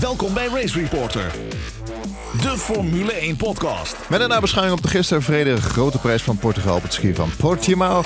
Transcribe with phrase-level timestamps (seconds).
[0.00, 1.32] Welkom bij Race Reporter,
[2.42, 4.08] de Formule 1 podcast.
[4.08, 7.30] Met een nabeschouwing op de gisteren verreden grote prijs van Portugal op het ski van
[7.38, 8.02] Portimao.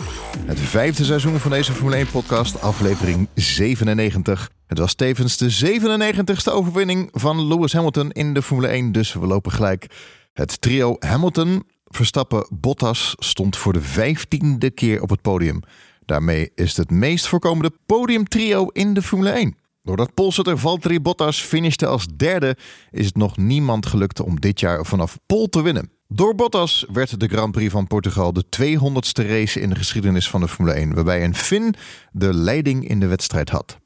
[0.46, 4.50] Het vijfde seizoen van deze Formule 1 podcast, aflevering 97.
[4.66, 9.26] Het was tevens de 97ste overwinning van Lewis Hamilton in de Formule 1, dus we
[9.26, 9.86] lopen gelijk.
[10.32, 15.60] Het trio Hamilton, Verstappen, Bottas stond voor de vijftiende keer op het podium.
[16.04, 19.62] Daarmee is het het meest voorkomende podiumtrio in de Formule 1.
[19.84, 22.56] Doordat Polsetter Valtteri Bottas finishte als derde,
[22.90, 25.90] is het nog niemand gelukt om dit jaar vanaf Pol te winnen.
[26.08, 30.40] Door Bottas werd de Grand Prix van Portugal de 200ste race in de geschiedenis van
[30.40, 31.74] de Formule 1, waarbij een Fin
[32.12, 33.78] de leiding in de wedstrijd had.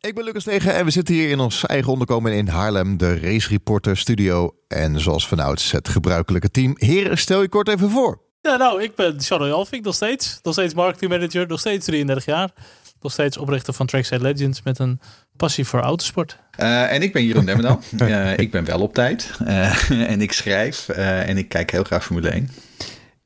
[0.00, 3.18] Ik ben Lucas Tegen en we zitten hier in ons eigen onderkomen in Haarlem, de
[3.18, 4.54] Race Reporter Studio.
[4.68, 6.74] En zoals vanouds het gebruikelijke team.
[6.78, 8.20] Heren, stel je kort even voor.
[8.40, 10.38] Ja, nou, ik ben Shadow Alfink nog steeds.
[10.42, 12.52] Nog steeds marketingmanager, nog steeds 33 jaar.
[13.00, 15.00] Nog steeds oprichter van Trackside Legends met een
[15.36, 16.38] passie voor autosport.
[16.60, 17.80] Uh, en ik ben Jeroen Demmerdal.
[18.02, 19.30] uh, ik ben wel op tijd.
[19.46, 22.50] Uh, en ik schrijf en ik kijk heel graag Formule 1.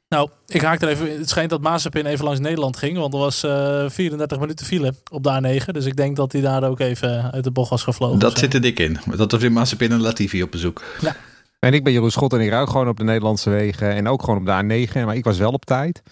[0.08, 1.18] Nou, ik haak er even.
[1.18, 2.98] Het schijnt dat Mazepin even langs Nederland ging.
[2.98, 5.70] Want er was 34 minuten file op de A9.
[5.70, 8.18] Dus ik denk dat hij daar ook even uit de bocht was gevlogen.
[8.18, 8.98] Dat zit er dik in.
[9.16, 10.82] Dat was weer Mazepin en Latifi op bezoek.
[11.00, 11.16] Ja.
[11.58, 13.90] En ik ben Jeroen Schot en ik ruik gewoon op de Nederlandse wegen.
[13.90, 14.92] En ook gewoon op de A9.
[15.04, 16.02] Maar ik was wel op tijd.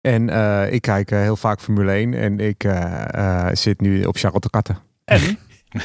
[0.00, 4.16] En uh, ik kijk uh, heel vaak Formule 1 en ik uh, zit nu op
[4.16, 4.78] Charlotte Katten.
[5.04, 5.38] En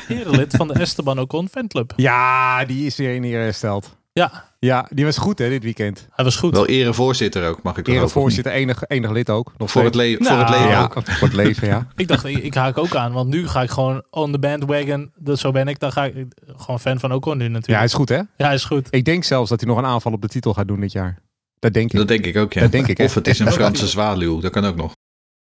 [0.08, 1.94] erelid van de Esteban Ocon fanclub.
[1.96, 3.98] Ja, die is weer in hier hersteld.
[4.14, 4.48] Ja.
[4.60, 6.08] Ja, die was goed hè, dit weekend.
[6.12, 6.54] Hij was goed.
[6.54, 9.54] Wel erevoorzitter ook, mag ik toch Erevoorzitter, enig, enig lid ook.
[9.58, 10.94] Nog voor, het le nou, voor het leven ja, ook.
[11.04, 11.88] Voor het leven, ja.
[11.96, 15.12] ik dacht, ik, ik, haak ook aan, want nu ga ik gewoon on the bandwagon.
[15.16, 16.26] Dat, zo ben ik, dan ga ik
[16.58, 17.68] gewoon fan van Ocon nu natuurlijk.
[17.68, 18.16] Ja, hij is goed hè?
[18.16, 18.88] Ja, hij is goed.
[18.90, 21.22] Ik denk zelfs dat hij nog een aanval op de titel gaat doen dit jaar.
[21.60, 21.98] Dat denk ik.
[21.98, 22.62] Dat denk ik ook, ja.
[22.62, 24.92] Dat denk ik, of het is een Franse zwaluw, dat kan ook nog.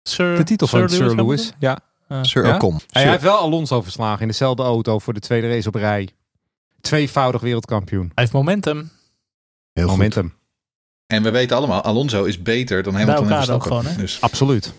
[0.03, 1.79] Sir, de titel van Sir, Sir Lewis, ja.
[2.21, 2.55] Sir ja?
[2.55, 2.79] Ocon.
[2.89, 6.09] Hij heeft wel Alonso verslagen in dezelfde auto voor de tweede race op rij.
[6.81, 8.01] Tweevoudig wereldkampioen.
[8.01, 8.91] Hij heeft momentum.
[9.73, 10.23] Heel momentum.
[10.23, 10.43] Goed.
[11.07, 13.67] En we weten allemaal, Alonso is beter dan Hamilton en Verstappen.
[13.67, 13.95] Gewoon, hè?
[13.95, 14.21] Dus.
[14.21, 14.73] Absoluut.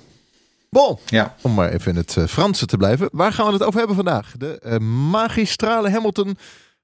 [0.71, 1.35] Bon, ja.
[1.41, 3.09] om maar even in het uh, Franse te blijven.
[3.13, 4.33] Waar gaan we het over hebben vandaag?
[4.37, 4.79] De uh,
[5.11, 6.39] magistrale Hamilton,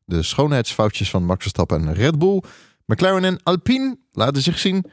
[0.04, 2.42] de schoonheidsfoutjes van Max Verstappen en Red Bull,
[2.86, 4.84] McLaren en Alpine laten zich zien.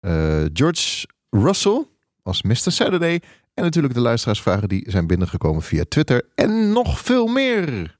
[0.00, 1.86] Uh, George Russell
[2.22, 2.54] als Mr.
[2.54, 3.20] Saturday.
[3.54, 6.24] En natuurlijk de luisteraarsvragen die zijn binnengekomen via Twitter.
[6.34, 7.96] En nog veel meer.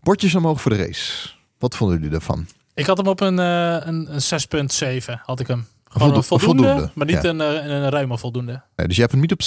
[0.00, 1.28] Bordjes omhoog voor de race.
[1.58, 2.46] Wat vonden jullie daarvan?
[2.74, 5.20] Ik had hem op een, uh, een, een 6.7.
[5.22, 5.66] Had ik hem.
[5.84, 7.28] Gewoon een voldoende, voldoende, maar niet ja.
[7.28, 8.62] een, een, een ruime voldoende.
[8.76, 9.42] Nee, dus je hebt hem niet op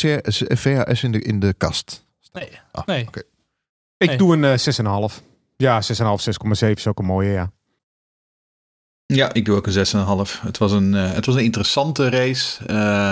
[0.58, 2.06] VHS in de, in de kast?
[2.34, 2.50] Nee.
[2.72, 3.08] Ah, nee.
[3.08, 3.24] Okay.
[3.98, 4.18] Ik nee.
[4.18, 5.24] doe een uh, 6,5.
[5.58, 5.88] Ja, 6,5,
[6.60, 7.52] 6,7 is ook een mooie, ja.
[9.08, 10.42] Ja, ik doe ook een 6,5.
[10.42, 12.62] Het was een, uh, het was een interessante race.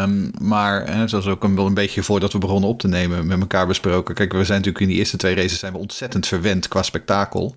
[0.02, 3.28] Um, maar hè, zoals ook een, wel een beetje voordat we begonnen op te nemen
[3.28, 4.16] met elkaar besproken.
[4.16, 7.56] Kijk, we zijn natuurlijk in die eerste twee races zijn we ontzettend verwend qua spektakel.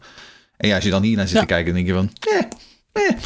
[0.57, 1.41] En ja, als je dan hier naar zit ja.
[1.41, 2.11] te kijken, dan denk je van...
[2.21, 3.17] Eh, eh.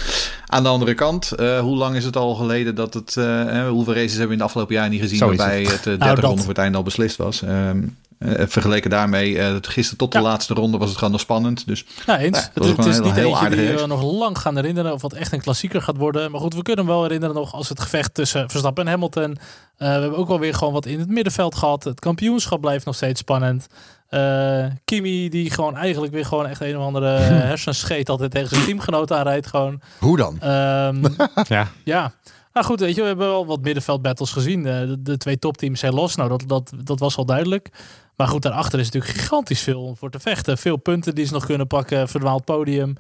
[0.47, 3.17] Aan de andere kant, uh, hoe lang is het al geleden dat het...
[3.19, 5.19] Uh, hoeveel races hebben we in de afgelopen jaar niet gezien...
[5.19, 7.43] Waarbij het, het 30 nou, ronden voor het einde al beslist was.
[7.43, 10.25] Um, Uh, vergeleken daarmee, uh, gisteren tot de ja.
[10.25, 11.67] laatste ronde was het gewoon nog spannend.
[11.67, 12.39] Dus, ja, eens.
[12.39, 15.03] Ja, het, het is heel, niet heel eentje die we nog lang gaan herinneren of
[15.03, 16.31] wat echt een klassieker gaat worden.
[16.31, 19.31] Maar goed, we kunnen hem wel herinneren nog als het gevecht tussen Verstappen en Hamilton.
[19.31, 19.37] Uh,
[19.77, 21.85] we hebben ook wel weer gewoon wat in het middenveld gehad.
[21.85, 23.67] Het kampioenschap blijft nog steeds spannend.
[24.11, 27.09] Uh, Kimi die gewoon eigenlijk weer gewoon echt een of andere
[27.51, 29.47] hersenscheet altijd tegen zijn teamgenoot aanrijdt.
[29.47, 29.81] Gewoon.
[29.99, 30.51] Hoe dan?
[30.51, 31.03] Um,
[31.49, 31.69] ja.
[31.85, 32.13] ja.
[32.53, 34.63] Nou goed, weet je, we hebben wel wat middenveld battles gezien.
[34.63, 36.17] De, de twee topteams zijn los.
[36.17, 37.69] Nou, dat, dat, dat was al duidelijk.
[38.17, 40.59] Maar goed, daarachter is natuurlijk gigantisch veel om voor te vechten.
[40.59, 42.09] Veel punten die ze nog kunnen pakken.
[42.09, 42.95] Verdwaald podium.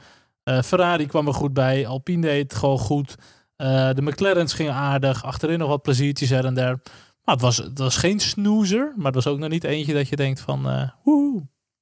[0.45, 1.87] Uh, Ferrari kwam er goed bij.
[1.87, 3.15] Alpine deed gewoon goed.
[3.57, 5.25] Uh, de McLaren's gingen aardig.
[5.25, 6.81] Achterin nog wat pleziertjes her en der.
[7.25, 8.93] Maar het was, het was geen snoezer.
[8.97, 10.67] Maar het was ook nog niet eentje dat je denkt van...
[10.71, 11.41] Uh.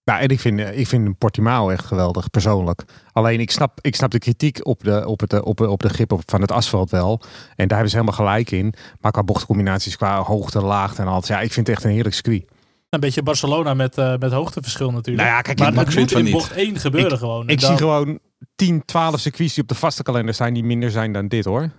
[0.08, 2.84] Ja, en ik vind, ik vind Portimao echt geweldig, persoonlijk.
[3.12, 6.12] Alleen ik snap, ik snap de kritiek op de, op, het, op, op de grip
[6.12, 7.20] op, van het asfalt wel.
[7.56, 8.74] En daar hebben ze helemaal gelijk in.
[9.00, 11.26] Maar qua bochtcombinaties, qua hoogte, laagte en alles.
[11.26, 12.44] Ja, ik vind het echt een heerlijk circuit.
[12.91, 15.26] Een beetje Barcelona met, uh, met hoogteverschil natuurlijk.
[15.26, 17.48] Nou ja, kijk, maar ik, het moet in bocht 1 gebeuren ik, gewoon.
[17.48, 17.68] Ik dan...
[17.68, 18.18] zie gewoon
[18.54, 21.71] 10, 12 circuits die op de vaste kalender zijn die minder zijn dan dit hoor.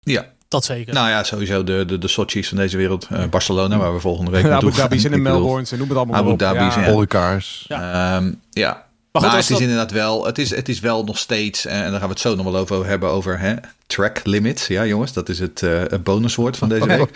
[0.00, 0.94] Ja, dat zeker.
[0.94, 3.08] Nou ja, sowieso de, de, de Sochi's van deze wereld.
[3.12, 5.96] Uh, Barcelona, waar we volgende week naartoe Abu Dhabi's en de Melbourne's en noem het
[5.96, 6.82] allemaal Abu Dhabi's ja.
[6.82, 7.64] en Olkaars.
[7.68, 8.16] Ja.
[8.16, 8.68] Um, ja.
[9.12, 9.60] Maar, goed, maar het is dat...
[9.60, 12.34] inderdaad wel, het is, het is wel nog steeds, en daar gaan we het zo
[12.34, 13.54] nog wel over hebben, over hè,
[13.86, 14.66] track limits.
[14.66, 17.10] Ja jongens, dat is het, uh, het bonuswoord van deze week.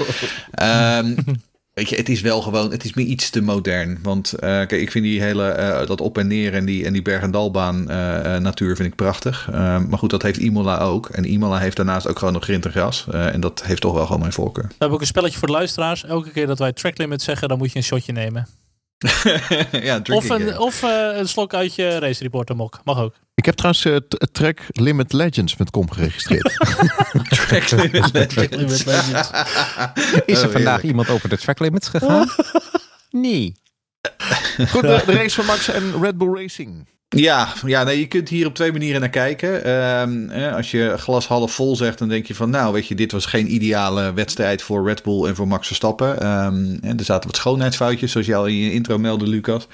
[0.62, 1.16] um,
[1.78, 3.98] Weet je, het is wel gewoon, het is me iets te modern.
[4.02, 6.92] Want uh, kijk, ik vind die hele, uh, dat op en neer en die, en
[6.92, 9.48] die berg- en dalbaan uh, natuur vind ik prachtig.
[9.52, 11.08] maar goed, dat heeft Imola ook.
[11.08, 13.06] En Imola heeft daarnaast ook gewoon nog grind en gras.
[13.10, 14.64] en dat heeft toch wel gewoon mijn voorkeur.
[14.64, 16.04] We hebben ook een spelletje voor de luisteraars.
[16.04, 18.46] Elke keer dat wij track limit zeggen, dan moet je een shotje nemen.
[19.70, 22.80] ja, of een, of uh, een slok uit je Race Reporter mok.
[22.84, 23.14] Mag ook.
[23.34, 23.96] Ik heb trouwens uh,
[24.32, 26.56] Track Limit Legends.com geregistreerd.
[27.48, 28.84] track Limit Legends.
[30.26, 32.28] Is er oh, vandaag iemand over de track limits gegaan?
[33.10, 33.56] nee.
[34.68, 36.86] Goed, de, de race van Max en Red Bull Racing.
[37.16, 39.64] Ja, ja nee, je kunt hier op twee manieren naar kijken.
[39.64, 42.50] Ehm, als je glas half vol zegt, dan denk je van...
[42.50, 46.26] nou, weet je, dit was geen ideale wedstrijd voor Red Bull en voor Max Verstappen.
[46.26, 49.66] Um, er zaten wat schoonheidsfoutjes, zoals jij al in je intro meldde, Lucas.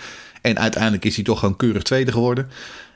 [0.42, 2.48] En uiteindelijk is hij toch gewoon keurig tweede geworden.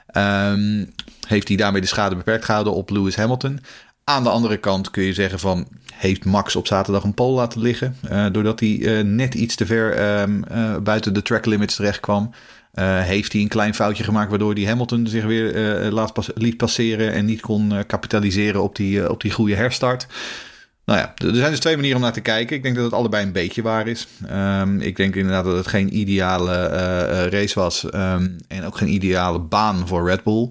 [0.06, 0.84] Ehm,
[1.26, 3.60] heeft hij daarmee de schade beperkt gehouden op Lewis Hamilton.
[4.04, 5.68] Aan de andere kant kun je zeggen van...
[5.94, 7.96] heeft Max op zaterdag een pole laten liggen...
[8.10, 12.30] Uh, doordat hij uh, net iets te ver uh, buiten de track limits terecht kwam...
[12.74, 16.30] Uh, heeft hij een klein foutje gemaakt waardoor hij Hamilton zich weer uh, laat pas
[16.34, 20.06] liet passeren en niet kon kapitaliseren op die, op die goede herstart.
[20.84, 22.56] Nou ja, er zijn dus twee manieren om naar te kijken.
[22.56, 24.08] Ik denk dat het allebei een beetje waar is.
[24.32, 26.66] Um, ik denk inderdaad dat het geen ideale
[27.28, 30.50] race was um, en ook geen ideale baan voor Red Bull.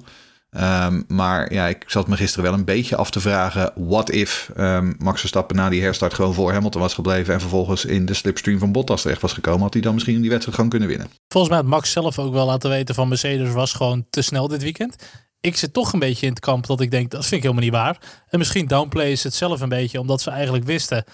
[0.60, 4.52] Um, maar ja, ik zat me gisteren wel een beetje af te vragen: what if
[4.58, 8.14] um, Max Verstappen na die herstart gewoon voor Hamilton was gebleven en vervolgens in de
[8.14, 11.08] slipstream van Bottas terecht was gekomen, had hij dan misschien die wedstrijd gewoon kunnen winnen?
[11.28, 14.48] Volgens mij had Max zelf ook wel laten weten van Mercedes was gewoon te snel
[14.48, 14.96] dit weekend.
[15.40, 17.64] Ik zit toch een beetje in het kamp dat ik denk dat vind ik helemaal
[17.64, 17.98] niet waar.
[18.28, 21.06] En misschien downplay is het zelf een beetje omdat ze eigenlijk wisten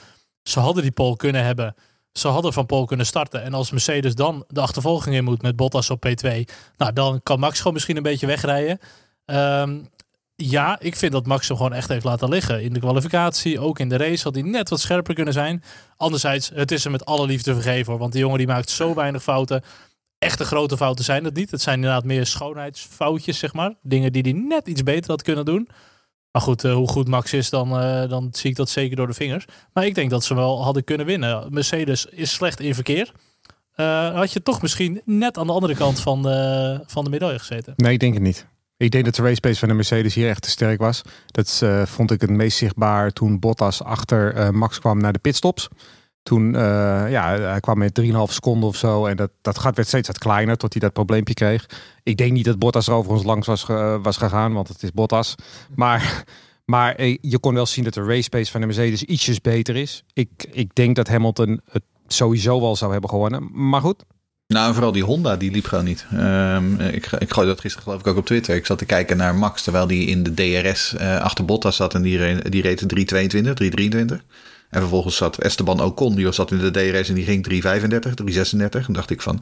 [0.44, 1.76] ze hadden die pole kunnen hebben.
[2.12, 3.44] Ze hadden van Pol kunnen starten.
[3.44, 6.44] En als Mercedes dan de achtervolging in moet met Bottas op P2,
[6.78, 8.80] nou dan kan Max gewoon misschien een beetje wegrijden.
[9.26, 9.88] Um,
[10.36, 12.64] ja, ik vind dat Max hem gewoon echt heeft laten liggen.
[12.64, 15.64] In de kwalificatie, ook in de race, had hij net wat scherper kunnen zijn.
[15.98, 17.98] Anderzijds, het is hem met alle liefde vergeven.
[17.98, 19.64] Want die jongen die maakt zo weinig fouten.
[20.18, 21.52] Echte grote fouten zijn het niet.
[21.52, 23.74] Het zijn inderdaad meer schoonheidsfoutjes, zeg maar.
[23.82, 25.70] Dingen die hij net iets beter had kunnen doen.
[26.32, 29.08] Maar goed, uh, hoe goed Max is, dan, uh, dan zie ik dat zeker door
[29.08, 29.46] de vingers.
[29.74, 31.54] Maar ik denk dat ze wel hadden kunnen winnen.
[31.54, 33.12] Mercedes is slecht in verkeer.
[33.76, 37.40] Uh, had je toch misschien net aan de andere kant van de, van de medaille
[37.40, 37.74] gezeten?
[37.76, 38.48] Nee, ik denk het niet.
[38.78, 41.02] Ik denk dat de race pace van de Mercedes hier echt te sterk was.
[41.26, 45.20] Dat uh, vond ik het meest zichtbaar toen Bottas achter uh, Max kwam naar de
[45.20, 45.68] pitstops.
[46.24, 46.60] Toen, uh,
[47.10, 49.06] ja, hij kwam met 3,5 seconden of zo.
[49.06, 51.66] En dat, dat gat werd steeds wat kleiner tot hij dat probleempje kreeg.
[52.04, 53.66] Ik denk niet dat Bottas er overigens langs was,
[54.02, 55.36] was gegaan, want het is Bottas.
[55.76, 56.24] Maar,
[56.66, 60.04] maar je kon wel zien dat de race pace van de Mercedes ietsjes beter is.
[60.14, 63.70] Ik, ik denk dat Hamilton het sowieso wel zou hebben gewonnen.
[63.70, 64.04] Maar goed,
[64.48, 66.06] nou, vooral die Honda, die liep gewoon niet.
[66.14, 68.56] Um, ik, ik gooi dat gisteren geloof ik ook op Twitter.
[68.56, 71.76] Ik zat te kijken naar Max, terwijl die in de DRS uh, eh, achter Bottas
[71.76, 71.94] zat.
[71.94, 72.18] En die,
[72.50, 74.24] die reed 322, 323.
[74.70, 78.88] En vervolgens zat Esteban Ocon, die zat in de DRS en die ging 335, 336.
[78.88, 79.42] En dacht ik van,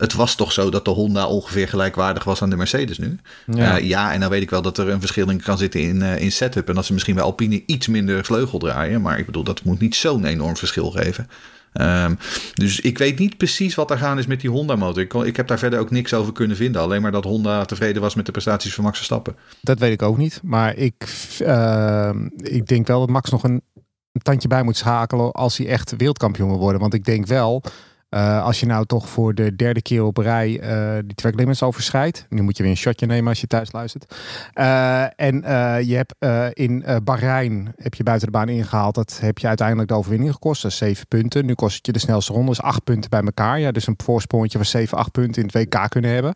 [0.00, 3.18] het was toch zo dat de Honda ongeveer gelijkwaardig was aan de Mercedes nu.
[3.46, 5.80] Ja, uh, ja en dan weet ik wel dat er een verschil in kan zitten
[5.80, 6.68] in, uh, in setup.
[6.68, 9.00] En dat ze misschien bij Alpine iets minder vleugel draaien.
[9.00, 11.28] Maar ik bedoel, dat moet niet zo'n enorm verschil geven.
[11.72, 12.18] Um,
[12.54, 15.02] dus ik weet niet precies wat er gaan is met die Honda-motor.
[15.02, 16.82] Ik, ik, heb daar verder ook niks over kunnen vinden.
[16.82, 19.36] Alleen maar dat Honda tevreden was met de prestaties van Max Verstappen.
[19.60, 20.40] Dat weet ik ook niet.
[20.42, 23.62] Maar ik, uh, ik denk wel dat Max nog een,
[24.12, 26.80] een tandje bij moet schakelen als hij echt wereldkampioen wil worden.
[26.80, 27.62] Want ik denk wel
[28.10, 31.62] uh, als je nou toch voor de derde keer op rij uh, die track limits
[31.62, 32.26] overschrijdt.
[32.28, 34.14] Nu moet je weer een shotje nemen als je thuis luistert.
[34.54, 35.42] Uh, en
[35.86, 36.14] je hebt
[36.56, 38.94] in Bahrein heb je buiten de baan ingehaald.
[38.94, 40.62] Dat heb je uiteindelijk de overwinning gekost.
[40.62, 41.46] Dat is zeven punten.
[41.46, 42.48] Nu kost het je de snelste ronde.
[42.48, 43.60] Dus acht punten bij elkaar.
[43.60, 46.34] Ja, dus een voorsprongetje van zeven, acht punten in het WK kunnen hebben.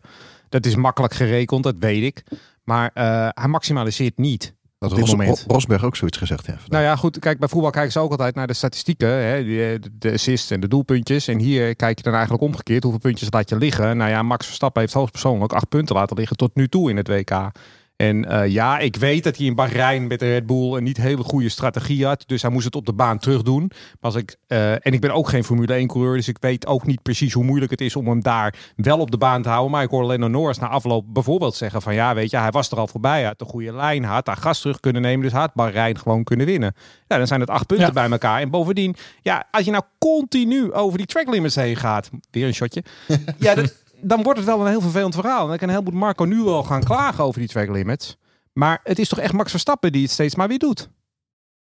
[0.49, 2.23] Dat is makkelijk gerekend, dat weet ik.
[2.63, 2.89] Maar
[3.33, 4.53] hij maximaliseert niet.
[4.89, 5.45] Dat op dit moment.
[5.47, 6.69] Rosberg ook zoiets gezegd heeft.
[6.69, 7.19] Nou ja, goed.
[7.19, 9.09] Kijk, bij voetbal kijken ze ook altijd naar de statistieken.
[9.09, 11.27] Hè, de, de assists en de doelpuntjes.
[11.27, 12.83] En hier kijk je dan eigenlijk omgekeerd.
[12.83, 13.97] Hoeveel puntjes laat je liggen?
[13.97, 17.07] Nou ja, Max Verstappen heeft hoogstpersoonlijk acht punten laten liggen tot nu toe in het
[17.07, 17.51] WK.
[17.95, 20.97] En uh, ja, ik weet dat hij in Bahrein met de Red Bull een niet
[20.97, 22.23] hele goede strategie had.
[22.27, 23.71] Dus hij moest het op de baan terug doen.
[23.71, 26.15] Maar als ik, uh, en ik ben ook geen Formule 1 coureur.
[26.15, 29.11] Dus ik weet ook niet precies hoe moeilijk het is om hem daar wel op
[29.11, 29.71] de baan te houden.
[29.71, 32.71] Maar ik hoor Lennon Norris na afloop bijvoorbeeld zeggen van ja, weet je, hij was
[32.71, 33.17] er al voorbij.
[33.17, 35.21] Hij had de goede lijn, hij had daar gas terug kunnen nemen.
[35.21, 36.73] Dus hij had Bahrein gewoon kunnen winnen.
[37.07, 37.93] Ja, dan zijn het acht punten ja.
[37.93, 38.41] bij elkaar.
[38.41, 42.09] En bovendien, ja, als je nou continu over die track limits heen gaat.
[42.31, 42.83] Weer een shotje.
[43.37, 43.73] ja, dat,
[44.07, 45.41] dan wordt het wel een heel vervelend verhaal.
[45.41, 48.17] En dan kan heleboel Marco nu wel gaan klagen over die track limits.
[48.53, 50.89] Maar het is toch echt Max Verstappen die het steeds maar weer doet.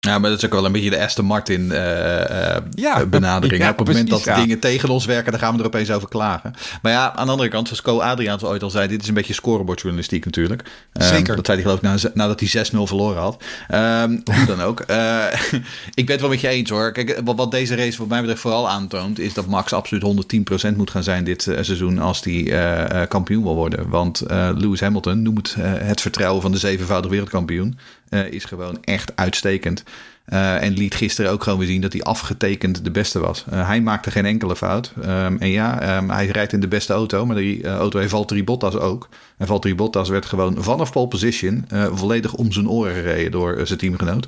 [0.05, 3.62] Ja, maar dat is ook wel een beetje de Aston Martin uh, ja, benadering.
[3.62, 6.07] Ja, Op het moment dat dingen tegen ons werken, dan gaan we er opeens over
[6.07, 6.53] klagen.
[6.81, 9.13] Maar ja, aan de andere kant, zoals Co Adriaans ooit al zei, dit is een
[9.13, 10.62] beetje scorebordjournalistiek natuurlijk.
[10.93, 11.35] Um, Zeker.
[11.35, 13.43] Dat zei hij geloof ik nadat hij 6-0 verloren had.
[13.74, 14.83] Um, hoe dan ook.
[14.89, 15.25] Uh,
[15.93, 16.91] ik ben het wel met je eens hoor.
[16.91, 20.25] Kijk, wat, wat, deze race wat mij betreft vooral aantoont, is dat Max absoluut
[20.74, 23.89] 110% moet gaan zijn dit seizoen als hij kampioen wil worden.
[23.89, 24.24] Want
[24.57, 27.77] Lewis Hamilton noemt het vertrouwen van de zevenvoudig wereldkampioen
[28.24, 29.84] is gewoon echt uitstekend.
[30.29, 33.45] Uh, en liet gisteren ook gewoon weer zien dat hij afgetekend de beste was.
[33.53, 34.93] Uh, hij maakte geen enkele fout.
[34.98, 38.43] Um, en ja, um, hij rijdt in de beste auto, maar die auto heeft Valtteri
[38.43, 39.10] Bottas ook.
[39.38, 43.79] En Valtteri Bottas werd gewoon vanaf pole position volledig om zijn oren gereden door zijn
[43.79, 44.27] teamgenoot.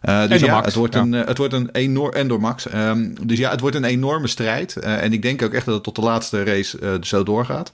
[0.00, 1.00] dus ja, Max, het wordt, ja.
[1.00, 2.12] Een, het wordt een enorm.
[2.12, 2.74] En door Max.
[2.74, 4.76] Um, dus ja, het wordt een enorme strijd.
[4.76, 7.72] en ik denk ook echt dat het tot de laatste race zo doorgaat.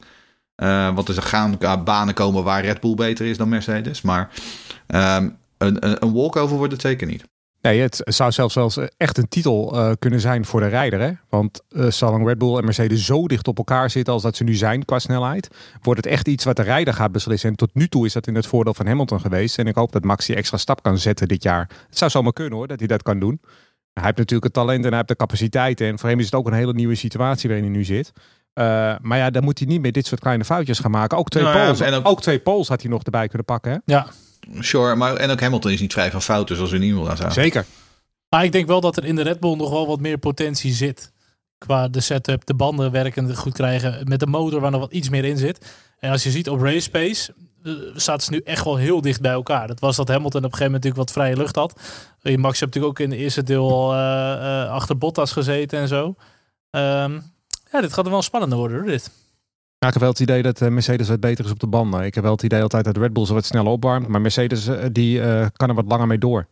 [0.94, 4.02] want er gaan banen komen waar Red Bull beter is dan Mercedes.
[4.02, 4.30] Maar
[5.58, 7.24] een, een, een walkover wordt het zeker niet.
[7.60, 11.00] Nee, het zou zelfs wel eens echt een titel uh, kunnen zijn voor de rijder.
[11.00, 11.10] Hè?
[11.28, 14.44] Want uh, zolang Red Bull en Mercedes zo dicht op elkaar zitten als dat ze
[14.44, 15.48] nu zijn qua snelheid,
[15.82, 17.50] wordt het echt iets wat de rijder gaat beslissen.
[17.50, 19.58] En tot nu toe is dat in het voordeel van Hamilton geweest.
[19.58, 21.70] En ik hoop dat Max die extra stap kan zetten dit jaar.
[21.88, 23.40] Het zou zomaar kunnen hoor, dat hij dat kan doen.
[23.92, 25.86] Hij heeft natuurlijk het talent en hij heeft de capaciteiten.
[25.86, 28.12] En voor hem is het ook een hele nieuwe situatie waarin hij nu zit.
[28.54, 28.64] Uh,
[29.02, 31.18] maar ja, dan moet hij niet meer dit soort kleine foutjes gaan maken.
[31.18, 32.08] Ook twee, nou, poles, en ook...
[32.08, 33.72] ook twee poles had hij nog erbij kunnen pakken.
[33.72, 33.78] Hè?
[33.84, 34.06] Ja,
[34.58, 37.32] Sure, maar en ook Hamilton is niet vrij van fouten zoals we nu willen zagen.
[37.32, 37.66] Zeker.
[38.28, 40.72] Maar ik denk wel dat er in de Red Bull nog wel wat meer potentie
[40.72, 41.12] zit.
[41.58, 44.00] Qua de setup, de banden werken goed krijgen.
[44.08, 45.74] Met de motor waar nog wat iets meer in zit.
[45.98, 49.20] En als je ziet op race pace, uh, staat ze nu echt wel heel dicht
[49.20, 49.66] bij elkaar.
[49.66, 51.80] Dat was dat Hamilton op een gegeven moment natuurlijk wat vrije lucht had.
[52.22, 56.14] Max hebt natuurlijk ook in de eerste deel uh, achter Bottas gezeten en zo.
[56.70, 57.32] Um,
[57.72, 59.10] ja, dit gaat er wel spannender worden dit.
[59.84, 62.04] Ja, ik heb wel het idee dat Mercedes wat beter is op de banden.
[62.04, 64.08] Ik heb wel het idee altijd dat Red Bull zo wat sneller opwarmt.
[64.08, 65.20] Maar Mercedes die,
[65.52, 66.46] kan er wat langer mee door.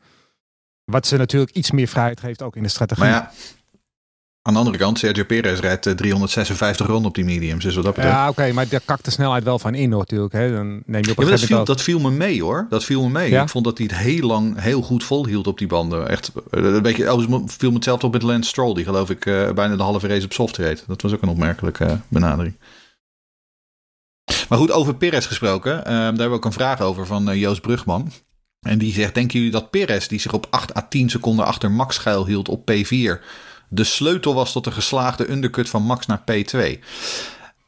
[0.84, 3.04] Wat ze natuurlijk iets meer vrijheid geeft ook in de strategie.
[3.04, 3.30] Maar ja,
[4.42, 7.64] aan de andere kant, Sergio Perez rijdt 356 ronden op die mediums.
[7.64, 8.16] Dus wat dat betreft...
[8.16, 10.32] Ja, oké, maar daar kakt de snelheid wel van in natuurlijk.
[10.32, 10.52] Hè.
[10.52, 12.66] Dan neem je op een ja, dat, viel, dat viel me mee hoor.
[12.68, 13.30] Dat viel me mee.
[13.30, 13.42] Ja?
[13.42, 16.08] Ik vond dat hij het heel lang heel goed volhield op die banden.
[16.08, 18.74] Echt een beetje, oh, viel me hetzelfde op met Lance Stroll.
[18.74, 20.84] Die geloof ik uh, bijna de halve race op soft reed.
[20.86, 22.54] Dat was ook een opmerkelijke benadering.
[24.52, 25.78] Maar goed, over Perez gesproken.
[25.78, 28.12] Uh, daar hebben we ook een vraag over van uh, Joost Brugman.
[28.60, 31.70] En die zegt: Denken jullie dat Perez, die zich op 8 à 10 seconden achter
[31.70, 33.24] Max schuil hield op P4,
[33.68, 36.78] de sleutel was tot de geslaagde undercut van Max naar P2?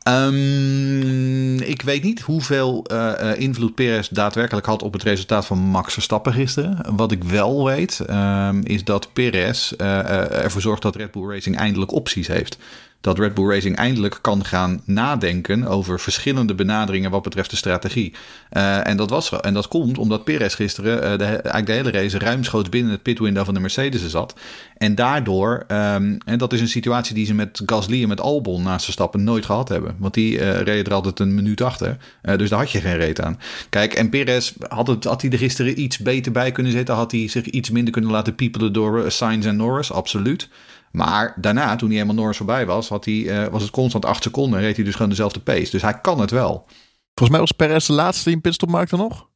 [0.08, 5.92] Um, ik weet niet hoeveel uh, invloed Perez daadwerkelijk had op het resultaat van Max
[5.92, 6.96] Verstappen gisteren.
[6.96, 11.92] Wat ik wel weet, um, is dat Perez ervoor zorgt dat Red Bull Racing eindelijk
[11.92, 12.58] opties heeft
[13.04, 18.12] dat Red Bull Racing eindelijk kan gaan nadenken over verschillende benaderingen wat betreft de strategie.
[18.52, 22.18] Uh, en, dat was, en dat komt omdat Perez gisteren de, eigenlijk de hele race
[22.18, 24.34] ruimschoots binnen het pitwindow van de Mercedes zat.
[24.76, 28.62] En daardoor, um, en dat is een situatie die ze met Gasly en met Albon
[28.62, 29.96] naast stappen nooit gehad hebben.
[29.98, 31.96] Want die uh, reden er altijd een minuut achter.
[32.36, 33.38] dus daar had je geen reet aan.
[33.68, 36.94] Kijk, en Perez had, het, had hij er gisteren iets beter bij kunnen zitten.
[36.94, 40.48] Had hij zich iets minder kunnen laten piepelen door Sainz en Norris, absoluut.
[40.94, 44.22] Maar daarna, toen hij helemaal Norris voorbij was, had hij, uh, was het constant 8
[44.22, 45.70] seconden en reed hij dus gewoon dezelfde pace.
[45.70, 46.66] Dus hij kan het wel.
[47.14, 49.28] Volgens mij was Perez de laatste die een pitstop maakte nog.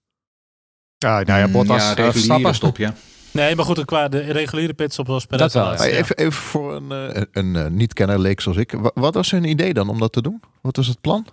[0.99, 2.95] Ja, nou ja, Bottas ja, reguliere stop, ja.
[3.31, 5.87] Nee, maar goed, qua de reguliere pitstop was Perez dat wel.
[5.87, 8.75] Even, even voor een, een, een, een niet-kenner leek zoals ik.
[8.95, 10.41] Wat was hun idee dan om dat te doen?
[10.63, 11.27] Wat was het plan?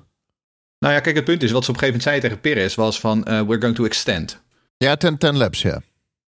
[0.79, 2.75] Nou ja, kijk, het punt is, wat ze op een gegeven moment zei tegen Perez
[2.75, 4.44] was van, uh, we're going to extend.
[4.77, 5.82] Ja, 10 laps, ja.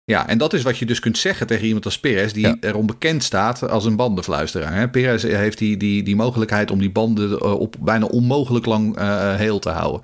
[0.06, 2.56] Ja, en dat is wat je dus kunt zeggen tegen iemand als Perez, die ja.
[2.60, 4.74] erom bekend staat als een bandenfluisteraar.
[4.74, 4.90] Hè?
[4.90, 9.36] Perez heeft die, die, die mogelijkheid om die banden eh, op bijna onmogelijk lang uh,
[9.36, 10.02] heel te houden.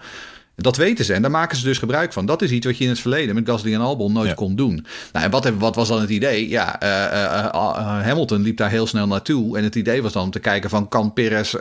[0.55, 2.25] Dat weten ze en daar maken ze dus gebruik van.
[2.25, 4.85] Dat is iets wat je in het verleden met Gasly en Albon nooit kon doen.
[5.11, 6.49] Nou, en wat, wat was dan het idee?
[6.49, 9.57] Ja, uh, uh, Hamilton liep daar heel snel naartoe.
[9.57, 10.87] En het idee was dan om te kijken van...
[10.87, 11.53] kan Perez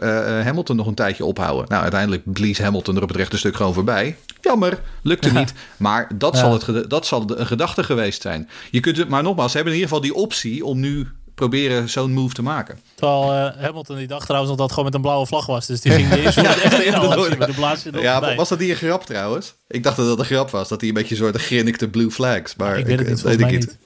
[0.44, 1.64] Hamilton nog een tijdje ophouden?
[1.68, 4.16] Nou, uiteindelijk blies Hamilton er op het rechte stuk gewoon voorbij.
[4.40, 5.52] Jammer, lukte niet.
[5.76, 6.40] Maar dat, ja.
[6.40, 8.49] zal het, dat zal een gedachte geweest zijn.
[8.70, 11.88] Je kunt het, maar nogmaals, ze hebben in ieder geval die optie om nu proberen
[11.88, 12.80] zo'n move te maken.
[12.94, 15.66] Terwijl uh, Hamilton die dacht trouwens dat het gewoon met een blauwe vlag was.
[15.66, 16.82] Dus die ging niet eens ja, echt
[17.32, 19.54] in met de blaasje Ja, was dat die een grap trouwens?
[19.70, 20.68] Ik dacht dat dat een grap was.
[20.68, 22.56] Dat hij een beetje een soort grinnikte blue flags.
[22.56, 23.78] Maar ik, weet het niet, weet ik niet.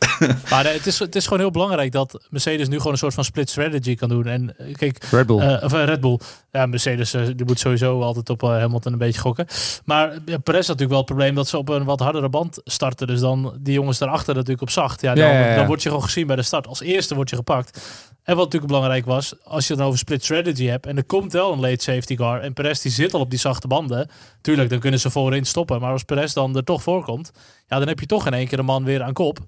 [0.50, 3.24] maar het, is, het is gewoon heel belangrijk dat Mercedes nu gewoon een soort van
[3.24, 4.26] split strategy kan doen.
[4.26, 5.40] En kijk, Red Bull.
[5.40, 6.18] Uh, of Red Bull.
[6.52, 9.46] Ja, Mercedes uh, die moet sowieso altijd op uh, Hamilton een beetje gokken.
[9.84, 12.60] Maar ja, Perez had natuurlijk wel het probleem dat ze op een wat hardere band
[12.64, 13.06] starten.
[13.06, 15.00] Dus dan die jongens daarachter natuurlijk op zacht.
[15.00, 16.66] Ja, dan, ja, ja, dan word je gewoon gezien bij de start.
[16.66, 17.80] Als eerste word je gepakt.
[18.24, 21.32] En wat natuurlijk belangrijk was, als je dan over split strategy hebt en er komt
[21.32, 24.08] wel een late safety car en Perez die zit al op die zachte banden,
[24.40, 25.73] tuurlijk, dan kunnen ze voorin stoppen.
[25.80, 27.30] Maar als Perez dan er toch voorkomt,
[27.66, 29.38] ja, dan heb je toch in één keer een man weer aan kop.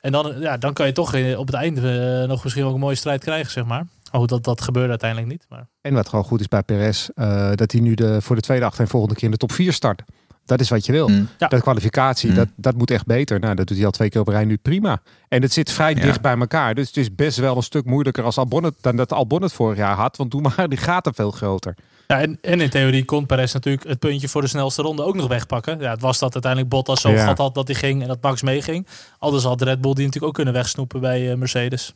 [0.00, 2.80] En dan, ja, dan kan je toch op het einde uh, nog misschien ook een
[2.80, 3.86] mooie strijd krijgen, zeg maar.
[4.10, 5.46] Maar goed, dat, dat gebeurde uiteindelijk niet.
[5.48, 5.66] Maar...
[5.80, 8.64] En wat gewoon goed is bij Perez, uh, dat hij nu de, voor de tweede
[8.64, 10.02] achter en volgende keer in de top 4 start.
[10.44, 11.08] Dat is wat je wil.
[11.08, 11.28] Mm.
[11.38, 11.48] Ja.
[11.48, 12.34] Dat kwalificatie, mm.
[12.36, 13.40] dat, dat moet echt beter.
[13.40, 15.00] Nou, dat doet hij al twee keer op rij nu prima.
[15.28, 16.00] En het zit vrij ja.
[16.00, 16.74] dicht bij elkaar.
[16.74, 19.52] Dus het is best wel een stuk moeilijker als Albon het, dan dat Albon het
[19.52, 20.16] vorig jaar had.
[20.16, 21.74] Want toen waren die gaten veel groter.
[22.06, 25.14] Ja, en, en in theorie kon Perez natuurlijk het puntje voor de snelste ronde ook
[25.14, 25.80] nog wegpakken.
[25.80, 27.34] Ja, het was dat uiteindelijk Bottas zo ja.
[27.34, 28.86] had dat hij ging en dat Max meeging.
[29.18, 31.92] Anders had Red Bull die natuurlijk ook kunnen wegsnoepen bij uh, Mercedes.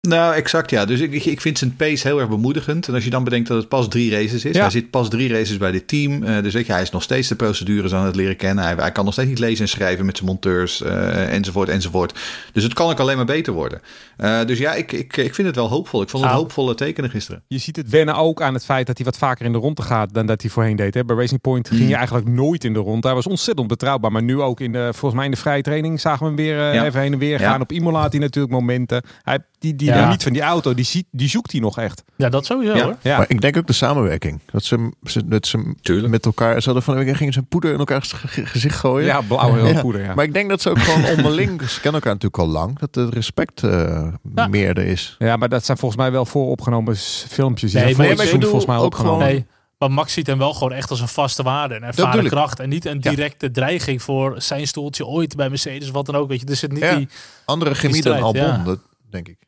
[0.00, 0.84] Nou, exact ja.
[0.84, 2.88] Dus ik, ik vind zijn pace heel erg bemoedigend.
[2.88, 4.56] En als je dan bedenkt dat het pas drie races is.
[4.56, 6.22] Hij zit pas drie races bij dit team.
[6.22, 8.64] Uh, dus weet je, hij is nog steeds de procedures aan het leren kennen.
[8.64, 10.82] Hij, hij kan nog steeds niet lezen en schrijven met zijn monteurs.
[10.82, 12.18] Uh, enzovoort, enzovoort.
[12.52, 13.80] Dus het kan ook alleen maar beter worden.
[14.18, 16.02] Uh, dus ja, ik, ik, ik vind het wel hoopvol.
[16.02, 17.42] Ik vond het nou, hoopvolle tekenen gisteren.
[17.46, 19.82] Je ziet het wennen ook aan het feit dat hij wat vaker in de ronde
[19.82, 20.94] gaat dan dat hij voorheen deed.
[20.94, 21.04] Hè?
[21.04, 21.86] Bij Racing Point ging mm.
[21.86, 23.06] hij eigenlijk nooit in de ronde.
[23.06, 24.12] Hij was ontzettend betrouwbaar.
[24.12, 26.74] Maar nu ook in de, volgens mij in de vrije training zagen we hem weer
[26.74, 26.84] ja.
[26.84, 27.60] even heen en weer gaan.
[27.60, 29.02] Op Imola had hij natuurlijk momenten.
[29.22, 30.10] Hij, die, die, ja.
[30.10, 32.02] niet van die auto die, ziet, die zoekt hij nog echt.
[32.16, 32.84] Ja, dat sowieso ja.
[32.84, 32.96] hoor.
[33.02, 33.16] Ja.
[33.16, 34.40] Maar ik denk ook de samenwerking.
[34.52, 34.90] Dat ze,
[35.24, 36.08] dat ze Tuurlijk.
[36.08, 36.60] met elkaar...
[36.60, 38.12] Ze hadden van de week gingen ze poeder in elkaars
[38.52, 39.06] gezicht gooien.
[39.06, 39.80] Ja, blauwe ja.
[39.80, 40.14] poeder, ja.
[40.14, 41.62] Maar ik denk dat ze ook gewoon onderling...
[41.70, 42.78] ze kennen elkaar natuurlijk al lang.
[42.78, 44.08] Dat het respect uh,
[44.50, 45.16] meer er is.
[45.18, 46.96] Ja, maar dat zijn volgens mij wel vooropgenomen
[47.28, 47.72] filmpjes.
[47.72, 49.18] Die nee, maar ik volgens mij ook gewoon...
[49.18, 49.46] Nee.
[49.78, 52.60] Maar Max ziet hem wel gewoon echt als een vaste waarde en ervaren kracht.
[52.60, 56.28] En niet een directe dreiging voor zijn stoeltje ooit bij Mercedes, wat dan ook.
[56.28, 57.08] Weet je, er zit niet die...
[57.44, 58.78] Andere chemie dan Albon, dat
[59.10, 59.38] denk ik.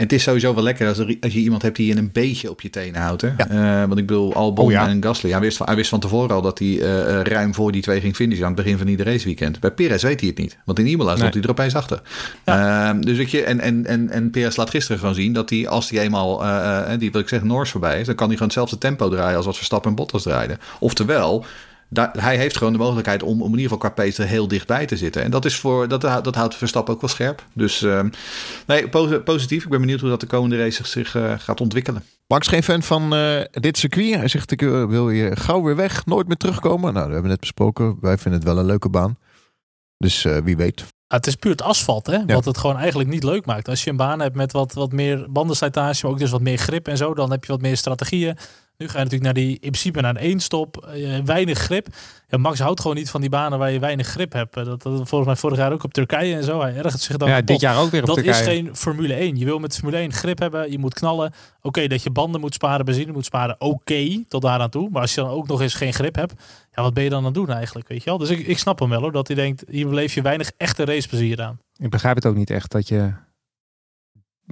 [0.00, 2.12] En het is sowieso wel lekker als, er, als je iemand hebt die je een
[2.12, 3.22] beetje op je tenen houdt.
[3.22, 3.28] Hè?
[3.36, 3.80] Ja.
[3.82, 4.88] Uh, want ik bedoel, Albon oh, ja.
[4.88, 5.30] en Gasly.
[5.30, 8.00] Hij wist, van, hij wist van tevoren al dat hij uh, ruim voor die twee
[8.00, 9.60] ging finishen aan het begin van iedere raceweekend.
[9.60, 10.56] Bij Perez weet hij het niet.
[10.64, 12.02] Want in Imola stond hij er opeens achter.
[12.44, 12.94] Ja.
[12.94, 15.68] Uh, dus ik je, en, en, en, en Perez laat gisteren gewoon zien dat hij,
[15.68, 16.38] als hij eenmaal,
[16.98, 19.46] die wil ik zeggen, Noors voorbij is, dan kan hij gewoon hetzelfde tempo draaien als
[19.46, 20.58] wat Verstappen en Bottas draaiden.
[20.78, 21.44] Oftewel,
[21.92, 24.86] daar, hij heeft gewoon de mogelijkheid om, om in ieder geval qua pace heel dichtbij
[24.86, 25.22] te zitten.
[25.22, 27.44] En dat, is voor, dat, dat houdt Verstappen ook wel scherp.
[27.52, 28.00] Dus uh,
[28.66, 28.88] nee,
[29.24, 29.64] positief.
[29.64, 32.04] Ik ben benieuwd hoe dat de komende race zich uh, gaat ontwikkelen.
[32.26, 34.14] Max geen fan van uh, dit circuit.
[34.14, 36.92] Hij zegt, ik wil hier gauw weer weg, nooit meer terugkomen.
[36.92, 37.96] Nou, we hebben net besproken.
[38.00, 39.18] Wij vinden het wel een leuke baan.
[39.98, 40.84] Dus wie weet.
[41.08, 42.24] het is puur het asfalt, hè?
[42.24, 43.68] Wat het gewoon eigenlijk niet leuk maakt.
[43.68, 46.58] Als je een baan hebt met wat, wat meer bandenslijtage, maar ook dus wat meer
[46.58, 48.36] grip en zo, dan heb je wat meer strategieën.
[48.80, 51.86] Nu ga je natuurlijk naar die, in principe naar een één-stop, uh, weinig grip.
[52.28, 54.54] Ja, Max houdt gewoon niet van die banen waar je weinig grip hebt.
[54.54, 56.60] Dat, dat volgens mij vorig jaar ook op Turkije en zo.
[56.60, 58.38] Hij ergert zich dan Ja, dit jaar ook weer op dat Turkije.
[58.38, 59.36] Dat is geen Formule 1.
[59.36, 61.32] Je wil met Formule 1 grip hebben, je moet knallen.
[61.62, 64.90] Oké, dat je banden moet sparen, benzine moet sparen, oké, tot daar aan toe.
[64.90, 66.34] Maar als je dan ook nog eens geen grip hebt,
[66.72, 68.18] ja, wat ben je dan aan het doen eigenlijk, weet je wel?
[68.18, 70.84] Dus ik, ik snap hem wel hoor, dat hij denkt, hier beleef je weinig echte
[70.84, 71.58] raceplezier aan.
[71.76, 73.12] Ik begrijp het ook niet echt, dat je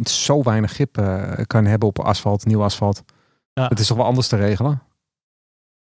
[0.02, 3.02] zo weinig grip uh, kan hebben op asfalt, nieuw asfalt.
[3.58, 3.68] Ja.
[3.68, 4.82] Het is toch wel anders te regelen?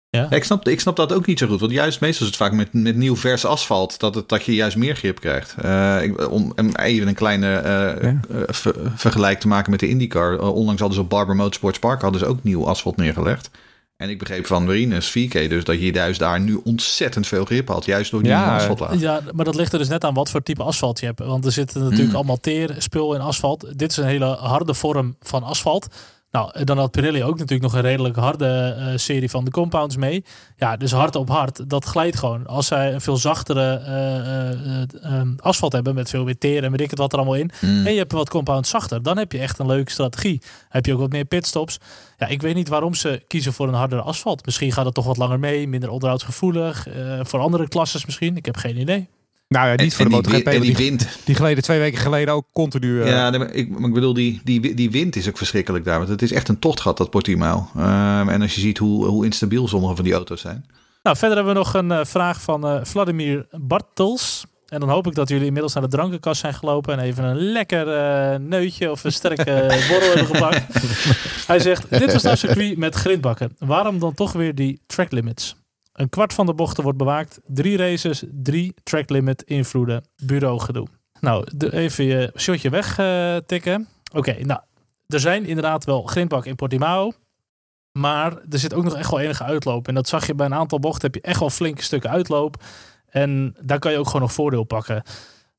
[0.09, 0.29] Ja.
[0.29, 1.59] ik, snap, ik snap dat ook niet zo goed.
[1.59, 4.55] Want juist meestal is het vaak met, met nieuw vers asfalt dat, het, dat je
[4.55, 5.55] juist meer grip krijgt.
[5.65, 8.19] Uh, ik, om even een kleine uh, ja.
[8.53, 10.39] ver, vergelijk te maken met de IndyCar.
[10.39, 13.49] onlangs hadden ze op Barber Motorsports Park hadden ze ook nieuw asfalt neergelegd.
[13.97, 17.67] En ik begreep van Marines 4K dus dat je juist daar nu ontzettend veel grip
[17.67, 17.85] had.
[17.85, 18.99] Juist door die ja, asfalt.
[18.99, 21.19] Ja, maar dat ligt er dus net aan wat voor type asfalt je hebt.
[21.19, 22.15] Want er zitten natuurlijk mm.
[22.15, 23.77] allemaal teer, spul in asfalt.
[23.77, 25.87] Dit is een hele harde vorm van asfalt.
[26.33, 29.95] Nou, dan had Pirelli ook natuurlijk nog een redelijk harde uh, serie van de compounds
[29.95, 30.23] mee.
[30.57, 32.47] Ja, dus hard op hard, dat glijdt gewoon.
[32.47, 33.81] Als zij een veel zachtere
[35.03, 37.37] uh, uh, asfalt hebben met veel meer teer en weet ik het wat er allemaal
[37.37, 37.51] in.
[37.61, 37.85] Mm.
[37.85, 40.41] En je hebt wat compounds zachter, dan heb je echt een leuke strategie.
[40.69, 41.79] Heb je ook wat meer pitstops.
[42.17, 44.45] Ja, ik weet niet waarom ze kiezen voor een hardere asfalt.
[44.45, 46.87] Misschien gaat het toch wat langer mee, minder onderhoudsgevoelig.
[47.21, 49.09] voor andere klasses misschien, ik heb geen idee.
[49.53, 50.47] Nou ja, niet voor de MotoGP.
[50.47, 51.07] En die wind.
[51.25, 52.99] Die, geleden twee weken geleden ook continu.
[52.99, 53.07] Uh...
[53.07, 55.97] Ja, maar ik, maar ik bedoel, die, die, die wind is ook verschrikkelijk daar.
[55.97, 57.69] Want het is echt een tochtgat, dat Portimao.
[57.77, 60.65] Um, en als je ziet hoe, hoe instabiel sommige van die auto's zijn.
[61.03, 64.45] Nou, verder hebben we nog een uh, vraag van uh, Vladimir Bartels.
[64.67, 67.37] En dan hoop ik dat jullie inmiddels naar de drankenkast zijn gelopen en even een
[67.37, 69.43] lekker uh, neutje of een sterke
[69.89, 70.61] borrel hebben gepakt.
[71.47, 73.55] Hij zegt, dit was nou circuit met grindbakken.
[73.59, 75.55] Waarom dan toch weer die track limits?
[75.93, 77.39] Een kwart van de bochten wordt bewaakt.
[77.45, 80.03] Drie races, drie track limit invloeden.
[80.23, 80.87] Bureau gedoe.
[81.19, 83.87] Nou, even je shotje weg uh, tikken.
[84.13, 84.59] Oké, nou,
[85.07, 87.11] er zijn inderdaad wel grindbak in Portimao.
[87.91, 89.87] Maar er zit ook nog echt wel enige uitloop.
[89.87, 91.11] En dat zag je bij een aantal bochten.
[91.11, 92.63] Heb je echt wel flinke stukken uitloop.
[93.09, 95.03] En daar kan je ook gewoon nog voordeel pakken.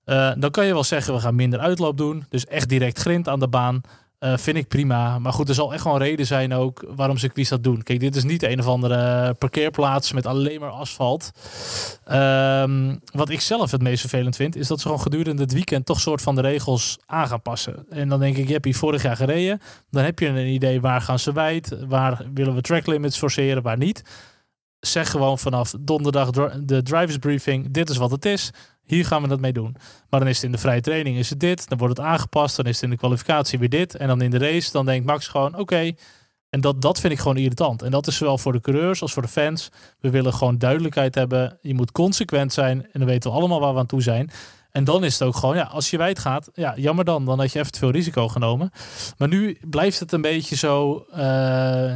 [0.04, 2.24] Uh, dan kan je wel zeggen, we gaan minder uitloop doen.
[2.28, 3.80] Dus echt direct grind aan de baan.
[4.24, 5.18] Uh, vind ik prima.
[5.18, 7.82] Maar goed, er zal echt een reden zijn ook waarom circuits dat doen.
[7.82, 11.30] Kijk, dit is niet een of andere parkeerplaats met alleen maar asfalt.
[12.12, 15.86] Um, wat ik zelf het meest vervelend vind, is dat ze gewoon gedurende het weekend
[15.86, 17.86] toch soort van de regels aan gaan passen.
[17.90, 19.60] En dan denk ik, je hebt vorig jaar gereden.
[19.90, 23.62] Dan heb je een idee waar gaan ze wijd, waar willen we track limits forceren,
[23.62, 24.02] waar niet.
[24.86, 28.50] Zeg gewoon vanaf donderdag de drivers briefing, dit is wat het is.
[28.84, 29.76] Hier gaan we dat mee doen.
[30.10, 31.68] Maar dan is het in de vrije training is het dit.
[31.68, 32.56] Dan wordt het aangepast.
[32.56, 33.96] Dan is het in de kwalificatie weer dit.
[33.96, 35.92] En dan in de race, dan denkt Max gewoon oké.
[36.50, 37.82] En dat, dat vind ik gewoon irritant.
[37.82, 39.68] En dat is zowel voor de coureurs als voor de fans.
[40.00, 41.58] We willen gewoon duidelijkheid hebben.
[41.60, 42.82] Je moet consequent zijn.
[42.82, 44.30] En dan weten we allemaal waar we aan toe zijn.
[44.76, 47.24] En dan is het ook gewoon, ja, als je wijd gaat, ja, jammer dan.
[47.24, 48.70] Dan had je even te veel risico genomen.
[49.18, 51.18] Maar nu blijft het een beetje zo, uh,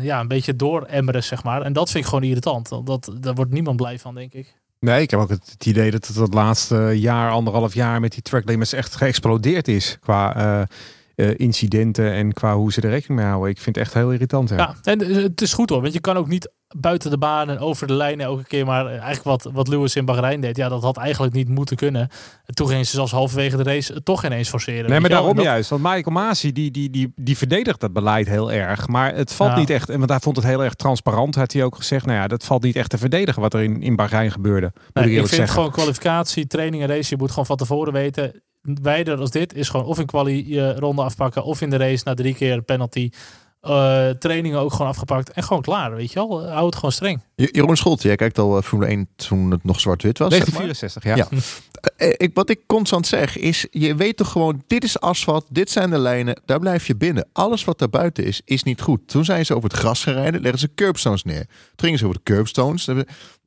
[0.04, 1.62] ja, een beetje dooremmeren, zeg maar.
[1.62, 2.68] En dat vind ik gewoon irritant.
[2.84, 4.54] Dat, daar wordt niemand blij van, denk ik.
[4.80, 8.22] Nee, ik heb ook het, idee dat het het laatste jaar, anderhalf jaar met die
[8.22, 9.98] track limits echt geëxplodeerd is.
[10.00, 10.66] Qua uh,
[11.18, 13.50] uh, incidenten en qua hoe ze er rekening mee houden.
[13.50, 14.48] Ik vind het echt heel irritant.
[14.48, 14.57] Ja.
[14.57, 17.59] ja, en het is goed hoor, want je kan ook niet buiten de baan en
[17.59, 18.66] over de lijnen elke keer.
[18.66, 22.09] Maar eigenlijk wat, wat Lewis in Bahrein deed, ja, dat had eigenlijk niet moeten kunnen.
[22.44, 24.90] En toen gingen ze zelfs halverwege de race toch ineens forceren.
[24.90, 25.70] Nee, maar daarom juist.
[25.70, 28.88] Want Michael Masi, die, die, die, die verdedigt dat beleid heel erg.
[28.88, 31.76] Maar het valt niet echt, want hij vond het heel erg transparant, had hij ook
[31.76, 32.07] gezegd.
[32.07, 34.72] Nou ja, dat valt niet echt te verdedigen wat er in, in Bahrein gebeurde.
[34.92, 35.54] Nee, ik, ik vind zeggen.
[35.54, 37.11] gewoon kwalificatie, training en race.
[37.11, 38.42] Je moet gewoon van tevoren weten.
[38.62, 42.03] Wijder als dit is gewoon of in quali je ronde afpakken of in de race
[42.05, 43.11] na drie keer penalty.
[43.62, 46.49] Uh, trainingen ook gewoon afgepakt en gewoon klaar, weet je wel.
[46.49, 47.21] Hou het gewoon streng.
[47.35, 50.29] Jeroen Scholt, jij kijkt al uh, Formule 1 toen het nog zwart-wit was.
[50.29, 51.40] 1964, zeg maar.
[51.97, 52.07] ja.
[52.07, 52.14] ja.
[52.16, 55.90] ik, wat ik constant zeg is, je weet toch gewoon, dit is asfalt, dit zijn
[55.90, 57.29] de lijnen, daar blijf je binnen.
[57.33, 59.09] Alles wat daar buiten is, is niet goed.
[59.09, 61.47] Toen zijn ze over het gras gereden, leggen ze curbstones neer.
[61.47, 62.87] Toen gingen ze over de curbstones.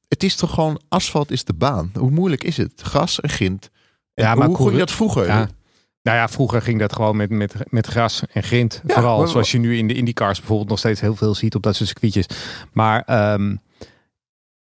[0.07, 1.91] Het is toch gewoon, asfalt is de baan.
[1.97, 2.71] Hoe moeilijk is het?
[2.75, 3.69] Gras en grind.
[4.13, 5.25] Ja, maar hoe ging dat vroeger?
[5.25, 5.47] Ja.
[6.03, 8.81] Nou ja, vroeger ging dat gewoon met, met, met gras en grind.
[8.85, 11.75] Vooral zoals je nu in de IndyCars bijvoorbeeld nog steeds heel veel ziet op dat
[11.75, 12.25] soort circuitjes.
[12.71, 13.61] Maar um,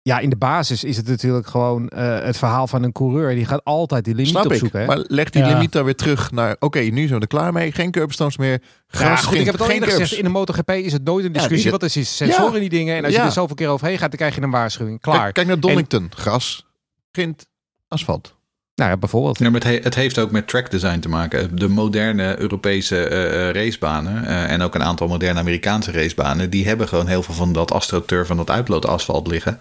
[0.01, 3.35] ja, in de basis is het natuurlijk gewoon uh, het verhaal van een coureur.
[3.35, 4.79] Die gaat altijd die limiet opzoeken.
[4.79, 4.85] Hè?
[4.85, 5.53] Maar leg die ja.
[5.53, 6.55] limiet dan weer terug naar...
[6.59, 7.71] Oké, nu zijn we er klaar mee.
[7.71, 8.61] Geen curbstones meer.
[8.87, 10.11] Gras, ja, goed, ik heb het al geen eerder gezegd.
[10.11, 11.65] In de MotoGP is het nooit een discussie.
[11.65, 12.97] Ja, wat is die sensoren in die dingen?
[12.97, 15.01] En als je er zoveel keer overheen gaat, dan krijg je een waarschuwing.
[15.01, 15.19] Klaar.
[15.19, 16.03] Kijk, kijk naar Donington.
[16.03, 16.65] En, gras,
[17.11, 17.47] grind,
[17.87, 18.37] asfalt.
[18.79, 19.39] Nou ja, bijvoorbeeld.
[19.39, 21.55] Het, het, heeft ook met track design te maken.
[21.55, 26.87] De moderne Europese uh, racebanen uh, en ook een aantal moderne Amerikaanse racebanen, die hebben
[26.87, 29.59] gewoon heel veel van dat astroturf van dat uitloodasfalt liggen.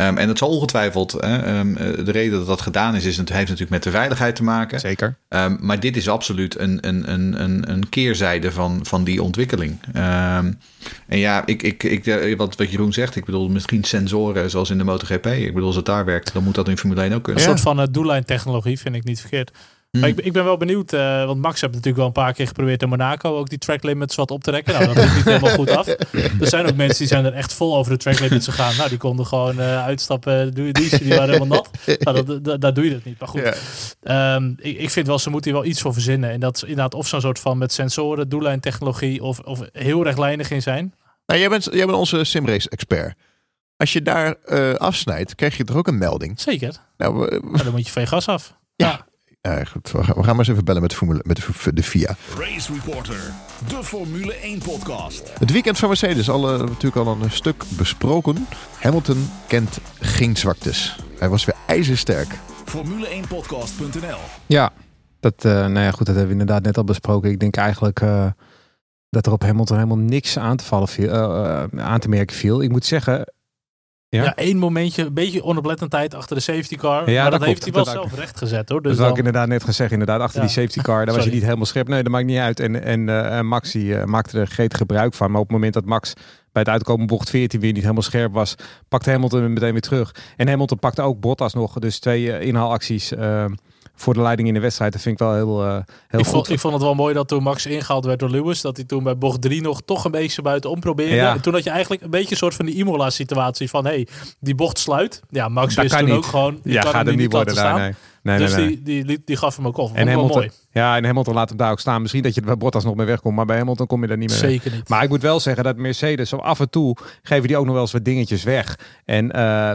[0.00, 3.28] Um, en dat zal ongetwijfeld, hè, um, de reden dat dat gedaan is, is het
[3.28, 4.80] heeft natuurlijk met de veiligheid te maken.
[4.80, 5.16] Zeker.
[5.28, 9.80] Um, maar dit is absoluut een, een, een, een, keerzijde van, van die ontwikkeling.
[9.92, 14.78] en ja, ik, ik, ik, wat, wat Jeroen zegt, ik bedoel misschien sensoren zoals in
[14.78, 15.26] de MotoGP.
[15.26, 17.42] Ik bedoel, als het daar werkt, dan moet dat in Formule 1 ook kunnen.
[17.42, 19.50] Een soort van uh, doellijntechnologie vind ik niet verkeerd.
[20.00, 22.46] Maar ik, ik, ben wel benieuwd, uh, want Max heeft natuurlijk wel een paar keer
[22.46, 24.74] geprobeerd in Monaco ook die track limits wat op te rekken.
[24.74, 25.86] Nou, dat is niet helemaal goed af.
[26.40, 28.76] Er zijn ook mensen die zijn er echt vol over de track limits gegaan.
[28.76, 31.70] Nou, die konden gewoon uh, uitstappen, die, die, die waren helemaal nat.
[31.98, 33.18] Nou, dat, dat, daar doe je dat niet.
[33.18, 33.58] Maar goed,
[34.02, 34.34] ja.
[34.34, 36.30] um, ik, ik vind wel, ze moeten hier wel iets voor verzinnen.
[36.30, 40.50] En dat is inderdaad of zo'n soort van met sensoren, doellijntechnologie of, of heel rechtlijnig
[40.50, 40.94] in zijn.
[41.26, 43.14] Nou, jij, bent, jij bent onze simrace expert.
[43.76, 46.40] Als je daar uh, afsnijdt, krijg je toch ook een melding?
[46.40, 46.74] Zeker.
[46.96, 48.54] Nou, uh, dan moet je van je gas af.
[48.76, 49.06] ja.
[49.44, 49.60] Ja.
[49.60, 51.72] Uh, goed, we gaan, we gaan maar eens even bellen met de, formule, met de,
[51.72, 52.16] de FIA.
[52.38, 53.32] Race Reporter,
[53.68, 55.38] de Formule 1 podcast.
[55.38, 58.46] Het weekend van Mercedes, al, uh, natuurlijk al een stuk besproken.
[58.80, 60.96] Hamilton kent geen zwaktes.
[61.18, 62.38] Hij was weer ijzersterk.
[62.64, 64.72] Formule1podcast.nl Ja,
[65.20, 67.30] dat, uh, nou ja, goed, dat hebben we inderdaad net al besproken.
[67.30, 68.00] Ik denk eigenlijk
[69.10, 71.10] dat er op Hamilton helemaal niks aan te, vallen viel,
[71.76, 72.62] aan te merken viel.
[72.62, 73.32] Ik moet zeggen,
[74.14, 74.24] ja?
[74.24, 77.10] ja, één momentje, een beetje onoplettendheid achter de safety car.
[77.10, 78.82] Ja, maar dat, dat heeft hij wel zelf recht gezet hoor.
[78.82, 79.92] Dus dat had ik inderdaad net gezegd.
[79.92, 81.88] Inderdaad, achter die safety car, daar was je niet helemaal scherp.
[81.88, 82.60] Nee, dat maakt niet uit.
[82.60, 85.30] En, en uh, Max die, uh, maakte er gretig gebruik van.
[85.30, 86.12] Maar op het moment dat Max
[86.52, 88.54] bij het uitkomen bocht 14 weer niet helemaal scherp was,
[88.88, 90.14] pakte Hamilton hem meteen weer terug.
[90.36, 91.78] En Hamilton pakte ook Bottas nog.
[91.78, 93.12] Dus twee uh, inhaalacties
[93.94, 94.92] voor de leiding in de wedstrijd.
[94.92, 96.34] Dat vind ik wel heel, uh, heel ik goed.
[96.34, 98.84] Vond, ik vond het wel mooi dat toen Max ingehaald werd door Lewis, dat hij
[98.84, 101.14] toen bij bocht 3 nog toch een beetje buitenom probeerde.
[101.14, 101.34] Ja.
[101.34, 104.06] En toen had je eigenlijk een beetje een soort van die Imola situatie van, hey,
[104.40, 105.22] die bocht sluit.
[105.28, 106.14] Ja, Max dat wist toen niet.
[106.14, 107.94] ook gewoon, ja, kan gaat hem niet worden daar, nee.
[108.24, 108.82] Nee, dus nee, nee.
[108.82, 109.94] Die, die, die, gaf hem ook op.
[109.94, 110.50] En Hamilton, mooi.
[110.72, 112.00] Ja, en Hamilton laat hem daar ook staan.
[112.02, 114.28] Misschien dat je bij Bottas nog mee wegkomt, maar bij Hamilton kom je daar niet
[114.28, 114.88] meer Zeker niet.
[114.88, 117.72] Maar ik moet wel zeggen dat Mercedes, zo af en toe geven die ook nog
[117.72, 118.78] wel eens wat dingetjes weg.
[119.04, 119.72] En uh,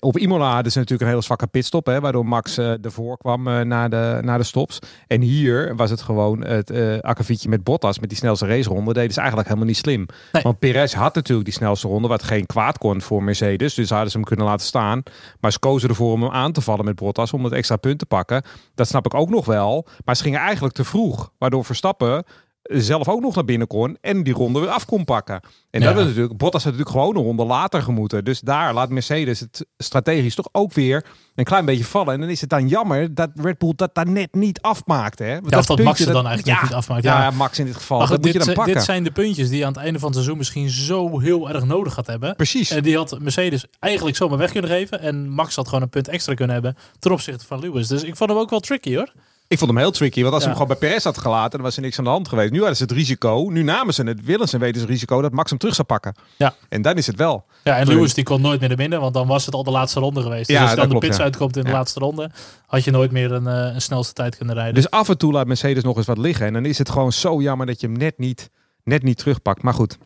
[0.00, 3.48] op Imola hadden ze natuurlijk een hele zwakke pitstop, hè, waardoor Max uh, ervoor kwam
[3.48, 4.78] uh, naar, de, naar de stops.
[5.06, 9.12] En hier was het gewoon het uh, akkefietje met Bottas, met die snelste raceronde, deden
[9.12, 10.06] ze eigenlijk helemaal niet slim.
[10.32, 10.42] Nee.
[10.42, 14.10] Want Perez had natuurlijk die snelste ronde, wat geen kwaad kon voor Mercedes, dus hadden
[14.10, 15.02] ze hem kunnen laten staan.
[15.40, 17.98] Maar ze kozen ervoor om hem aan te vallen met Bottas, om het extra punt
[17.98, 18.42] te pakken.
[18.74, 22.24] Dat snap ik ook nog wel, maar ze gingen eigenlijk te vroeg, waardoor Verstappen
[22.68, 25.40] zelf ook nog naar binnen kon en die ronde weer af kon pakken.
[25.70, 25.92] En ja.
[25.92, 28.24] dat is natuurlijk, Bottas had natuurlijk gewoon een ronde later gemoeten.
[28.24, 31.04] Dus daar laat Mercedes het strategisch toch ook weer
[31.34, 32.14] een klein beetje vallen.
[32.14, 35.22] En dan is het dan jammer dat Red Bull dat daar net niet afmaakte.
[35.22, 35.32] Hè?
[35.34, 37.02] Want ja, dat, dat Max er dan eigenlijk ja, niet afmaakt.
[37.02, 37.20] Ja.
[37.20, 38.00] ja, Max in dit geval.
[38.00, 38.74] goed, dat dit, moet je dan pakken.
[38.74, 41.50] dit zijn de puntjes die je aan het einde van het seizoen misschien zo heel
[41.50, 42.36] erg nodig gaat hebben.
[42.36, 42.70] Precies.
[42.70, 45.00] En die had Mercedes eigenlijk zomaar weg kunnen geven.
[45.00, 47.88] En Max had gewoon een punt extra kunnen hebben ten opzichte van Lewis.
[47.88, 49.12] Dus ik vond hem ook wel tricky hoor.
[49.48, 51.60] Ik vond hem heel tricky, want als ze hem gewoon bij Perez had gelaten, dan
[51.60, 52.50] was er niks aan de hand geweest.
[52.50, 55.22] Nu hadden ze het risico, nu namen ze het, willen ze weten ze het risico
[55.22, 56.14] dat Max hem terug zou pakken.
[56.36, 56.54] Ja.
[56.68, 57.44] En dan is het wel.
[57.64, 59.70] Ja, en Lewis die kon nooit meer naar binnen, want dan was het al de
[59.70, 60.46] laatste ronde geweest.
[60.46, 61.24] Dus ja, als je dan klopt, de pits ja.
[61.24, 62.30] uitkomt in de laatste ronde,
[62.66, 64.74] had je nooit meer een, eh, een snelste tijd kunnen rijden.
[64.74, 66.46] Dus af en toe laat Mercedes nog eens wat liggen.
[66.46, 68.50] En dan is het gewoon zo jammer dat je hem net niet,
[68.84, 69.62] net niet terugpakt.
[69.62, 69.98] Maar goed.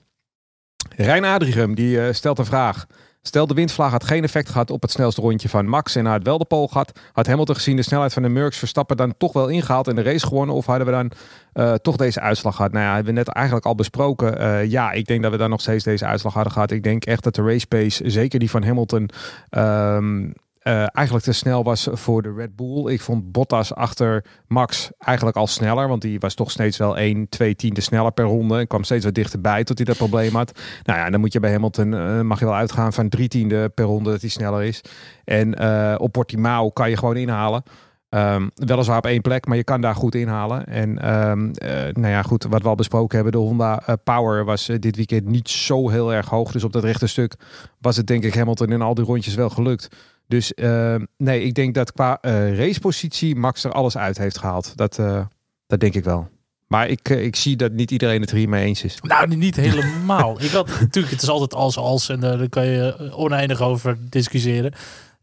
[0.96, 2.86] Rijn Adrichem die eh, stelt een vraag.
[3.24, 6.12] Stel de windvlaag had geen effect gehad op het snelste rondje van Max en hij
[6.12, 7.00] had wel de pole gehad.
[7.12, 10.02] Had Hamilton gezien de snelheid van de Mercs Verstappen dan toch wel ingehaald en de
[10.02, 10.54] race gewonnen?
[10.54, 11.10] Of hadden we dan
[11.52, 12.72] eh, toch deze uitslag gehad?
[12.72, 14.38] Nou ja, hebben we net eigenlijk al besproken.
[14.38, 16.70] Eh, ja, ik denk dat we dan nog steeds deze uitslag hadden gehad.
[16.70, 19.10] Ik denk echt dat de race pace, zeker die van Hamilton,
[19.48, 20.30] ehm,
[20.62, 22.92] eh, eigenlijk te snel was voor de Red Bull.
[22.92, 25.88] Ik vond Bottas achter Max eigenlijk al sneller.
[25.88, 28.58] Want die was toch steeds wel 1, 2 tiende sneller per ronde.
[28.58, 30.60] En kwam steeds wat dichterbij tot hij dat probleem had.
[30.82, 33.68] Nou ja, dan moet je bij Hamilton, eh, mag je wel uitgaan van drie tiende
[33.68, 34.80] per ronde dat hij sneller is.
[35.24, 37.62] En eh, op Portimao kan je gewoon inhalen.
[38.08, 40.66] Ehm, weliswaar op één plek, maar je kan daar goed inhalen.
[40.66, 44.66] En ehm, eh, nou ja, goed, wat we al besproken hebben, de Honda Power was
[44.66, 46.52] dit weekend niet zo heel erg hoog.
[46.52, 47.34] Dus op dat rechte stuk
[47.80, 49.88] was het denk ik Hamilton in al die rondjes wel gelukt.
[50.32, 54.76] Dus eh, nee, ik denk dat qua eh, racepositie Max er alles uit heeft gehaald.
[54.76, 55.24] Dat, eh,
[55.66, 56.28] dat denk ik wel.
[56.66, 58.98] Maar ik, eh, ik zie dat niet iedereen het er hiermee eens is.
[59.00, 60.40] Nou, niet helemaal.
[60.42, 64.72] ik had natuurlijk, het is altijd als als en daar kan je oneindig over discussiëren.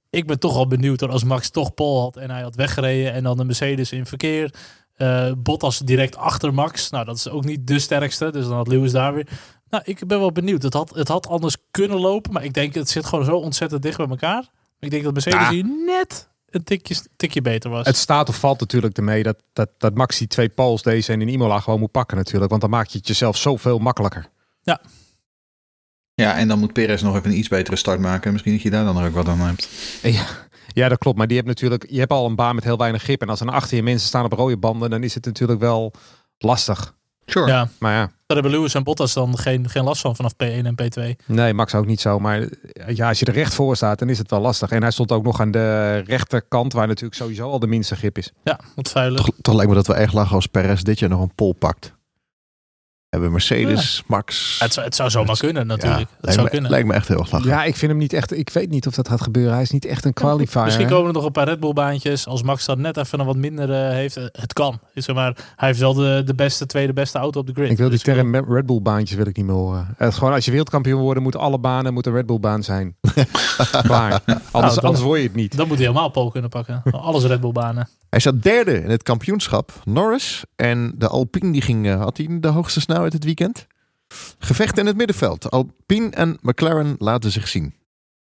[0.09, 3.13] Ik ben toch al benieuwd hoor, als Max toch Pol had en hij had weggereden
[3.13, 4.53] en dan de Mercedes in verkeer.
[5.37, 6.89] Bottas direct achter Max.
[6.89, 9.27] Nou, dat is ook niet de sterkste, dus dan had Lewis daar weer.
[9.69, 10.63] Nou, ik ben wel benieuwd.
[10.63, 13.81] Het had, het had anders kunnen lopen, maar ik denk het zit gewoon zo ontzettend
[13.81, 14.49] dicht bij elkaar.
[14.79, 15.49] Ik denk dat Mercedes Ja.
[15.49, 17.85] hier net een tikje, tikje beter was.
[17.85, 21.21] Het staat of valt natuurlijk ermee dat, dat, dat Max die twee poles deze en
[21.21, 22.49] in Imola gewoon moet pakken natuurlijk.
[22.49, 24.29] Want dan maak je het jezelf zoveel makkelijker.
[26.13, 28.31] Ja, en dan moet Perez nog even een iets betere start maken.
[28.31, 29.69] Misschien dat je daar dan ook wat aan hebt.
[30.01, 30.25] Ja,
[30.73, 31.17] ja, dat klopt.
[31.17, 33.21] Maar die hebt natuurlijk, je hebt al een baan met heel weinig grip.
[33.21, 35.59] En als er dan achter je mensen staan op rode banden, dan is het natuurlijk
[35.59, 35.93] wel
[36.37, 36.95] lastig.
[37.25, 37.47] Sure.
[37.47, 40.65] ja, Maar ja, daar hebben Lewis en Bottas dan geen, geen last van vanaf P1
[40.65, 41.25] en P2.
[41.25, 42.19] nee, Max ook niet zo.
[42.19, 42.47] Maar
[42.87, 44.71] ja, als je er recht voor staat, dan is het wel lastig.
[44.71, 48.17] En hij stond ook nog aan de rechterkant, waar natuurlijk sowieso al de minste grip
[48.17, 48.31] is.
[48.43, 49.21] Ja, wat vuilig.
[49.21, 51.53] Toch, toch lijkt me dat we echt lachen als Perez dit jaar nog een pol
[51.53, 51.93] pakt.
[53.09, 54.59] Hebben Mercedes, Max.
[54.59, 55.99] Het zou, het zou zomaar kunnen natuurlijk.
[55.99, 56.71] het lijkt, zou me, kunnen.
[56.71, 57.47] lijkt me echt heel erg lachen.
[57.49, 58.37] Ja, ik vind hem niet echt.
[58.37, 59.53] Ik weet niet of dat gaat gebeuren.
[59.53, 60.63] Hij is niet echt een qualifier.
[60.63, 62.27] Misschien komen er nog een paar Red Bull baantjes.
[62.27, 64.17] Als Max dan net even een wat minder eh, heeft.
[64.17, 64.79] eh, Het kan.
[64.93, 67.69] Is er maar, hij heeft wel de, de beste, tweede beste auto op de grid.
[67.71, 69.93] Ik wil die Dus term Red Bull baantjes wil ik niet meer horen.
[69.97, 72.95] Het is gewoon als je wereldkampioen wordt, moeten alle banen moeten Red Bull baan zijn.
[73.81, 74.21] Klaar.
[74.51, 75.57] Anders, dan- anders word je het niet.
[75.57, 76.81] Dan moet hij helemaal pol kunnen pakken.
[76.91, 77.87] Alles Red Bull banen.
[78.09, 79.71] Hij staat derde in het kampioenschap.
[79.85, 83.67] Norris en de Alpine die ging, eh, had hij de hoogste snelheid het weekend.
[84.39, 85.51] Gevecht in het middenveld.
[85.51, 87.73] Alpine en McLaren laten zich zien.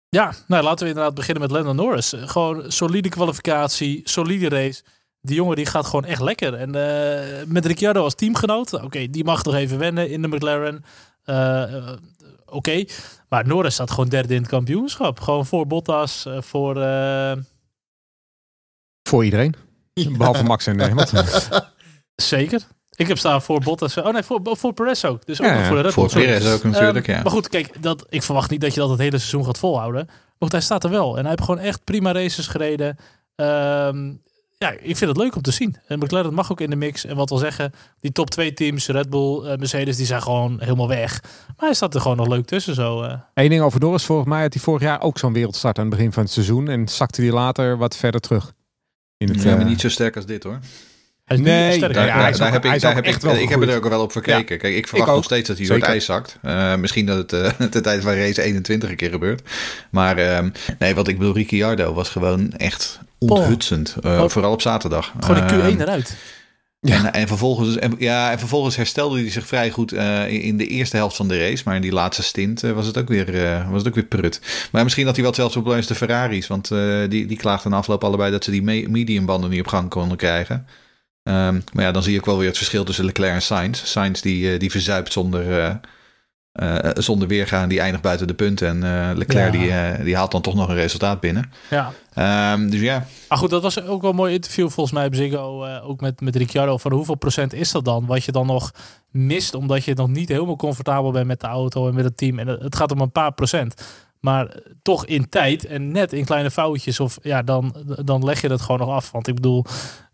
[0.09, 2.13] Ja, nou laten we inderdaad beginnen met Lando Norris.
[2.13, 4.83] Eh, Gewoon solide kwalificatie, solide race.
[5.21, 6.55] Die jongen die gaat gewoon echt lekker.
[6.55, 8.73] En eh, met Ricciardo als teamgenoot.
[8.73, 10.85] Oké, die mag nog even wennen in de McLaren.
[11.25, 11.93] Eh,
[12.49, 12.85] Oké,
[13.29, 15.21] maar Norris staat gewoon derde in het kampioenschap.
[15.21, 16.81] Gewoon voor Bottas, voor...
[16.83, 17.33] eh,
[19.03, 19.55] Voor iedereen.
[20.19, 21.25] Behalve Max en Hamilton.
[22.17, 22.61] Zeker.
[22.97, 23.97] Ik heb staan voor Bottas.
[23.97, 25.27] Oh nee, voor, voor Perez ook.
[25.27, 26.13] Dus ook Ja, voor de Red Voor Bull.
[26.13, 26.27] sorry.
[26.39, 27.23] Perez ook natuurlijk, Ehm, ja.
[27.23, 30.05] Maar goed, kijk, dat, ik verwacht niet dat je dat het hele seizoen gaat volhouden.
[30.07, 31.15] Maar goed, hij staat er wel.
[31.17, 32.97] En hij heeft gewoon echt prima races gereden.
[33.37, 34.13] Ehm,
[34.59, 35.77] ja, ik vind het leuk om te zien.
[35.87, 37.05] En McLaren mag ook in de mix.
[37.05, 40.57] En wat wil zeggen, die top twee teams, Red Bull, eh, Mercedes, die zijn gewoon
[40.61, 41.21] helemaal weg.
[41.47, 43.03] Maar hij staat er gewoon nog leuk tussen zo.
[43.03, 43.15] eh.
[43.35, 44.05] Eén ding over Norris.
[44.05, 46.69] Volgens mij had hij vorig jaar ook zo'n wereldstart aan het begin van het seizoen.
[46.69, 48.53] En zakte hij later wat verder terug.
[49.17, 50.59] In het, Ja, maar eh, niet zo sterk als dit hoor.
[51.27, 51.95] Hij is Nee, sterk.
[51.95, 54.13] daar- Daar, heb ik, daar heb echt ik, wel ik heb er ook wel op
[54.13, 54.59] gekeken.
[54.59, 56.39] Kijk, ik verwacht nog steeds dat hij door het ijs zakt.
[56.43, 59.43] Eh, misschien dat het eh de tijd van race 21 een keer gebeurt.
[59.91, 63.97] Maar ehm, nee, wat ik bedoel, Ricciardo was gewoon echt onthutsend.
[64.03, 64.29] Eh, Oh.
[64.29, 65.13] Vooral op zaterdag.
[65.21, 66.17] Gewoon Ehm, Q1 eruit.
[66.81, 69.93] En, en, vervolgens, en, ja, en vervolgens herstelde hij zich vrij goed
[70.29, 71.63] in- de eerste helft van de race.
[71.65, 73.27] Maar in die laatste stint was, het ook weer,
[73.71, 74.41] was het ook weer prut.
[74.73, 76.47] Maar misschien had hij wel hetzelfde probleem als de Ferraris.
[76.47, 76.69] Want
[77.09, 80.17] die, die klaagden na afloop allebei dat ze die me- mediumbanden niet op gang konden
[80.17, 80.67] krijgen.
[81.27, 83.85] Ehm, maar ja, dan zie je ook wel weer het verschil tussen Leclerc en Sainz.
[83.85, 85.75] Sainz die, eh, die verzuipt zonder, eh,
[86.53, 87.69] eh, zonder weergaan.
[87.69, 88.85] Die eindigt buiten de punten.
[88.85, 89.93] En Leclerc Ja.
[89.93, 91.51] die, die haalt dan toch nog een resultaat binnen.
[91.71, 91.93] Ja.
[92.15, 95.15] Ehm, dus ja, Maar goed, dat was ook wel een mooi interview volgens mij op
[95.15, 95.67] Ziggo.
[95.83, 96.79] ook met, met Ricciardo.
[96.79, 98.07] Van hoeveel procent is dat dan?
[98.07, 98.71] Wat je dan nog
[99.11, 102.39] mist omdat je nog niet helemaal comfortabel bent met de auto en met het team.
[102.39, 103.75] En het gaat om een paar procent.
[104.21, 107.01] Maar toch in tijd en net in kleine foutjes.
[107.01, 107.75] Of ja, dan,
[108.05, 109.11] dan leg je dat gewoon nog af.
[109.11, 109.65] Want ik bedoel,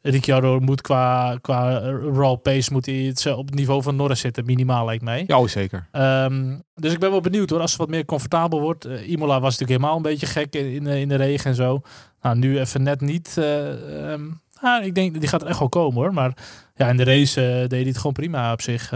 [0.03, 1.79] Ricciardo moet qua, qua
[2.15, 4.45] raw pace moet hij het op het niveau van Norris zitten.
[4.45, 5.25] Minimaal lijkt mij.
[5.27, 5.89] Ja, oh, zeker.
[5.93, 8.85] Ehm, dus ik ben wel benieuwd hoor, als het wat meer comfortabel wordt.
[8.85, 11.57] Eh, Imola was natuurlijk helemaal een beetje gek in, in, de, in de regen en
[11.57, 11.81] zo.
[12.23, 13.35] Nou, nu even net niet.
[13.39, 14.23] eh, ehm,
[14.61, 16.13] Ah, ik denk, die gaat er echt wel komen hoor.
[16.15, 16.33] Maar
[16.75, 18.91] ja, in de race deed hij het gewoon prima op zich.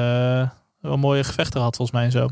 [0.80, 2.28] wel mooie gevechten gehad volgens mij en zo.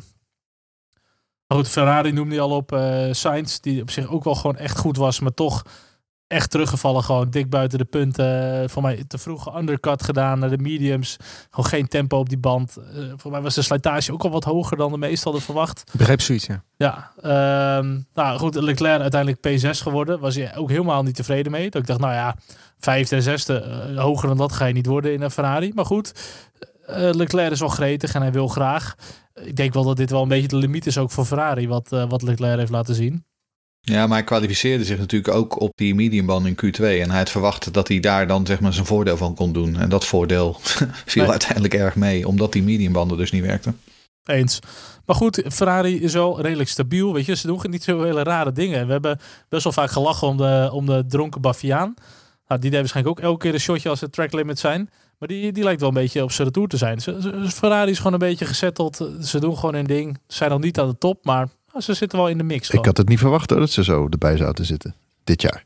[1.49, 2.79] Goed, Ferrari noemde hij al op.
[3.11, 5.21] Sainz, die op zich ook wel gewoon echt goed was.
[5.21, 5.63] Maar toch
[6.27, 7.03] echt teruggevallen.
[7.03, 8.71] Gewoon dik buiten de punten.
[8.71, 11.17] Voor mij te vroeg undercut gedaan naar de mediums.
[11.51, 12.77] Gewoon geen tempo op die band.
[12.79, 15.85] Uh, voor mij was de slijtage ook al wat hoger dan de meesten hadden verwacht.
[15.93, 16.63] Begreep zoiets, ja.
[16.77, 20.21] Ja, uh, nou goed, Leclerc uiteindelijk P6 geworden.
[20.21, 21.71] Was hij ook helemaal niet tevreden mee.
[21.71, 22.37] Dat ik dacht, nou ja,
[22.79, 25.73] vijfde en zesde, uh, hoger dan dat ga je niet worden in een Ferrari.
[25.75, 26.13] Maar goed,
[26.91, 28.95] uh, Leclerc is wel gretig en hij wil graag.
[29.35, 31.89] Ik denk wel dat dit wel een beetje de limiet is ook voor Ferrari, wat,
[31.89, 33.25] wat Leclerc heeft laten zien.
[33.87, 36.81] Ja, maar hij kwalificeerde zich natuurlijk ook op die mediumband in Q2.
[36.81, 39.77] En hij had verwacht dat hij daar dan zeg maar zijn voordeel van kon doen.
[39.77, 40.57] En dat voordeel
[41.15, 43.81] viel uiteindelijk erg mee, omdat die mediumbanden dus niet werkten.
[44.25, 44.59] Eens.
[45.07, 47.13] Maar goed, Ferrari is wel redelijk stabiel.
[47.13, 48.87] Weet je, ze doen niet zo hele rare dingen.
[48.87, 51.95] We hebben best wel vaak gelachen om de, om de dronken Baviaan.
[52.49, 54.91] Nou, die deed waarschijnlijk ook elke keer een shotje als het track limit zijn.
[55.19, 57.01] Maar die, die lijkt wel een beetje op zijn retour te zijn.
[57.51, 59.09] Ferrari is gewoon een beetje gezetteld.
[59.21, 60.19] Ze doen gewoon een ding.
[60.27, 62.71] Ze zijn nog niet aan de top, maar Oh, ze zitten wel in de mix.
[62.71, 64.95] Ik had het niet verwacht hoor, dat ze zo erbij zouden zitten.
[65.25, 65.65] Dit jaar.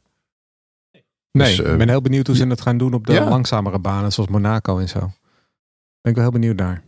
[1.31, 4.13] Nee, dus, ik ben heel benieuwd hoe ze het gaan doen op de langzamere banen,
[4.13, 4.99] zoals Monaco en zo.
[6.01, 6.83] Ben ik wel heel benieuwd naar.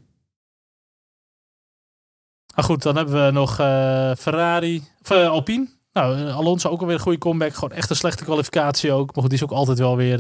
[2.55, 5.69] Ah, goed, dan hebben we nog uh, Ferrari, of, uh, Alpine.
[5.93, 7.55] Nou, eh, Alonso ook alweer een goede comeback.
[7.55, 9.07] Gewoon echt een slechte kwalificatie ook.
[9.07, 10.19] Maar goed, die is ook altijd wel weer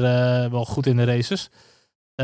[0.50, 1.50] wel goed in de races.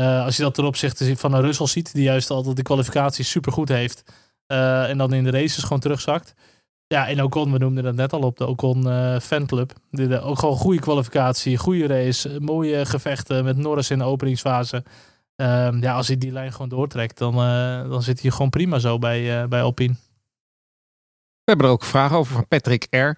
[0.03, 3.51] Als je dat ten opzichte van een Russell ziet, die juist altijd de kwalificatie super
[3.51, 4.03] goed heeft.
[4.47, 6.33] en dan in de races gewoon terugzakt.
[6.87, 9.73] Ja, en Ocon, we noemden dat net al op de Ocon uh, fanclub.
[9.91, 14.83] Die, ook gewoon goede kwalificatie, goede race, eh, mooie gevechten met Norris in de openingsfase.
[15.41, 17.35] Uh, ja, als hij die lijn gewoon doortrekt, dan,
[17.89, 19.93] dan zit hij gewoon prima zo bij, bij Alpine.
[21.43, 23.17] We hebben er ook vragen over van Patrick R.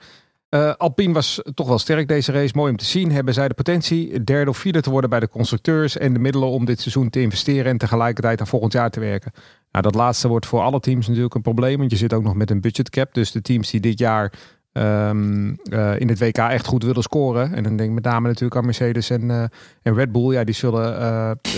[0.78, 2.54] Alpine was toch wel sterk deze race.
[2.56, 3.12] Mooi om te zien.
[3.12, 6.50] Hebben zij de potentie derde of vierde te worden bij de constructeurs en de middelen
[6.50, 9.32] om dit seizoen te investeren en tegelijkertijd aan volgend jaar te werken?
[9.72, 12.36] Nou, dat laatste wordt voor alle teams natuurlijk een probleem, want je zit ook nog
[12.36, 13.14] met een budgetcap.
[13.14, 14.34] Dus de teams die dit jaar
[14.74, 17.54] um, uh, in het WK echt goed willen scoren.
[17.54, 19.44] En dan denk ik met name natuurlijk aan Mercedes en, uh,
[19.82, 20.34] en Red Bull.
[20.34, 21.00] Ja, die zullen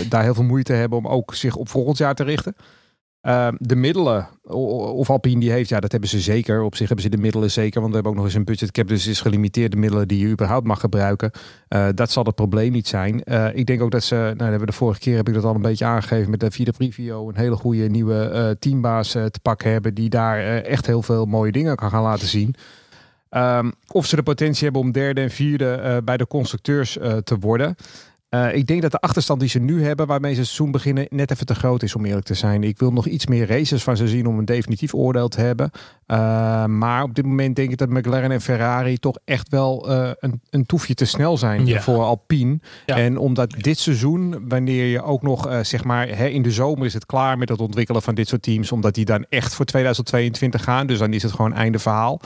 [0.09, 2.55] daar heel veel moeite hebben om ook zich op volgend jaar te richten.
[3.21, 6.61] Ehm, de middelen, of Alpine die heeft, ja, dat hebben ze zeker.
[6.61, 8.87] Op zich hebben ze de middelen zeker, want we hebben ook nog eens een budgetcap.
[8.87, 11.31] Dus is gelimiteerd de middelen die je überhaupt mag gebruiken.
[11.69, 13.21] Uh, dat zal het probleem niet zijn.
[13.25, 15.55] Uh, ik denk ook dat ze, nou, hebben de vorige keer heb ik dat al
[15.55, 19.71] een beetje aangegeven met de Vida Privio, een hele goede nieuwe uh, teambaas te pakken
[19.71, 22.55] hebben, die daar echt heel veel mooie dingen kan gaan laten zien.
[23.29, 27.75] Um, of ze de potentie hebben om derde en vierde bij de constructeurs te worden.
[28.35, 31.07] Uh, ik denk dat de achterstand die ze nu hebben, waarmee ze het seizoen beginnen,
[31.09, 32.63] net even te groot is om eerlijk te zijn.
[32.63, 35.71] Ik wil nog iets meer races van ze zien om een definitief oordeel te hebben.
[36.07, 40.09] Uh, maar op dit moment denk ik dat McLaren en Ferrari toch echt wel uh,
[40.19, 41.81] een, een toefje te snel zijn ja.
[41.81, 42.59] voor Alpine.
[42.85, 42.97] Ja.
[42.97, 46.93] En omdat dit seizoen, wanneer je ook nog zeg maar hè, in de zomer is
[46.93, 50.63] het klaar met het ontwikkelen van dit soort teams, omdat die dan echt voor 2022
[50.63, 50.87] gaan.
[50.87, 52.21] Dus dan is het gewoon einde verhaal.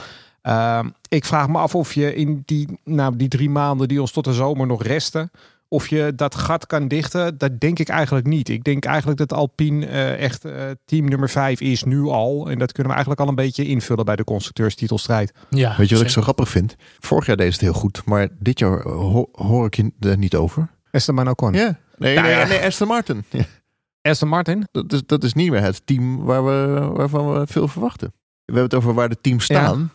[1.07, 4.23] ik vraag me af of je in die, nou, die drie maanden die ons tot
[4.23, 5.31] de zomer nog resten
[5.75, 8.49] of je dat gat kan dichten, dat denk ik eigenlijk niet.
[8.49, 10.53] Ik denk eigenlijk dat Alpine uh, echt uh,
[10.85, 12.49] team nummer 5 is nu al.
[12.49, 15.33] En dat kunnen we eigenlijk al een beetje invullen bij de constructeurstitelstrijd.
[15.49, 16.75] Ja, Weet je wat ik zo grappig vind?
[16.99, 20.35] Vorig jaar deed het heel goed, maar dit jaar ho hoor ik je er niet
[20.35, 20.69] over.
[20.91, 21.53] Esteban Ocon.
[21.53, 22.47] Ja, nee, nou, nee, ja.
[22.47, 23.23] nee, Aston Martin.
[23.29, 23.45] Ja.
[24.11, 24.67] Aston Martin?
[24.71, 28.13] Dat is, dat is niet meer het team waar we, waarvan we veel verwachten.
[28.45, 29.91] We hebben het over waar de teams staan.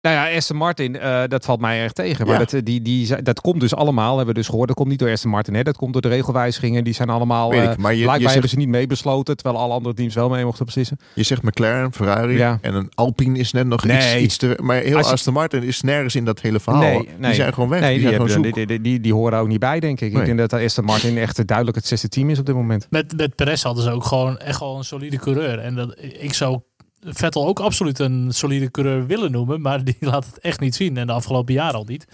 [0.00, 0.10] Ja.
[0.10, 2.26] Nou ja, Aston Martin, uh, dat valt mij erg tegen.
[2.26, 4.68] Maar dat, die, die, dat komt dus allemaal, hebben we dus gehoord.
[4.68, 5.62] Dat komt niet door Aston Martin, hè.
[5.62, 6.84] dat komt door de regelwijzigingen.
[6.84, 9.36] Die zijn allemaal, uh, maar je, blijkbaar je zegt, hebben ze niet meebesloten.
[9.36, 10.98] Terwijl alle andere teams wel mee mochten beslissen.
[11.14, 12.58] Je zegt McLaren, Ferrari ja.
[12.60, 13.96] en een Alpine is net nog nee.
[13.96, 14.58] iets, iets te...
[14.62, 16.82] Maar heel je, Aston Martin is nergens in dat hele verhaal.
[16.82, 17.16] Nee, nee.
[17.18, 17.80] Die zijn gewoon weg.
[17.80, 20.12] Nee, die, die, zijn die, die, die, die, horen ook niet bij, denk ik.
[20.12, 20.20] Nee.
[20.20, 22.86] Ik denk dat Aston Martin echt duidelijk het zesde team is op dit moment.
[22.90, 25.58] Met, met Perez hadden ze ook gewoon echt wel een solide coureur.
[25.58, 26.60] En dat, ik zou
[27.00, 30.96] Vettel ook absoluut een solide coureur willen noemen, maar die laat het echt niet zien.
[30.96, 32.04] En de afgelopen jaren al niet.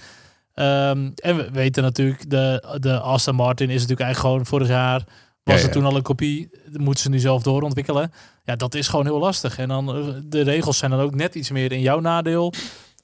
[0.55, 5.05] Um, en we weten natuurlijk, de, de Aston Martin is natuurlijk eigenlijk gewoon vorig jaar
[5.53, 8.12] was ja, er toen al een kopie, moeten ze nu zelf doorontwikkelen.
[8.44, 9.59] Ja, dat is gewoon heel lastig.
[9.59, 12.53] En dan eh, de regels zijn dan ook net iets meer in jouw nadeel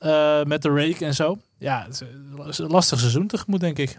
[0.01, 1.39] uh, met de rake en zo.
[1.59, 2.05] Ja, het
[2.49, 3.99] is een lastig seizoen tegemoet, denk ik.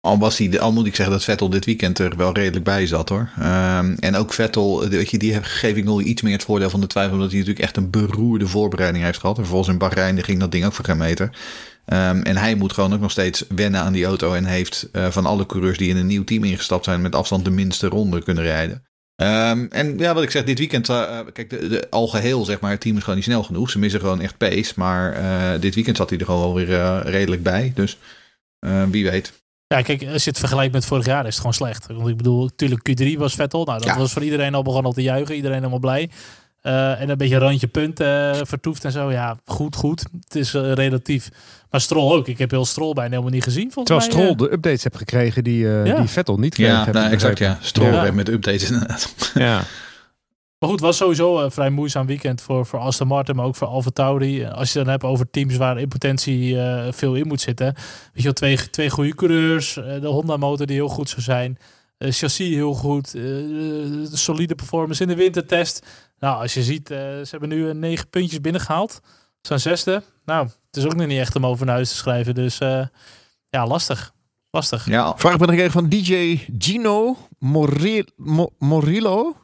[0.00, 2.86] Al, was hij, al moet ik zeggen dat Vettel dit weekend er wel redelijk bij
[2.86, 3.30] zat hoor.
[3.38, 6.80] Um, en ook Vettel, weet je, die geef ik nog iets meer het voordeel van
[6.80, 7.14] de twijfel.
[7.14, 9.36] Omdat hij natuurlijk echt een beroerde voorbereiding heeft gehad.
[9.36, 11.26] En vervolgens in Bahrein ging dat ding ook voor geen meter.
[11.86, 14.32] Um, en hij moet gewoon ook nog steeds wennen aan die auto.
[14.32, 17.44] En heeft uh, van alle coureurs die in een nieuw team ingestapt zijn, met afstand
[17.44, 18.84] de minste ronde kunnen rijden.
[19.16, 22.60] Um, en ja, wat ik zeg, dit weekend, uh, kijk, de, de, al geheel zeg
[22.60, 23.70] maar, het team is gewoon niet snel genoeg.
[23.70, 24.72] Ze missen gewoon echt pace.
[24.76, 27.72] Maar dit weekend zat hij er gewoon weer redelijk bij.
[27.74, 27.98] Dus
[28.90, 29.32] wie weet.
[29.74, 31.86] Ja, kijk, als je het vergelijkt met vorig jaar is het gewoon slecht.
[31.86, 33.64] Want ik bedoel, natuurlijk Q3 was Vettel.
[33.64, 35.34] Nou, dat was voor iedereen al begonnen te juichen.
[35.34, 36.10] Iedereen helemaal blij.
[36.62, 39.10] Uh, en een beetje randje punten uh, vertoeft en zo.
[39.10, 40.04] Ja, goed, goed.
[40.20, 41.28] Het is uh, relatief.
[41.70, 42.28] Maar Stroll ook.
[42.28, 43.68] Ik heb heel Stroll bijna helemaal niet gezien.
[43.68, 45.96] Terwijl mij, Stroll de updates heb gekregen die, ja.
[45.96, 46.68] die Vettel niet kreeg.
[46.68, 47.58] Ja, nou, exact ja.
[47.60, 48.10] Stroll ja.
[48.10, 49.14] met updates inderdaad.
[49.34, 49.62] Ja.
[50.60, 53.56] Maar goed, het was sowieso een vrij moeizaam weekend voor, voor Aston Martin, maar ook
[53.56, 54.46] voor Alfa Tauri.
[54.46, 57.66] Als je dan hebt over teams waar in potentie uh, veel in moet zitten.
[57.74, 59.76] Weet je wel, twee, twee goede coureurs.
[59.76, 61.58] Uh, de Honda motor die heel goed zou zijn.
[61.98, 63.08] Uh, chassis heel goed.
[64.12, 65.86] solide performance in de wintertest.
[66.18, 69.00] Nou, als je ziet, ze hebben nu negen puntjes binnengehaald.
[69.02, 70.02] Ze zijn zesde.
[70.24, 72.34] Nou, het is ook nog niet echt om over naar huis te schrijven.
[72.34, 72.58] Dus
[73.48, 74.14] ja, lastig.
[74.50, 74.86] Lastig.
[74.86, 75.14] Ja.
[75.16, 79.36] Vraag ben ik van DJ Gino Moril Mo Morillo.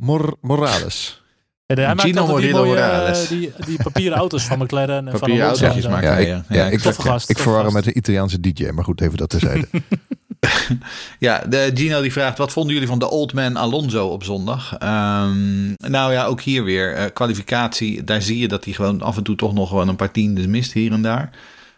[0.00, 1.22] Mor Morales.
[1.66, 3.28] Ja, hij maakt Gino die, mooie, Morales.
[3.28, 6.08] die, die papieren auto's van McLaren en papieren van auto's maken.
[6.08, 9.16] Ja, ik, ja, ja, ik, gast, ik verwar met een Italiaanse DJ, maar goed, even
[9.16, 9.68] dat terzijde.
[11.18, 14.72] ja, de Gino die vraagt: wat vonden jullie van de Old Man Alonso op zondag?
[14.72, 18.04] Um, nou ja, ook hier weer uh, kwalificatie.
[18.04, 20.46] Daar zie je dat hij gewoon af en toe toch nog gewoon een paar tiendes
[20.46, 21.30] mist hier en daar.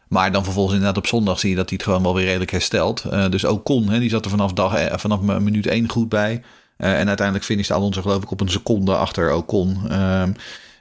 [0.09, 2.51] Maar dan vervolgens inderdaad op zondag zie je dat hij het gewoon wel weer redelijk
[2.51, 3.05] herstelt.
[3.07, 6.09] Uh, dus ook Con, hè, die zat er vanaf, dag, eh, vanaf minuut 1 goed
[6.09, 6.43] bij.
[6.83, 10.01] Uh, en uiteindelijk finishte Alonso geloof ik op een seconde achter Ocon.
[10.03, 10.35] Um,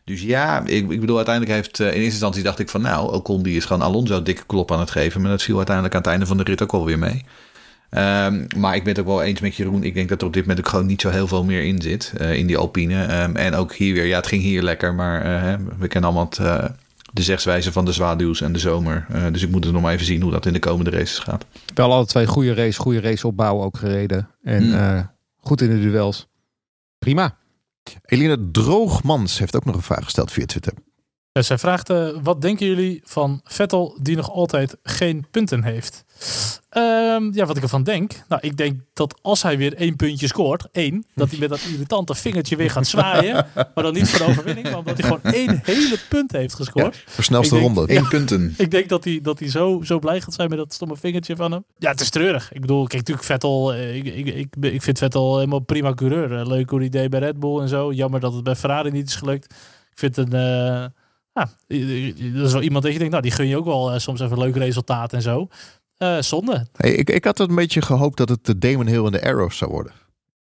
[0.05, 3.13] dus ja, ik, ik, bedoel, uiteindelijk heeft uh, in eerste instantie dacht ik van nou,
[3.13, 5.21] Ocon die is gewoon Alonso dikke klop aan het geven.
[5.21, 7.25] Maar dat viel uiteindelijk aan het einde van de rit ook wel weer mee.
[7.91, 9.83] Um, maar ik ben het ook wel eens met Jeroen.
[9.83, 11.81] Ik denk dat er op dit moment ook gewoon niet zo heel veel meer in
[11.81, 12.13] zit.
[12.21, 13.23] Uh, in die Alpine.
[13.23, 14.05] Um, en ook hier weer.
[14.05, 14.93] Ja, het ging hier lekker.
[14.93, 16.71] Maar uh, we kennen allemaal het,
[17.13, 19.05] de zegswijze van de zwaluws en de zomer.
[19.31, 21.45] dus ik moet er nog maar even zien hoe dat in de komende races gaat.
[21.73, 24.27] Wel alle twee goede race, goede race opbouwen ook gereden.
[24.43, 25.09] En mm.
[25.41, 26.27] Goed in de duels.
[26.99, 27.37] Prima.
[28.05, 30.73] Elina Droogmans heeft ook nog een vraag gesteld via Twitter.
[31.31, 36.03] Ja, zij vraagt, uh, wat denken jullie van Vettel die nog altijd geen punten heeft?
[36.77, 38.11] Um, ja, wat ik ervan denk.
[38.27, 41.61] Nou, ik denk dat als hij weer één puntje scoort, één, dat hij met dat
[41.61, 43.33] irritante vingertje weer gaat zwaaien.
[43.73, 46.95] maar dan niet voor de overwinning, maar omdat hij gewoon één hele punt heeft gescoord.
[46.95, 47.95] Ja, voor snelste ronde.
[47.95, 48.53] Eén punten.
[48.57, 51.35] Ik denk dat hij, dat hij zo, zo blij gaat zijn met dat stomme vingertje
[51.35, 51.65] van hem.
[51.77, 52.53] Ja, het is treurig.
[52.53, 56.39] Ik bedoel, kijk, natuurlijk Vettel, eh, ik, ik, ik, ik vind Vettel helemaal prima coureur.
[56.39, 57.91] Eh, leuk hoe hij deed bij Red Bull en zo.
[57.91, 59.45] Jammer dat het bij Ferrari niet is gelukt.
[59.91, 60.33] Ik vind een...
[60.33, 60.85] Uh,
[61.33, 61.49] ja,
[62.33, 64.37] dat is wel iemand dat je denkt, nou, die gun je ook wel soms even
[64.37, 65.47] een leuk resultaat en zo.
[66.03, 66.67] Uh, zonde.
[66.75, 69.57] Hey, ik, ik had een beetje gehoopt dat het de Damon Hill en de Arrows
[69.57, 69.93] zou worden.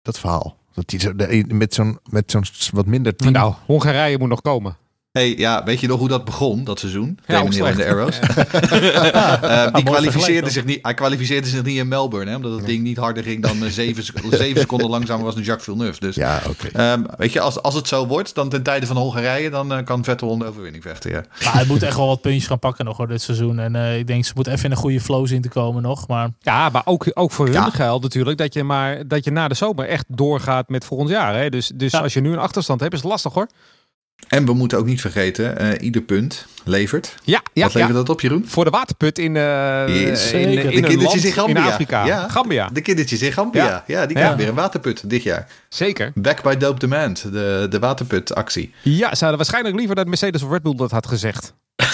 [0.02, 0.58] Dat verhaal.
[0.74, 1.14] Dat die zo,
[1.48, 2.44] met zo'n met zo'n
[2.74, 3.32] wat minder team.
[3.32, 4.78] Nou, Hongarije moet nog komen
[5.16, 7.20] hey, ja, weet je nog hoe dat begon, dat seizoen?
[7.26, 8.20] Ja, en de Arrows.
[8.28, 12.84] uh, die kwalificeerde zich niet, hij kwalificeerde zich niet in Melbourne, hè, omdat het ding
[12.84, 14.04] niet harder ging dan uh, zeven,
[14.38, 16.00] zeven seconden langzamer was dan Jacques Villeneuve.
[16.00, 16.92] Dus, ja, oké.
[16.92, 19.84] Um, weet je, als, als het zo wordt, dan ten tijde van Hongarije, dan uh,
[19.84, 21.12] kan Vettel de overwinning vechten.
[21.12, 21.24] Ja.
[21.44, 23.60] Maar hij moet echt wel wat puntjes gaan pakken nog hoor, dit seizoen.
[23.60, 26.08] En ik denk, ze moet even in een goede flow zien te komen nog.
[26.08, 26.30] Maar...
[26.40, 27.70] Ja, maar ook, ook voor hun ja.
[27.70, 31.36] geld natuurlijk, dat je, maar, dat je na de zomer echt doorgaat met volgend jaar.
[31.36, 31.50] Hè?
[31.50, 33.48] Dus, dus als je nu een achterstand hebt, is het lastig hoor.
[34.28, 37.16] En we moeten ook niet vergeten, uh, ieder punt levert.
[37.24, 38.44] Ja, ja Wat levert dat op, Jeroen?
[38.48, 40.32] Voor de waterput in, uh, yes.
[40.32, 41.66] in, in, in, de kindertjes in Gambia.
[41.66, 42.06] In Afrika.
[42.06, 42.30] Ja.
[42.30, 42.70] Gambia.
[42.74, 43.66] De kindertjes in Gambia.
[43.66, 45.48] Ja, ja die krijgen weer een waterput dit jaar.
[45.70, 46.12] Zeker.
[46.16, 48.74] Back by Dope Demand, de, de waterput-actie.
[48.82, 51.54] Ja, ze hadden waarschijnlijk liever dat Mercedes of Red Bull dat had gezegd.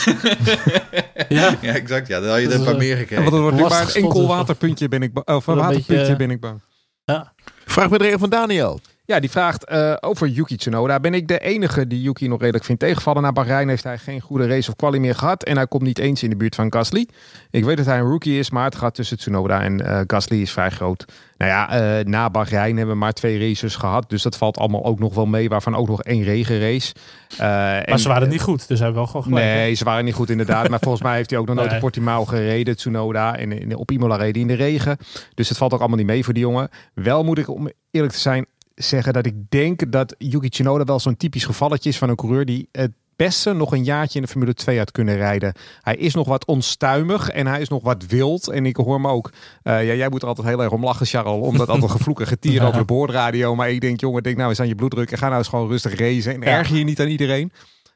[1.29, 1.57] ja.
[1.61, 2.07] ja, exact.
[2.07, 3.23] Ja, dan had je er een paar meer gekregen.
[3.23, 6.31] Want er wordt nu maar een enkel waterpuntje ben ik Of een waterpuntje beetje, ben
[6.31, 6.61] ik bang.
[7.05, 7.33] Ja.
[7.65, 8.79] Vraag met van Daniel.
[9.11, 10.99] Ja, die vraagt uh, over Yuki Tsunoda.
[10.99, 13.21] Ben ik de enige die Yuki nog redelijk vindt tegenvallen?
[13.21, 15.43] Na Bahrein heeft hij geen goede race of quali meer gehad.
[15.43, 17.07] En hij komt niet eens in de buurt van Gasly.
[17.49, 20.41] Ik weet dat hij een rookie is, maar het gaat tussen Tsunoda en uh, Gasly
[20.41, 21.05] is vrij groot.
[21.37, 24.09] Nou ja, uh, na Bahrein hebben we maar twee races gehad.
[24.09, 25.49] Dus dat valt allemaal ook nog wel mee.
[25.49, 26.93] Waarvan ook nog één regenrace.
[27.37, 29.45] maar en, ze waren niet goed, dus hij wel gewoon gelijk.
[29.45, 30.69] Nee, ze waren niet goed inderdaad.
[30.69, 31.79] maar volgens mij heeft hij ook nog nooit nee.
[31.79, 33.37] Portimao gereden, Tsunoda.
[33.37, 34.97] En in, op Imola reden in de regen.
[35.33, 36.69] Dus het valt ook allemaal niet mee voor die jongen.
[36.93, 38.45] Wel moet ik, om eerlijk te zijn,
[38.75, 42.45] zeggen dat ik denk dat Yuki Tsunoda wel zo'n typisch gevalletje is van een coureur
[42.45, 45.53] die het beste nog een jaartje in de Formule 2 had kunnen rijden.
[45.81, 48.49] Hij is nog wat onstuimig en hij is nog wat wild.
[48.49, 49.31] En ik hoor hem ook,
[49.63, 52.63] uh, ja, jij moet er altijd heel erg om lachen, Charles, omdat altijd gevloeken getier
[52.67, 53.55] over de boordradio.
[53.55, 55.67] Maar ik denk, jongen, denk nou eens aan je bloeddruk en ga nou eens gewoon
[55.67, 56.47] rustig racen en ja.
[56.47, 57.51] erger je niet aan iedereen.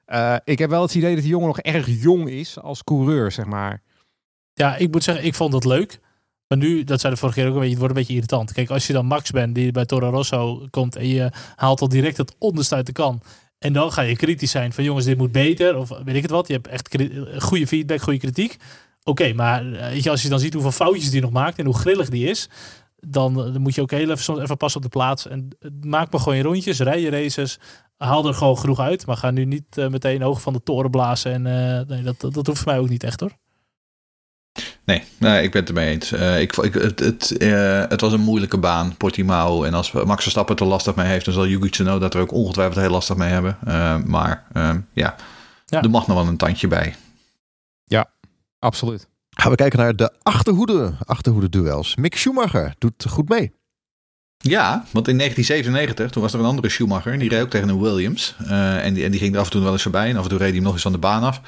[0.08, 3.32] Uh, ik heb wel het idee dat die jongen nog erg jong is als coureur,
[3.32, 3.82] zeg maar.
[4.54, 6.00] Ja, ik moet zeggen, ik vond het leuk.
[6.48, 8.52] Maar nu, dat zei de vorige keer ook een beetje, het wordt een beetje irritant.
[8.52, 11.90] Kijk, als je dan Max bent die bij Toro Rosso komt en je haalt al
[11.90, 13.22] direct het onderste uit de kan.
[13.60, 15.78] En dan ga je kritisch zijn van jongens, dit moet beter.
[15.78, 16.48] Of weet ik het wat.
[16.48, 16.98] Je hebt echt
[17.38, 18.58] goede feedback, goede kritiek.
[19.04, 21.66] Oké, maar eh, weet je, als je dan ziet hoeveel foutjes die nog maakt en
[21.66, 22.50] hoe grillig die is.
[22.96, 25.28] Dan, dan moet je ook heel even, even passen op de plaats.
[25.28, 27.60] En maak maar gewoon je rondjes, rij je races.
[27.98, 29.06] Haal er gewoon genoeg uit.
[29.06, 31.32] Maar ga nu niet meteen hoog van de toren blazen.
[31.32, 31.42] En
[31.88, 33.32] nee, dat, dat, dat hoeft voor mij ook niet echt hoor.
[34.86, 36.14] Nee, nee, ik ben het ermee eens.
[36.14, 39.64] Uh, ik, ik, het, het, uh, het was een moeilijke baan, Portimao.
[39.64, 42.80] En als Max Verstappen er lastig mee heeft, dan zal Yuki Tsunoda er ook ongetwijfeld
[42.80, 43.58] heel lastig mee hebben.
[43.68, 44.44] Uh, maar
[44.94, 45.16] ja,
[45.66, 46.96] ja, er mag nog wel een tandje bij.
[47.84, 48.10] Ja,
[48.60, 49.08] absoluut.
[49.30, 51.96] Gaan we kijken naar de achterhoede, achterhoede duels.
[51.96, 53.54] Mick Schumacher doet goed mee.
[54.38, 57.20] Ja, want in 1997, toen was er een andere Schumacher.
[57.20, 58.36] Die reed ook tegen een Williams.
[58.42, 60.10] Uh, en, die, en die ging er af en toe wel eens voorbij.
[60.10, 61.42] En af en toe reed hij hem nog eens van de baan af.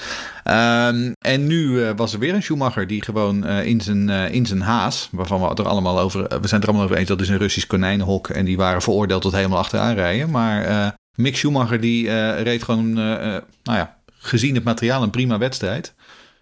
[0.48, 4.46] Uh, en nu uh, was er weer een Schumacher die gewoon eh, in, zijn, in
[4.46, 5.10] zijn haas...
[5.12, 6.22] waarvan we er allemaal over...
[6.22, 8.30] we zijn het er allemaal over eens, dat is een Russisch konijnenhok.
[8.30, 10.30] En die waren veroordeeld tot helemaal achteraan rijden.
[10.30, 15.94] Maar Mick Schumacher die reed gewoon, nou ja, gezien het materiaal een prima wedstrijd.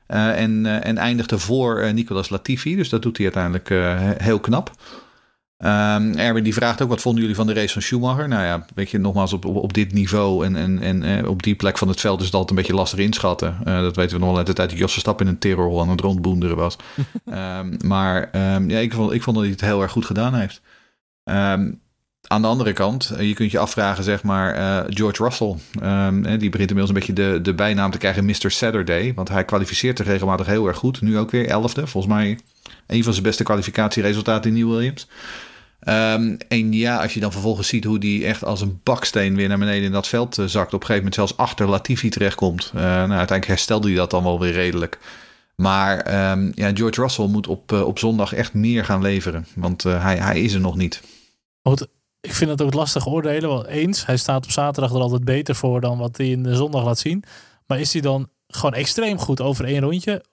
[0.07, 2.75] en, en eindigde voor Nicolas Latifi.
[2.75, 3.69] Dus dat doet hij uiteindelijk
[4.21, 4.71] heel knap.
[5.57, 8.27] Um, Erwin die vraagt ook, wat vonden jullie van de race van Schumacher?
[8.27, 11.55] Nou ja, weet je, nogmaals, op, op, dit niveau en, en, en eh, op die
[11.55, 13.57] plek van het veld is het altijd een beetje lastig inschatten.
[13.67, 15.81] Uh, dat weten we nog wel uit de tijd dat Jos Verstappen in een terrorhol
[15.81, 16.77] aan het rondboenderen was.
[17.25, 20.33] um, maar um, ja, ik vond, ik vond dat hij het heel erg goed gedaan
[20.33, 20.61] heeft.
[22.27, 25.55] aan de andere kant, eh, je kunt je afvragen, zeg maar, uh, George Russell.
[26.37, 28.51] die begint inmiddels een beetje de, de bijnaam te krijgen Mr.
[28.51, 29.13] Saturday.
[29.13, 31.01] Want hij kwalificeert zich regelmatig heel erg goed.
[31.01, 32.39] Nu ook weer elfde, volgens mij
[32.87, 35.07] een van zijn beste kwalificatieresultaten in New Williams.
[35.87, 39.47] Um, en ja, als je dan vervolgens ziet hoe die echt als een baksteen weer
[39.47, 40.73] naar beneden in dat veld uh, zakt.
[40.73, 42.71] Op een gegeven moment zelfs achter Latifi terechtkomt.
[42.75, 44.99] Uh, nou, uiteindelijk herstelde hij dat dan wel weer redelijk.
[45.55, 49.47] Maar um, ja, George Russell moet op, uh, op zondag echt meer gaan leveren.
[49.55, 51.01] Want hij, hij is er nog niet.
[52.21, 53.49] Ik vind het ook lastig oordelen.
[53.49, 56.55] Want eens, hij staat op zaterdag er altijd beter voor dan wat hij in de
[56.55, 57.23] zondag laat zien.
[57.67, 60.23] Maar is hij dan gewoon extreem goed over één rondje?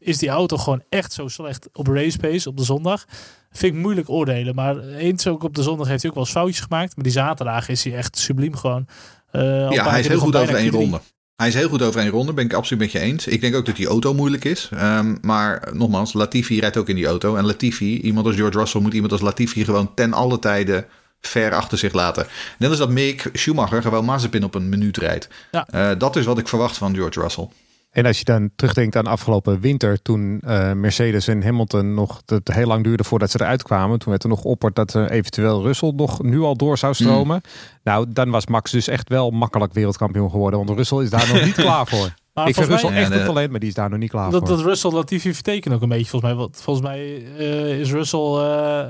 [0.00, 3.04] Is die auto gewoon echt zo slecht op race pace op de zondag.
[3.52, 4.54] Vind ik moeilijk oordelen.
[4.54, 6.94] Maar eens ook op de zondag heeft hij ook wel eens foutjes gemaakt.
[6.96, 8.86] Maar die zaterdag is hij echt subliem gewoon.
[9.32, 11.00] Uh, ja, hij is heel goed over één ronde.
[11.36, 13.26] Hij is heel goed over één ronde, ben ik absoluut met je eens.
[13.26, 14.70] Ik denk ook dat die auto moeilijk is.
[14.74, 17.36] Um, maar nogmaals, Latifi rijdt ook in die auto.
[17.36, 20.86] En Latifi, iemand als George Russell, moet iemand als Latifi gewoon ten alle tijden
[21.20, 22.26] ver achter zich laten.
[22.58, 25.28] Net als dat Mick Schumacher gewoon Mazepin op een minuut rijdt.
[25.50, 25.66] Ja.
[25.74, 27.48] Uh, dat is wat ik verwacht van George Russell.
[27.90, 32.54] En als je dan terugdenkt aan afgelopen winter, toen uh, Mercedes en Hamilton nog het
[32.54, 33.98] heel lang duurde voordat ze eruit kwamen.
[33.98, 37.36] Toen werd er nog opperd dat uh, eventueel Russell nog nu al door zou stromen.
[37.44, 37.50] Mm.
[37.84, 40.64] Nou, dan was Max dus echt wel makkelijk wereldkampioen geworden.
[40.64, 42.14] Want Russell is daar nog niet klaar voor.
[42.34, 44.48] Maar ik vind Russell echt een talent, maar die is daar nog niet klaar dat,
[44.48, 44.56] voor.
[44.56, 46.40] Dat Russell Latifi vertekent ook een beetje volgens mij.
[46.40, 48.20] Want volgens mij uh, is Russell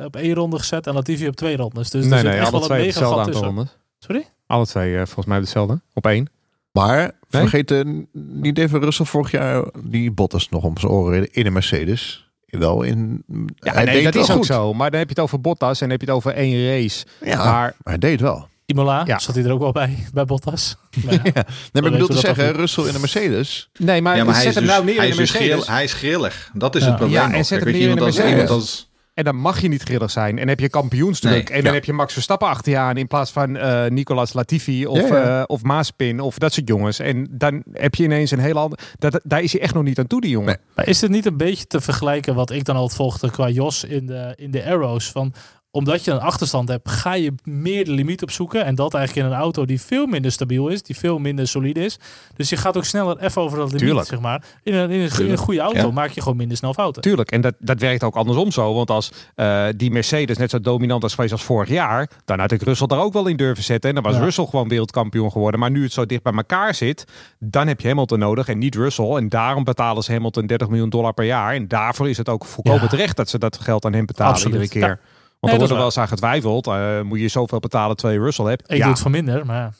[0.04, 1.90] op één ronde gezet en Latifi op twee rondes.
[1.90, 3.76] Dus nee, nee, alle twee hetzelfde aantal rondes.
[3.98, 4.28] Sorry?
[4.46, 6.28] Alle twee volgens mij hetzelfde, op één.
[6.72, 7.80] Maar vergeet uh,
[8.12, 12.28] niet even Russell vorig jaar die Bottas nog om zijn oren in een Mercedes.
[12.46, 13.24] Wel in.
[13.56, 14.74] Ja, hij nee, dat is ook zo.
[14.74, 17.06] Maar dan heb je het over Bottas en dan heb je het over één race.
[17.24, 18.48] Ja, maar, maar hij deed wel.
[18.66, 19.18] Imola, ja.
[19.18, 20.76] zat hij er ook wel bij, bij Bottas.
[21.04, 21.20] Maar ja.
[21.22, 21.32] ja.
[21.32, 23.70] Nee, maar ik bedoel te zeggen, Russell in een Mercedes.
[23.78, 25.66] Nee, maar, ja, maar hij zet hem dus, nou neer in een dus Mercedes.
[25.66, 26.50] hij is grillig.
[26.54, 27.30] Dat is het probleem.
[27.30, 28.89] Ja, en zet hem neer in een Mercedes.
[29.14, 30.38] En dan mag je niet grillig zijn.
[30.38, 31.50] En heb je kampioenstuk.
[31.50, 32.96] en dan heb je Max Verstappen achter je aan.
[32.96, 35.38] In plaats van uh, Nicolas Latifi of, ja, ja.
[35.38, 36.98] Uh, of Maaspin of dat soort jongens.
[36.98, 38.78] En dan heb je ineens een heel ander...
[38.98, 40.46] Dat, daar is hij echt nog niet aan toe, die jongen.
[40.46, 40.56] Nee.
[40.74, 43.84] Maar is het niet een beetje te vergelijken wat ik dan altijd volgde qua Jos
[43.84, 45.10] in de, in de Arrows?
[45.10, 45.32] Van
[45.70, 48.64] omdat je een achterstand hebt, ga je meer de limiet opzoeken.
[48.64, 51.84] En dat eigenlijk in een auto die veel minder stabiel is, die veel minder solide
[51.84, 51.98] is.
[52.36, 54.06] Dus je gaat ook sneller even over dat limiet, Tuurlijk.
[54.06, 54.42] zeg maar.
[54.62, 57.02] In een, in een, in een goede auto maak je gewoon minder snel fouten.
[57.02, 58.74] Tuurlijk, en dat, dat werkt ook andersom zo.
[58.74, 62.50] Want als uh, die Mercedes net zo dominant was geweest als vorig jaar, dan had
[62.50, 63.88] ik Russell daar ook wel in durven zetten.
[63.88, 64.20] En dan was ja.
[64.20, 65.60] Russell gewoon wereldkampioen geworden.
[65.60, 67.04] Maar nu het zo dicht bij elkaar zit,
[67.38, 69.10] dan heb je Hamilton nodig en niet Russell.
[69.10, 71.54] En daarom betalen ze Hamilton 30 miljoen dollar per jaar.
[71.54, 72.88] En daarvoor is het ook volkomen ja.
[72.88, 74.62] terecht dat ze dat geld aan hem betalen Absoluut.
[74.62, 75.00] iedere keer.
[75.40, 76.66] Want nee, er wordt er wel eens aan getwijfeld.
[76.66, 78.70] Uh, moet je zoveel betalen terwijl je Russell hebt?
[78.70, 78.82] Ik ja.
[78.82, 79.74] doe het van minder, maar...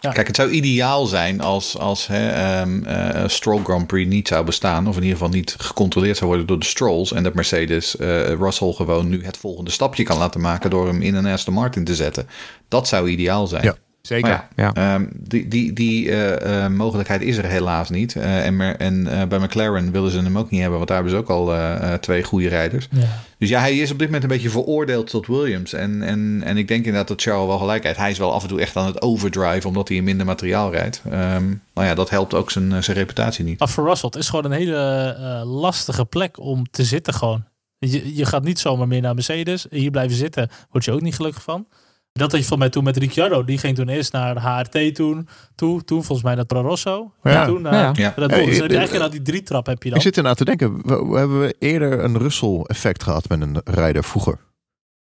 [0.00, 0.10] Ja.
[0.12, 4.44] Kijk, het zou ideaal zijn als, als hè, um, uh, Stroll Grand Prix niet zou
[4.44, 4.88] bestaan.
[4.88, 7.12] Of in ieder geval niet gecontroleerd zou worden door de Strolls.
[7.12, 11.02] En dat Mercedes uh, Russell gewoon nu het volgende stapje kan laten maken door hem
[11.02, 12.28] in een Aston Martin te zetten.
[12.68, 13.64] Dat zou ideaal zijn.
[13.64, 13.76] Ja.
[14.02, 14.46] Zeker.
[14.56, 14.94] Ja, ja.
[14.94, 18.14] Um, die die, die uh, uh, mogelijkheid is er helaas niet.
[18.14, 21.22] Uh, en en bij McLaren willen ze hem ook niet hebben, want daar hebben ze
[21.22, 22.88] ook al twee goede rijders.
[22.90, 23.06] Ja.
[23.38, 25.72] Dus ja, hij is op dit moment een beetje veroordeeld tot Williams.
[25.72, 27.98] En, en, en ik denk inderdaad dat Charles wel gelijk heeft.
[27.98, 30.70] Hij is wel af en toe echt aan het overdrive, omdat hij in minder materiaal
[30.70, 31.02] rijdt.
[31.06, 33.58] Um, nou ja, dat helpt ook zijn, zijn reputatie niet.
[33.58, 37.44] Maar voor Russell, het is gewoon een hele lastige plek om te zitten gewoon.
[37.78, 39.66] Je, je gaat niet zomaar meer naar Mercedes.
[39.70, 41.66] Hier blijven zitten, word je ook niet gelukkig van.
[42.12, 43.44] Dat had je van mij toen met Ricciardo.
[43.44, 45.28] Die ging toen eerst naar HRT toen.
[45.54, 47.12] Toe, toen volgens mij naar Pro Rosso.
[47.22, 47.46] Ja.
[47.46, 47.92] toen naar ja.
[47.94, 48.12] ja.
[48.16, 48.46] Red Bull.
[48.46, 49.98] Dus heb je eigenlijk naar die drie trap heb je dan.
[49.98, 50.86] Ik zit er nou te denken.
[50.86, 54.38] We, we hebben eerder een Russell effect gehad met een rijder vroeger.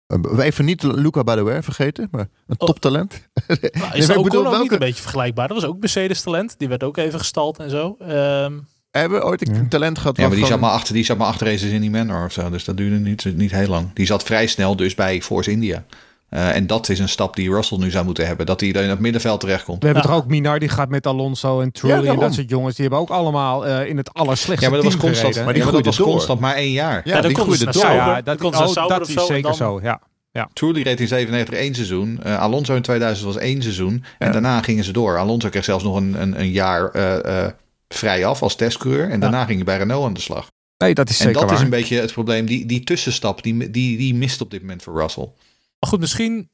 [0.07, 2.67] We even niet Luca Badoer vergeten, maar een oh.
[2.67, 3.29] toptalent.
[3.47, 3.61] Nou,
[3.93, 4.63] is nee, ook bedoel, welke...
[4.63, 5.49] niet een beetje vergelijkbaar?
[5.49, 6.59] Dat was ook Mercedes talent.
[6.59, 7.97] Die werd ook even gestald en zo.
[8.01, 10.17] Um, hebben ooit een talent gehad.
[10.17, 12.33] Ja, maar die zat maar achter, die zat maar achter races in die Manor of
[12.33, 12.51] zo.
[12.51, 13.93] Dus dat duurde niet, niet heel lang.
[13.95, 15.85] Die zat vrij snel dus bij Force India.
[16.37, 18.47] Uh, en dat is een stap die Russell nu zou moeten hebben.
[18.47, 19.79] Dat hij in het middenveld terechtkomt.
[19.79, 20.09] We hebben ja.
[20.09, 22.75] toch ook Minar die gaat met Alonso en Trulli ja, en dat soort jongens.
[22.75, 25.45] Die hebben ook allemaal uh, in het allerslechtste ja, maar dat was constant, gereden.
[25.45, 27.01] Maar die ja, maar dat was constant maar één jaar.
[27.05, 27.83] Ja, ja die groeide door.
[27.85, 29.55] Ja, dat, komt oh, dat is zeker dan...
[29.55, 29.81] zo.
[29.83, 30.01] Ja.
[30.31, 30.49] Ja.
[30.53, 32.21] Trulli reed in 97 één seizoen.
[32.27, 34.05] Uh, Alonso in 2000 was één seizoen.
[34.19, 35.19] En daarna gingen ze door.
[35.19, 36.91] Alonso kreeg zelfs nog een, een, een jaar
[37.89, 39.11] vrij af als testcoureur.
[39.11, 40.47] En daarna ging hij bij Renault aan de slag.
[40.79, 41.59] Nee, dat is en zeker dat waar.
[41.59, 42.47] is een beetje het probleem.
[42.47, 45.29] Die, die tussenstap, die, die, die mist op dit moment voor Russell.
[45.79, 46.51] Maar goed, misschien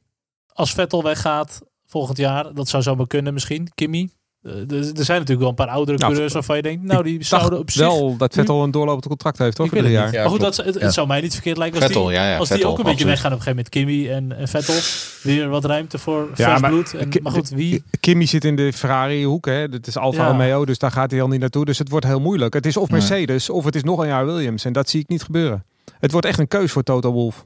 [0.46, 3.68] als Vettel weggaat volgend jaar, dat zou zomaar kunnen misschien.
[3.74, 4.10] Kimmy.
[4.42, 7.24] Uh, er zijn natuurlijk wel een paar oudere nou, coureurs waarvan je denkt, nou die
[7.24, 7.86] zouden op zich...
[7.86, 9.68] wel dat Vettel een doorlopend contract heeft, toch?
[9.68, 10.12] Voor jaar.
[10.12, 12.30] Ja, maar goed, dat, het, het zou mij niet verkeerd lijken als Vettel, die, ja,
[12.30, 14.08] ja, als Vettel, die ook een beetje weggaan op een gegeven moment.
[14.08, 14.74] Kimmy en, en Vettel.
[15.22, 16.94] Weer wat ruimte voor Ja, vers maar- bloed.
[16.94, 17.82] En, maar goed, wie...
[18.00, 19.68] Kimmy zit in de Ferrari hoek, hè?
[19.68, 20.28] Dat is Alfa Ja.
[20.28, 21.64] Romeo, dus daar gaat hij al niet naartoe.
[21.64, 22.54] Dus het wordt heel moeilijk.
[22.54, 22.90] Het is of.
[22.90, 24.64] Mercedes of het is nog een jaar Williams.
[24.64, 25.64] En dat zie ik niet gebeuren.
[25.98, 27.44] Het wordt echt een keus voor Toto Wolff.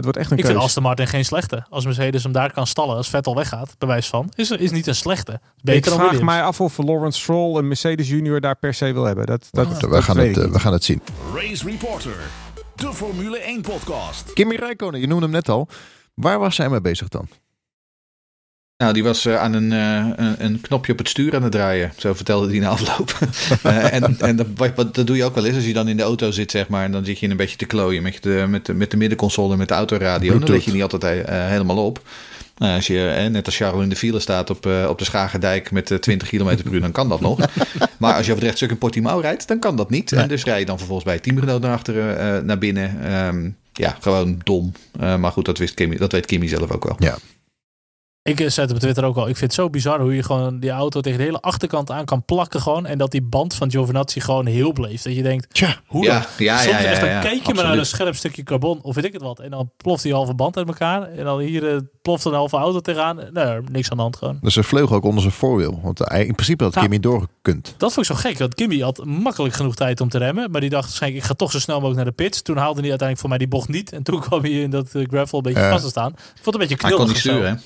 [0.00, 0.52] Het wordt echt een Ik keus.
[0.52, 1.66] vind Aston Martin geen slechte.
[1.68, 4.94] Als Mercedes hem daar kan stallen, als Vettel weggaat, bewijs van, is, is niet een
[4.94, 5.32] slechte.
[5.32, 6.30] ik Beter dan vraag Williams.
[6.32, 9.26] mij af of Lawrence Stroll een Mercedes junior daar per se wil hebben.
[9.26, 11.02] Dat, dat, we, dat gaan het, ik eh, we gaan het zien.
[11.34, 12.16] Race Reporter,
[12.74, 14.32] de Formule 1 podcast.
[14.32, 15.68] Kimi Räikkönen, je noemde hem net al.
[16.14, 17.28] Waar was hij mee bezig dan?
[18.80, 21.52] Nou, die was eh, aan een, eh, een, een knopje op het stuur aan het
[21.52, 21.92] draaien.
[21.96, 23.18] Zo vertelde hij na afloop.
[23.62, 26.02] Eh, en en dat, dat doe je ook wel eens als je dan in de
[26.02, 26.84] auto zit, zeg maar.
[26.84, 29.56] En dan zit je een beetje te klooien met de, met de, met de middenconsole,
[29.56, 30.38] met de autoradio.
[30.38, 32.02] Dan let je niet altijd helemaal op.
[32.60, 35.70] Nou, als je, eh, net als Charles in de file staat op, op de Schagerdijk
[35.70, 37.38] met eh, 20 km per uur, dan kan dat nog.
[37.98, 40.12] maar als je over het rechtstuk in Portimao rijdt, dan kan dat niet.
[40.12, 43.04] En dus rij je dan vervolgens bij het teamgenoot naar achteren, naar binnen.
[43.04, 44.72] Ehm, ja, gewoon dom.
[44.98, 46.96] Maar goed, dat, wist Kimi, dat weet Kimi zelf ook wel.
[46.98, 47.18] Ja.
[48.22, 49.28] Ik eh, zet op Twitter ook al.
[49.28, 52.04] Ik vind het zo bizar hoe je gewoon die auto tegen de hele achterkant aan
[52.04, 52.86] kan plakken gewoon.
[52.86, 55.02] En dat die band van Giovinazzi gewoon heel bleef.
[55.02, 56.22] Dat je denkt, Tja, hoe Ja, dan?
[56.38, 58.78] ja, Soms ja, ja, echt, dan ja, kijk je maar naar een scherp stukje carbon
[58.82, 59.38] of weet ik het wat.
[59.40, 61.02] En dan ploft die halve band uit elkaar.
[61.12, 63.20] En dan hier eh, ploft een halve auto tegenaan.
[63.32, 64.38] Nou, niks aan de hand gewoon.
[64.40, 65.80] dus er vleug ook onder zijn voorwiel.
[65.82, 66.74] Want hij, in principe had.
[66.74, 67.74] Kimi doorgekund.
[67.76, 68.38] Dat vond ik zo gek.
[68.38, 70.50] Want Kimmy had makkelijk genoeg tijd om te remmen.
[70.50, 72.42] Maar die dacht waarschijnlijk, ik ga toch zo snel mogelijk naar de pits.
[72.42, 73.92] Toen haalde hij uiteindelijk voor mij die bocht niet.
[73.92, 76.10] En toen kwam hij in dat eh, gravel een beetje vast te staan.
[76.12, 77.08] Ik vond het een beetje Hij kon knullig.
[77.24, 77.56] niet sturen, hè?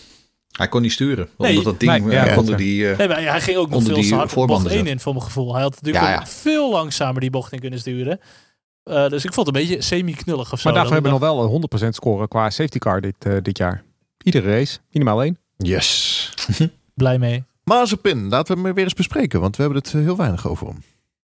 [0.59, 1.28] Hij kon niet sturen.
[1.38, 2.90] Nee, omdat dat ding nee, eh, ja, onder die...
[2.90, 4.86] eh, Nee, maar hij ging ook nog Onder veel bocht 1 zat.
[4.86, 5.52] in, voor mijn gevoel.
[5.55, 6.26] Hij had natuurlijk Ja, ook ja.
[6.26, 8.20] veel langzamer die bocht in kunnen sturen.
[8.82, 10.64] Eh, dus ik vond het een beetje semi-knullig of zo.
[10.64, 11.50] Maar daarvoor hebben we nog wel een
[11.84, 13.82] 100% scoren qua safety car dit, eh, dit jaar.
[14.22, 15.38] Iedere race, minimaal één.
[15.57, 16.34] Yes.
[16.94, 17.44] blij mee.
[17.64, 19.40] Mazepin, laten we hem weer eens bespreken.
[19.40, 20.82] Want we hebben het heel weinig over hem.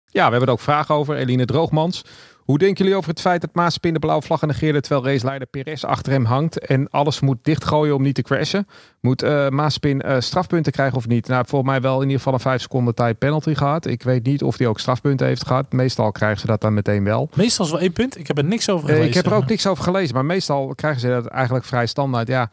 [0.06, 1.16] Ja, we hebben er ook vragen over.
[1.16, 2.02] Eline Droogmans.
[2.40, 5.84] Hoe denken jullie over het feit dat Maaspin de blauwe vlag negeerde terwijl raceleider Perez
[5.84, 8.66] achter hem hangt en alles moet dichtgooien om niet te crashen?
[9.00, 11.28] Moet eh Maaspin eh, strafpunten krijgen of niet?
[11.28, 13.86] Nou, volgens mij wel in ieder geval een 5 seconden tijd penalty gehad.
[13.86, 15.72] Ik weet niet of hij ook strafpunten heeft gehad.
[15.72, 17.28] Meestal krijgen ze dat dan meteen wel.
[17.34, 18.18] Meestal is wel één punt.
[18.18, 19.08] Ik heb er niks over Eh, gelezen.
[19.08, 22.28] ik heb er ook niks over gelezen, maar meestal krijgen ze dat eigenlijk vrij standaard.
[22.28, 22.50] Ja,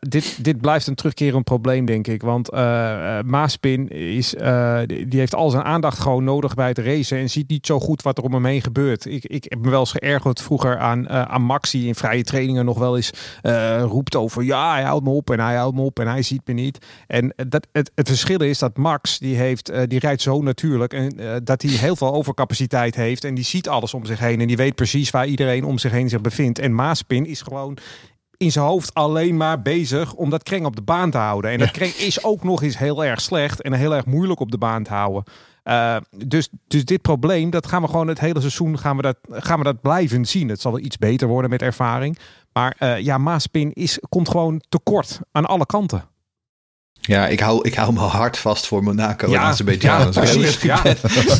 [0.00, 2.22] dit, dit blijft een terugkerend probleem, denk ik.
[2.22, 2.50] Want
[3.24, 4.30] Maaspin is,
[4.86, 8.02] die heeft al zijn aandacht gewoon nodig bij het racen en ziet niet zo goed
[8.02, 9.04] wat er om hem heen gebeurt.
[9.06, 12.64] Ik, ik heb me wel eens geërgerd vroeger aan, aan Max, die in vrije trainingen
[12.64, 13.10] nog wel eens
[13.80, 16.86] roept over ja, hij houdt me op en hij op en hij ziet me niet.
[17.06, 20.92] En dat, het, het verschil is dat Max, die, heeft, eh, die rijdt zo natuurlijk
[20.92, 24.40] en eh, dat hij heel veel overcapaciteit heeft en die ziet alles om zich heen
[24.40, 26.58] en die weet precies waar iedereen om zich heen zich bevindt.
[26.58, 27.78] En Maaspin is gewoon
[28.36, 31.50] in zijn hoofd alleen maar bezig om dat kreng op de baan te houden.
[31.50, 34.50] En dat kreng is ook nog eens heel erg slecht en heel erg moeilijk op
[34.50, 35.22] de baan te houden.
[35.62, 35.96] Eh,
[36.26, 39.58] dus, dus dit probleem, dat gaan we gewoon het hele seizoen gaan we dat, gaan
[39.58, 40.48] we dat blijven zien.
[40.48, 42.18] Het zal wel iets beter worden met ervaring.
[42.52, 46.04] Maar eh, ja, Maaspin is, komt gewoon tekort aan alle kanten.
[47.00, 50.00] Ja, ik hou, ik hou me hard vast voor Monaco en Azerbeidzjan.
[50.00, 50.60] ja, precies.
[50.70, 50.82] Ja.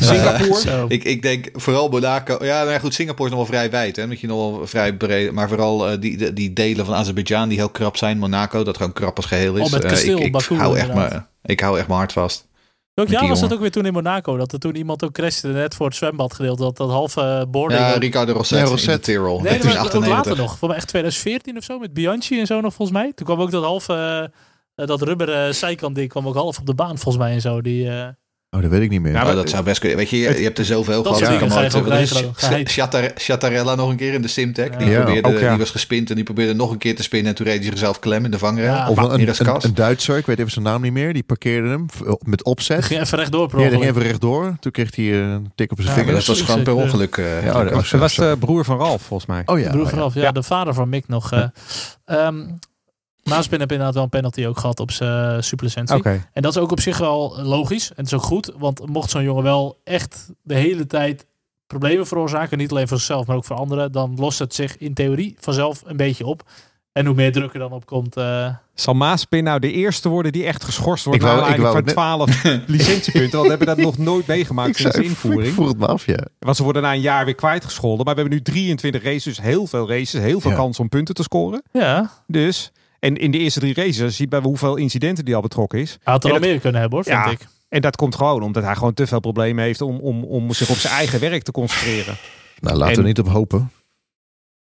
[0.01, 0.59] Singapore.
[0.59, 0.85] Zo.
[0.87, 2.45] Ik, ik denk vooral Monaco.
[2.45, 3.95] Ja, nou ja, goed, Singapore is nog wel vrij wijd.
[3.95, 5.31] Hè, je nog wel vrij breed.
[5.31, 8.17] Maar vooral eh, die, die, die delen van Azerbeidzjan die heel krap zijn.
[8.17, 9.65] Monaco, dat gewoon krap als geheel is.
[9.65, 12.11] Oh, met Eh, kasteel ik, ik, Baku hou echt me, ik hou echt mijn hart
[12.11, 12.47] vast.
[13.01, 14.37] Welk Met jaar die was dat ook weer toen in Monaco?
[14.37, 16.61] Dat er toen iemand ook crashte net voor het zwembadgedeelte.
[16.63, 17.79] Dat dat halve eh, boarding...
[17.81, 19.05] Ja, Ricardo Rosset, Ja, in Rosset.
[19.05, 19.23] de Tyrrell.
[19.23, 20.15] Nee, dat was ook 1998.
[20.25, 20.57] later nog.
[20.57, 21.79] Voor mij echt 2014 of zo.
[21.79, 23.11] Met Bianchi en zo nog volgens mij.
[23.15, 24.31] Toen kwam ook dat halve...
[24.75, 27.61] eh, dat rubberen zijkant ding kwam ook half op de baan volgens mij en zo.
[27.61, 28.07] Die, eh,
[28.55, 29.11] Oh, dat weet ik niet meer.
[29.11, 29.97] Ja, Oh, maar- dat zou best kunnen.
[29.97, 32.69] Weet je, je, je hebt er zoveel Dat gehad.
[32.69, 34.69] Chatar- Chattarella nog een keer in de Simtech.
[34.69, 35.01] Die, Ja.
[35.03, 35.49] probeerde, Ook, ja.
[35.49, 37.29] die was gespind en die probeerde nog een keer te spinnen.
[37.29, 38.73] En toen reed hij zichzelf klem in de vangrail.
[38.73, 38.89] Ja.
[38.89, 41.13] of een, een, een Duitser, ik weet even zijn naam niet meer.
[41.13, 41.85] Die parkeerde hem
[42.25, 42.83] met opzet.
[42.85, 44.55] ging even rechtdoor per Ja, die ging even rechtdoor.
[44.59, 46.13] Toen kreeg hij eh, een tik op zijn Ja, vinger.
[46.13, 47.17] Dat was gewoon per ongeluk.
[47.17, 49.41] eh, Ja, oh, dat was- de broer van Ralf, volgens mij.
[49.45, 49.63] Oh ja.
[49.63, 49.95] De broer oh ja.
[49.95, 51.31] vanaf, ja, de vader van Mick nog.
[53.23, 53.33] Eh.
[53.33, 55.97] Maaspin heb inderdaad wel een penalty ook gehad op zijn uh, superlicentie.
[55.97, 56.27] Okay.
[56.33, 57.89] En dat is ook op zich wel logisch.
[57.89, 58.51] En het is ook goed.
[58.57, 61.25] Want mocht zo'n jongen wel echt de hele tijd
[61.67, 64.93] problemen veroorzaken, niet alleen voor zichzelf, maar ook voor anderen, dan lost het zich in
[64.93, 66.43] theorie vanzelf een beetje op.
[66.91, 68.17] En hoe meer druk er dan op komt.
[68.17, 68.47] Uh...
[68.73, 71.21] Zal Maaspin nou de eerste worden die echt geschorst wordt?
[71.21, 73.31] Ik wou, ik wou van 12 licentiepunten.
[73.31, 75.47] Want we hebben dat nog nooit meegemaakt sinds de invoering.
[75.47, 76.27] Ik voer het me af, ja.
[76.39, 78.05] Want ze worden na een jaar weer kwijtgescholden.
[78.05, 80.21] Maar we hebben nu 23 races, dus heel veel races.
[80.21, 81.63] Heel veel kans om punten te scoren.
[81.71, 82.11] Ja.
[82.27, 85.97] Dus, en in de eerste drie races ziet bij hoeveel incidenten die al betrokken is.
[86.03, 87.47] Hij had er al meer kunnen hebben hoor, vind ja, ik.
[87.69, 90.69] En dat komt gewoon omdat hij gewoon te veel problemen heeft om, om, om zich
[90.69, 92.17] op zijn eigen werk te concentreren.
[92.59, 93.71] Nou, laten we niet op hopen.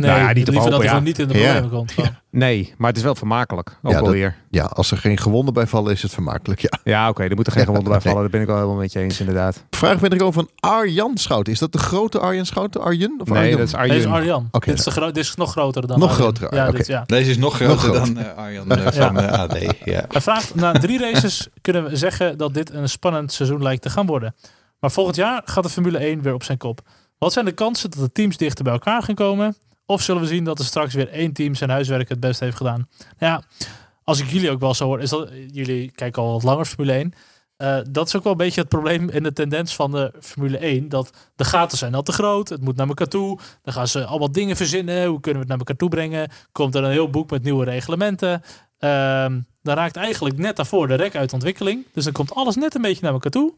[0.00, 1.94] Nee, nou ja, niet liever dat hij niet in de problemen komt.
[2.32, 3.78] Nee, maar het is wel vermakelijk.
[3.82, 4.36] Ook ja, weer.
[4.50, 6.60] Ja, als er geen gewonden bij vallen, is het vermakelijk.
[6.60, 8.20] Ja, ja oké, er moeten geen gewonden bij vallen.
[8.20, 9.64] Daar ben ik wel helemaal met je eens, inderdaad.
[9.70, 11.48] Vraag ben ik over van Arjan Schout.
[11.48, 12.78] Is dat de grote Arjan Schout?
[12.78, 13.20] Arjen?
[13.20, 13.94] Of nee, dat is Arjen.
[13.94, 14.48] Deze is Arjan.
[14.50, 16.54] Okay, dit, is de dit is nog groter dan Nog groter.
[16.54, 17.04] Ja, dit, ja.
[17.06, 19.58] Deze is nog groter dan uh, Arjan uh, van uh, eh, AD.
[19.84, 20.04] Ja.
[20.08, 23.90] Hij vraagt, na drie races kunnen we zeggen dat dit een spannend seizoen lijkt te
[23.90, 24.34] gaan worden.
[24.80, 26.80] Maar volgend jaar gaat de Formule 1 weer op zijn kop.
[27.18, 29.56] Wat zijn de kansen dat de teams dichter bij elkaar gaan komen?
[29.90, 32.56] Of zullen we zien dat er straks weer één team zijn huiswerk het best heeft
[32.56, 32.88] gedaan?
[33.18, 33.42] Ja,
[34.04, 36.92] als ik jullie ook wel zo hoor, is dat jullie kijken al wat langer Formule
[36.92, 37.12] 1.
[37.58, 40.12] Uh, eh, dat is ook wel een beetje het probleem en de tendens van de
[40.20, 40.88] Formule 1.
[40.88, 42.48] Dat de gaten zijn al te groot.
[42.48, 43.38] Het moet naar elkaar toe.
[43.62, 45.06] Dan gaan ze allemaal dingen verzinnen.
[45.06, 46.30] Hoe kunnen we het naar elkaar toe brengen?
[46.52, 48.42] Komt er een heel boek met nieuwe reglementen.
[48.78, 51.86] Ehm, dan raakt eigenlijk net daarvoor de rek uit ontwikkeling.
[51.92, 53.54] Dus dan komt alles net een beetje naar elkaar toe.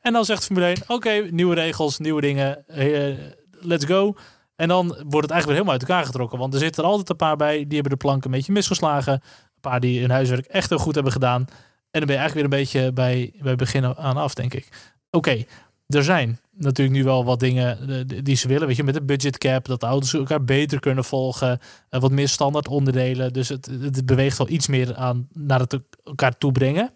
[0.00, 2.64] En dan zegt Formule 1, oké, nieuwe regels, nieuwe dingen.
[2.68, 3.14] Uh,
[3.60, 4.14] let's go.
[4.56, 6.38] En dan wordt het eigenlijk weer helemaal uit elkaar getrokken.
[6.38, 9.12] Want er zitten er altijd een paar bij die hebben de plank een beetje misgeslagen.
[9.12, 11.44] Een paar die hun huiswerk echt heel goed hebben gedaan.
[11.90, 14.68] En dan ben je eigenlijk weer een beetje bij, bij begin aan af, denk ik.
[15.10, 15.44] Oké,
[15.86, 18.66] er zijn natuurlijk nu wel wat dingen eh, die ze willen.
[18.66, 21.60] Weet je, met de budget cap, dat de auto's elkaar beter kunnen volgen.
[21.90, 23.32] Uh, wat meer standaard onderdelen.
[23.32, 26.90] Dus het, het beweegt wel iets meer aan naar het elkaar toe brengen.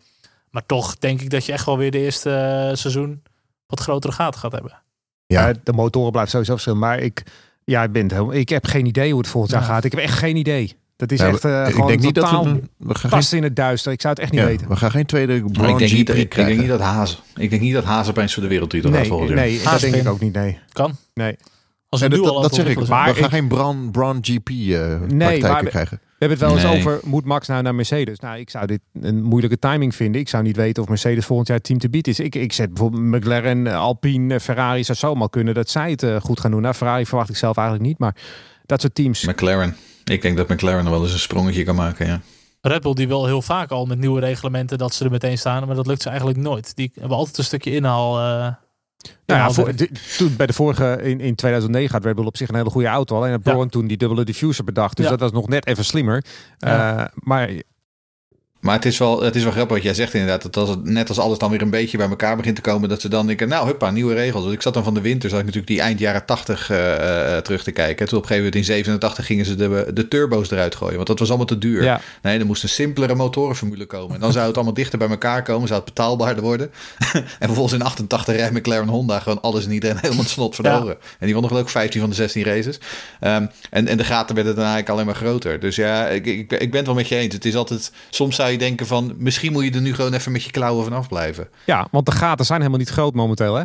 [0.50, 3.22] Maar toch denk ik dat je echt wel weer de eerste uh, seizoen
[3.66, 4.82] wat grotere gaten gaat hebben.
[5.26, 6.78] Ja, de motoren blijft sowieso verschillen.
[6.78, 7.22] Maar ik,
[7.70, 9.84] ja, ik, ben het ik heb geen idee hoe het volgend jaar gaat.
[9.84, 10.76] Ik heb echt geen idee.
[10.96, 13.56] Dat is echt uh, ik gewoon denk niet dat we, we gaan past in het
[13.56, 13.92] duister.
[13.92, 14.68] Ik zou het echt niet weten.
[14.68, 17.18] We gaan geen tweede ik denk, niet, ik, ik, denk niet dat Hazen.
[17.36, 19.34] Ik denk niet dat Hazen opeens voor de wereldtitel nee, gaat volgen.
[19.34, 20.32] Nee, dat denk ik ook niet.
[20.32, 20.58] Nee.
[20.72, 20.96] Kan.
[21.14, 21.36] Nee.
[21.90, 22.88] Als dat, dat zeg ik.
[22.88, 26.00] Maar we gaan geen Brown, Brown GP uh, eh, nee, maar, krijgen.
[26.02, 28.18] We hebben het wel eens over, moet Max nou naar Mercedes?
[28.18, 30.20] Nou, ik zou dit een moeilijke timing vinden.
[30.20, 32.20] Ik zou niet weten of Mercedes volgend jaar het team te bieden is.
[32.20, 36.40] Ik, ik zet bijvoorbeeld McLaren, Alpine, Ferrari zou zomaar kunnen dat zij het uh, goed
[36.40, 36.62] gaan doen.
[36.62, 38.16] Nou, Ferrari verwacht ik zelf eigenlijk niet, maar
[38.66, 39.26] dat soort teams.
[39.26, 39.76] McLaren.
[40.04, 42.20] Ik denk dat McLaren er wel eens een sprongetje kan maken, ja.
[42.60, 45.66] Red Bull die wil heel vaak al met nieuwe reglementen dat ze er meteen staan,
[45.66, 46.76] maar dat lukt ze eigenlijk nooit.
[46.76, 48.18] Die hebben altijd een stukje inhaal...
[48.18, 48.52] Uh
[49.26, 49.74] nou ja, voor,
[50.16, 52.88] toen bij de vorige in, in 2009 had Red Bull op zich een hele goede
[52.88, 53.16] auto.
[53.16, 54.96] Alleen had Brown toen die dubbele diffuser bedacht.
[54.96, 56.24] Dus dat was nog net even slimmer.
[56.58, 57.50] Uh, maar
[58.60, 60.42] maar het is, wel, het is wel grappig wat jij zegt inderdaad.
[60.42, 62.88] Dat als het, net als alles dan weer een beetje bij elkaar begint te komen.
[62.88, 64.42] Dat ze dan denken, nou huppa, nieuwe regels.
[64.42, 66.78] Want ik zat dan van de winter, zat ik natuurlijk die eind jaren 80 uh,
[66.78, 68.08] uh, terug te kijken.
[68.08, 70.94] Toen op een gegeven moment in 87 gingen ze de, de turbo's eruit gooien.
[70.94, 71.82] Want dat was allemaal te duur.
[71.82, 72.00] Ja.
[72.22, 74.14] Nee, er moest een simpelere motorenformule komen.
[74.14, 75.68] En dan zou het allemaal dichter bij elkaar komen.
[75.68, 76.70] Zou het betaalbaarder worden.
[77.12, 80.86] en vervolgens in 88 rijdt McLaren Honda gewoon alles en iedereen helemaal het snot verloren.
[80.86, 81.06] Ja.
[81.18, 82.76] En die won nog geloof 15 van de 16 races.
[83.20, 85.60] Um, en, en de gaten werden dan eigenlijk alleen maar groter.
[85.60, 87.34] Dus ja, ik, ik, ik ben het wel met je eens.
[87.34, 90.32] Het is altijd, soms zou je denken van misschien moet je er nu gewoon even
[90.32, 91.48] met je klauwen vanaf blijven.
[91.66, 93.62] Ja, want de gaten zijn helemaal niet groot momenteel, hè?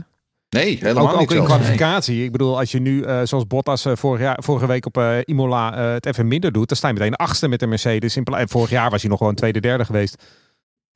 [0.50, 1.32] Nee, helemaal ook, niet.
[1.32, 2.24] Ook in kwalificatie.
[2.24, 5.18] Ik bedoel, als je nu, uh, zoals Bottas uh, vorig jaar, vorige week op uh,
[5.24, 8.18] Imola het even minder doet, dan sta je meteen achtste met de Mercedes.
[8.18, 10.24] In vorig jaar was hij nog gewoon tweede, derde geweest.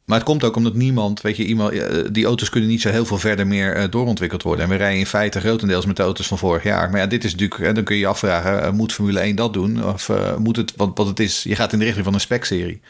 [0.05, 1.73] Maar het komt ook omdat niemand, weet je, iemand,
[2.13, 4.63] die auto's kunnen niet zo heel veel verder meer doorontwikkeld worden.
[4.63, 6.89] En we rijden in feite grotendeels met de auto's van vorig jaar.
[6.89, 9.85] Maar ja, dit is natuurlijk, dan kun je je afvragen, moet Formule 1 dat doen?
[9.85, 12.81] Of moet het, want wat het is, je gaat in de richting van een spec-serie.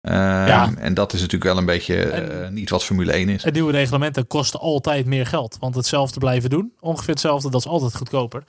[0.00, 0.16] Ehm,
[0.46, 0.72] ja.
[0.76, 3.44] En dat is natuurlijk wel een beetje uh, niet wat Formule 1 is.
[3.44, 5.56] En nieuwe reglementen kosten altijd meer geld.
[5.60, 8.44] Want hetzelfde blijven doen, ongeveer hetzelfde, dat is altijd goedkoper.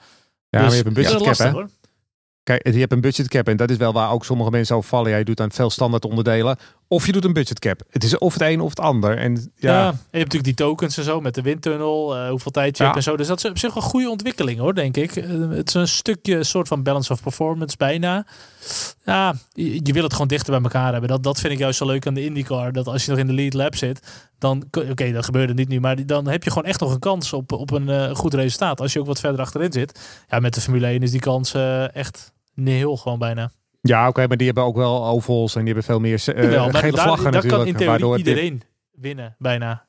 [0.48, 1.64] Ja, dus, maar je hebt een budgetcap, ja, hè?
[2.42, 5.10] Kijk, je hebt een budgetcap en dat is wel waar ook sommige mensen over vallen.
[5.10, 6.56] Ja, je doet dan veel standaard onderdelen.
[6.90, 7.82] Of je doet een budgetcap.
[7.90, 9.18] Het is of het een of het ander.
[9.18, 9.72] En, ja.
[9.72, 12.82] ja je hebt natuurlijk die tokens en zo met de windtunnel, uh, hoeveel tijd je
[12.82, 13.16] hebt en zo.
[13.16, 15.16] Dus dat is op zich een goede ontwikkeling hoor, denk ik.
[15.16, 18.26] Uh, het is een stukje soort van balance of performance bijna.
[19.04, 21.10] Ja, je, je, wil het gewoon dichter bij elkaar hebben.
[21.10, 22.72] Dat, dat vind ik juist zo leuk aan de IndyCar.
[22.72, 25.80] Dat als je nog in de lead lab zit, dan, oké, dat gebeurde niet nu,
[25.80, 28.80] maar dan heb je gewoon echt nog een kans op, op een uh, goed resultaat.
[28.80, 30.24] Als je ook wat verder achterin zit.
[30.28, 31.54] Ja, met de Formule 1 is die kans
[31.92, 33.50] echt nihil gewoon bijna.
[33.88, 36.70] Ja, oké, maar die hebben ook wel ovals en die hebben veel meer uh, Jawel,
[36.70, 37.62] gele daar, vlaggen daar natuurlijk.
[37.62, 38.62] kan in theorie iedereen
[38.92, 39.87] winnen, bijna.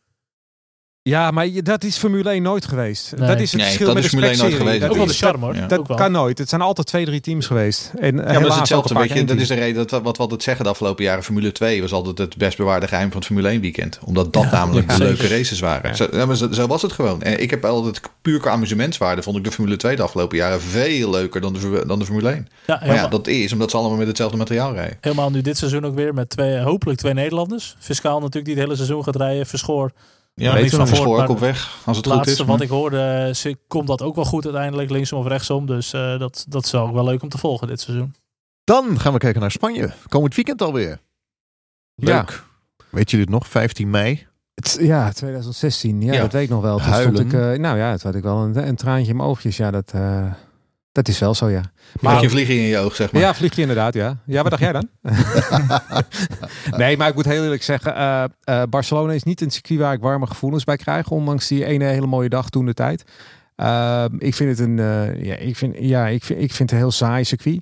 [1.10, 3.18] Ja, maar dat is Formule 1 nooit geweest.
[3.18, 4.80] Dat is het nee, verschil met de Formule 1 nooit geweest.
[4.82, 5.68] Dat, ook wel de charme hoor.
[5.68, 6.38] Dat kan nooit.
[6.38, 7.92] Het zijn altijd twee, drie teams geweest.
[8.00, 8.94] En ja, maar dat is hetzelfde.
[8.94, 11.24] Weet je, dat is de reden dat wat we altijd zeggen de afgelopen jaren.
[11.24, 14.00] Formule 2 was altijd het best bewaarde geheim van het Formule 1 weekend.
[14.04, 15.96] Omdat dat namelijk de leuke races waren.
[15.96, 16.08] Zo,
[16.52, 17.22] zo, was het gewoon.
[17.22, 20.62] En ik heb altijd puur qua amusementswaarde vond ik de Formule 2 de afgelopen jaren
[20.62, 22.48] veel leuker dan de, dan de Formule 1.
[22.68, 24.98] Ja, maar ja, dat is omdat ze allemaal met hetzelfde materiaal rijden.
[25.02, 27.76] Helemaal nu dit seizoen ook weer met twee, hopelijk twee Nederlanders.
[27.80, 29.46] Fiscaal natuurlijk die het hele seizoen gaat rijden.
[29.46, 29.92] Verschoor
[30.40, 32.40] ja, weet van voor, ook op weg, als het goed is.
[32.40, 33.34] wat ik hoorde,
[33.68, 35.66] komt dat ook wel goed uiteindelijk, linksom of rechtsom.
[35.66, 38.16] Dus uh, dat, dat is ook wel leuk om te volgen dit seizoen.
[38.64, 39.94] Dan gaan we kijken naar Spanje.
[40.08, 41.00] Komend weekend alweer.
[41.96, 42.14] Leuk.
[42.14, 42.26] Ja.
[42.90, 43.48] Weet jullie het nog?
[43.48, 44.28] 15 mei.
[44.54, 46.02] Het, ja, 2016.
[46.02, 46.78] Ja, ja, dat weet ik nog wel.
[46.78, 49.30] Toen stond ik, uh, nou ja, het had ik wel een, een, traantje in mijn
[49.30, 49.58] oogjes.
[49.58, 49.92] Ja, dat...
[49.96, 50.34] Uh,
[50.92, 51.62] dat is wel zo, ja.
[52.00, 53.22] Maar had je vliegen in je oog, zeg maar.
[53.22, 54.18] Ja, vliegje inderdaad, ja.
[54.26, 54.90] Ja, wat dacht jij dan?
[56.78, 59.94] nee, maar ik moet heel eerlijk zeggen, uh, uh, Barcelona is niet een circuit waar
[59.94, 63.04] ik warme gevoelens bij krijg, ondanks die ene hele mooie dag toen de tijd.
[63.58, 64.78] Uh, ik vind het een,
[65.26, 67.62] ja, ik vind, ja, ik vind, ik vind het een heel saai circuit.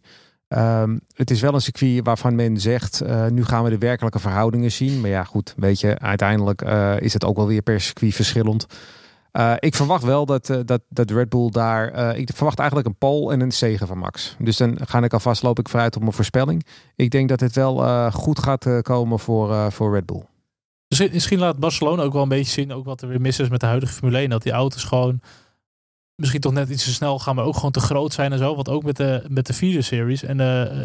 [0.49, 4.71] Um, het is wel een circuit waarvan men zegt, nu gaan we de werkelijke verhoudingen
[4.71, 5.01] zien.
[5.01, 6.61] Maar ja, goed, weet je, uiteindelijk
[6.99, 8.65] is het ook wel weer per circuit verschillend.
[9.38, 11.96] Uh, ik verwacht wel dat, uh, dat, dat Red Bull daar.
[11.96, 14.36] Uh, ik verwacht eigenlijk een pole en een zegen van Max.
[14.40, 16.66] Dus dan ga ik alvast loop ik vooruit op mijn voorspelling.
[16.96, 20.24] Ik denk dat het wel goed gaat komen voor, voor Red Bull.
[21.12, 23.60] Misschien laat Barcelona ook wel een beetje zien, ook wat er weer mis is met
[23.60, 24.30] de huidige Formule 1.
[24.30, 25.22] Dat die auto's gewoon
[26.16, 28.56] misschien toch net iets te snel gaan, maar ook gewoon te groot zijn en zo.
[28.56, 30.38] Want ook met de, met de vierde series en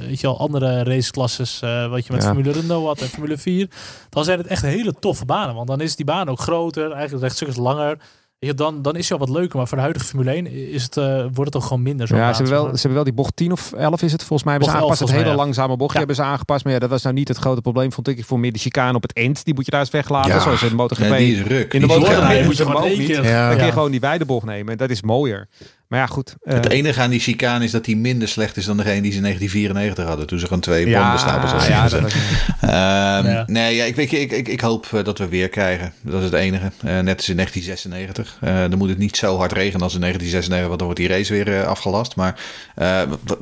[0.07, 3.69] weet je al, andere raceklasses, wat je met Formule Renault had en Formule 4.
[4.09, 5.55] Dan zijn het echt hele toffe banen.
[5.55, 7.99] Want dan is die baan ook groter, eigenlijk echt stukken langer.
[8.47, 9.57] Ja, dan, dan is het wel wat leuker.
[9.57, 12.07] Maar voor de huidige Formule 1 is het, uh, wordt het toch gewoon minder.
[12.07, 14.21] Zo ja, ze hebben, wel, ze hebben wel die bocht 10 of 11 is het
[14.21, 14.53] volgens mij.
[14.53, 15.01] Hebben ze aangepast.
[15.01, 15.35] Het hele ja.
[15.35, 16.65] langzame bochtje hebben ze aangepast.
[16.65, 18.25] Maar ja, dat was nou niet het grote probleem, vond ik.
[18.25, 19.45] Voor meer de chicane op het eind.
[19.45, 20.33] Die moet je daar eens weglaten.
[20.33, 20.41] Ja.
[20.41, 21.05] Zoals in de MotoGP.
[21.05, 21.75] Ja, die is ruk.
[21.75, 23.15] In de MotoGP moet je hem ook niet.
[23.15, 24.79] Dan kun je gewoon die wijde bocht nemen.
[24.79, 25.49] Dat is mooier.
[25.93, 26.37] Maar ja, goed.
[26.43, 29.11] Uh, het enige aan die chicane is dat die minder slecht is dan degene die
[29.11, 30.27] ze in 1994 hadden.
[30.27, 31.71] Toen ze gewoon twee ja, bandenstapels hadden.
[31.71, 32.01] Ja, dat
[33.25, 33.45] um, ja.
[33.47, 35.93] Nee, ja, ik, weet, ik, ik, ik hoop uh, dat we weer krijgen.
[36.01, 36.65] Dat is het enige.
[36.65, 38.39] Uh, net als in 1996.
[38.41, 40.67] dan moet het niet zo hard regenen als in 1996.
[40.67, 42.17] Want dan wordt die race weer afgelast.
[42.17, 42.41] Maar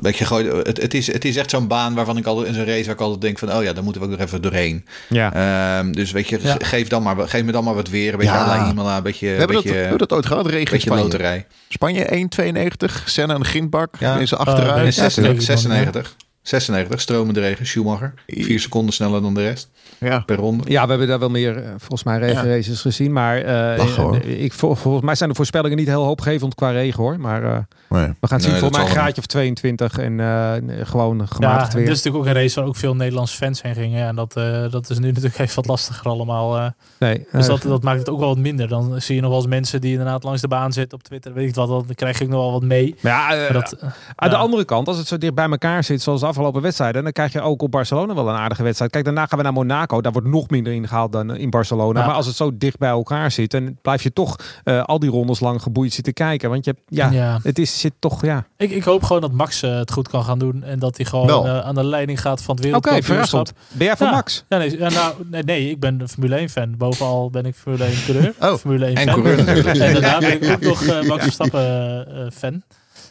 [0.01, 2.53] weet je, gooi, het, het, is, het is echt zo'n baan waarvan ik altijd in
[2.53, 3.53] zo'n race waar ik altijd denk van...
[3.53, 4.85] Oh ja, dan moeten we ook nog even doorheen.
[5.09, 5.79] Ja.
[5.79, 6.55] Um, dus weet je, ja.
[6.59, 8.11] geef, dan maar, geef me dan maar wat weer.
[8.11, 8.69] Een beetje ja.
[8.69, 9.27] Imola, een beetje...
[9.27, 11.03] We hebben, beetje, dat, we hebben dat ooit gehad, regen beetje Spanje.
[11.03, 11.45] loterij.
[11.69, 13.95] Spanje 1, 92, Senna en Gindbak.
[13.99, 14.17] Ja.
[14.19, 14.85] Is achteruit.
[14.85, 16.15] Uh, 96, 96.
[16.41, 18.13] 96, stromende regen, Schumacher.
[18.27, 19.69] Vier seconden sneller dan de rest.
[19.99, 20.19] Ja.
[20.19, 20.63] Per ronde.
[20.67, 22.81] Ja, we hebben daar wel meer, volgens mij, regenraces ja.
[22.81, 23.11] gezien.
[23.11, 27.03] Maar uh, Lach, ik, vol, volgens mij zijn de voorspellingen niet heel hoopgevend qua regen
[27.03, 27.19] hoor.
[27.19, 27.57] Maar uh,
[27.89, 28.13] nee.
[28.19, 28.51] we gaan zien.
[28.51, 31.87] Nee, volgens mij een graadje of 22 en uh, gewoon gematigd ja, weer.
[31.87, 34.07] Het is natuurlijk ook een race waar ook veel Nederlandse fans heen gingen.
[34.07, 34.33] En dat,
[34.71, 36.73] dat is nu natuurlijk even wat lastiger allemaal.
[36.99, 38.67] nee, dus dat, dat maakt het ook wel wat minder.
[38.67, 41.33] Dan zie je nog wel eens mensen die inderdaad langs de baan zitten op Twitter.
[41.33, 42.95] Weet ik wat, dan krijg je nog wel wat mee.
[43.01, 43.75] Maar ja, dat,
[44.15, 47.11] aan de andere kant, als het zo dicht bij elkaar zit, zoals afgelopen wedstrijden, dan
[47.11, 48.91] krijg je ook op Barcelona wel een aardige wedstrijd.
[48.91, 50.01] Kijk, daarna gaan we naar Monaco.
[50.01, 51.99] Daar wordt nog minder ingehaald dan in Barcelona.
[51.99, 52.05] Ja.
[52.05, 55.09] Maar als het zo dicht bij elkaar zit, dan blijf je toch uh, al die
[55.09, 56.49] rondes lang geboeid zitten kijken.
[56.49, 58.45] Want je hebt, ja, ja, het is, zit toch, ja.
[58.57, 60.63] Ik, ik hoop gewoon dat Max uh, het goed kan gaan doen.
[60.63, 63.39] En dat hij gewoon uh, aan de leiding gaat van het wereldkampioenschap.
[63.39, 64.13] Okay, ben jij van ja.
[64.13, 64.43] Max?
[64.49, 66.77] Ja, nee, nou, nee, nee, ik ben een Formule 1 fan.
[66.77, 68.33] Bovenal ben ik Formule 1 coureur.
[68.51, 69.13] Oh, Formule 1 en fan.
[69.13, 72.63] coureur en daarna ben ik ook nog Max Verstappen fan.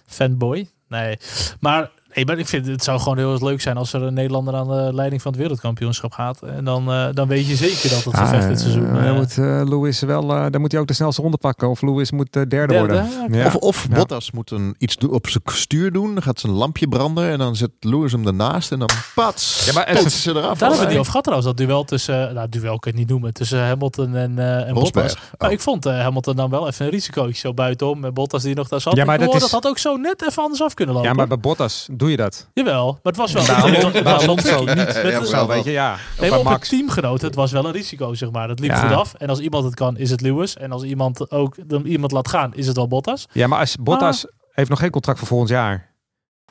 [0.07, 0.69] Fanboy.
[0.89, 1.19] Nee,
[1.61, 4.15] maar Nee, maar ik vind het zou gewoon heel erg leuk zijn als er een
[4.15, 6.43] Nederlander aan de leiding van het wereldkampioenschap gaat.
[6.43, 8.97] En dan, uh, dan weet je zeker dat het gevecht dit seizoen.
[8.97, 11.69] Uh, dan moet uh, Lewis wel, dan moet hij ook de snelste ronde pakken.
[11.69, 13.09] Of Lewis moet derde, derde, worden.
[13.31, 13.47] Ja.
[13.47, 13.95] Of, of ja.
[13.95, 16.15] Bottas moet een, iets op zijn stuur doen.
[16.15, 19.65] Dan gaat zijn lampje branden en dan zet Lewis hem ernaast en dan pats.
[19.67, 20.43] Ja, maar het, ze eraf.
[20.43, 21.57] Daar hebben we het niet over gehad trouwens.
[21.57, 25.15] Dat duel tussen, nou duel kan ik niet noemen, tussen Hamilton en, en Bottas.
[25.15, 25.21] Oh.
[25.39, 28.05] Maar ik vond Hamilton dan wel even een risico zo buitenom.
[28.05, 28.97] En Bottas die nog daar zat.
[28.97, 29.41] Ja, maar dat, is...
[29.41, 31.11] dat had ook zo net even anders af kunnen lopen.
[31.11, 32.49] Ja, maar bij Bottas doe je dat.
[32.55, 32.93] Jawel wel.
[32.93, 34.03] Maar het was wel...
[34.03, 34.75] Bij Alonso niet.
[34.75, 35.97] Met, ja, zo, weet je, ja.
[36.21, 36.69] Nee, op Max.
[36.69, 38.49] het teamgenoot, het was wel een risico, zeg maar.
[38.49, 38.77] Het liep ja.
[38.77, 39.15] goed af.
[39.15, 40.57] En als iemand het kan, is het Lewis.
[40.57, 43.27] En als iemand ook iemand laat gaan, is het wel Bottas.
[43.33, 44.33] Ja, maar als Bottas ah.
[44.51, 45.90] heeft nog geen contract voor volgend jaar.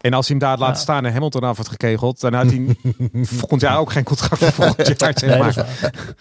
[0.01, 0.81] En als hij hem daar laat ja.
[0.81, 2.75] staan en Hamilton af had gekegeld, dan had hij
[3.39, 5.13] volgend jaar ook geen contract voor volgend jaar.
[5.15, 5.55] Zeg maar.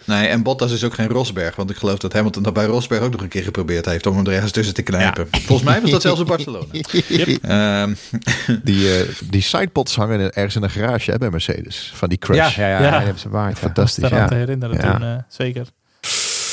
[0.05, 1.55] nee, nee, en Bottas is ook geen Rosberg.
[1.55, 4.15] Want ik geloof dat Hamilton dat bij Rosberg ook nog een keer geprobeerd heeft om
[4.15, 5.27] hem er ergens tussen te knijpen.
[5.31, 5.39] Ja.
[5.39, 6.65] Volgens mij was dat zelfs in Barcelona.
[7.07, 7.27] Yep.
[7.49, 7.97] Um.
[8.63, 11.91] die, uh, die sidepods hangen ergens in een garage hè, bij Mercedes.
[11.95, 12.55] Van die crash.
[12.55, 12.93] Ja, ja, ja, ja.
[12.93, 13.01] ja.
[13.01, 13.59] hebben ze waard.
[13.59, 14.09] Fantastisch.
[14.09, 14.27] Ja.
[14.27, 15.67] te herinneren toen, uh, zeker.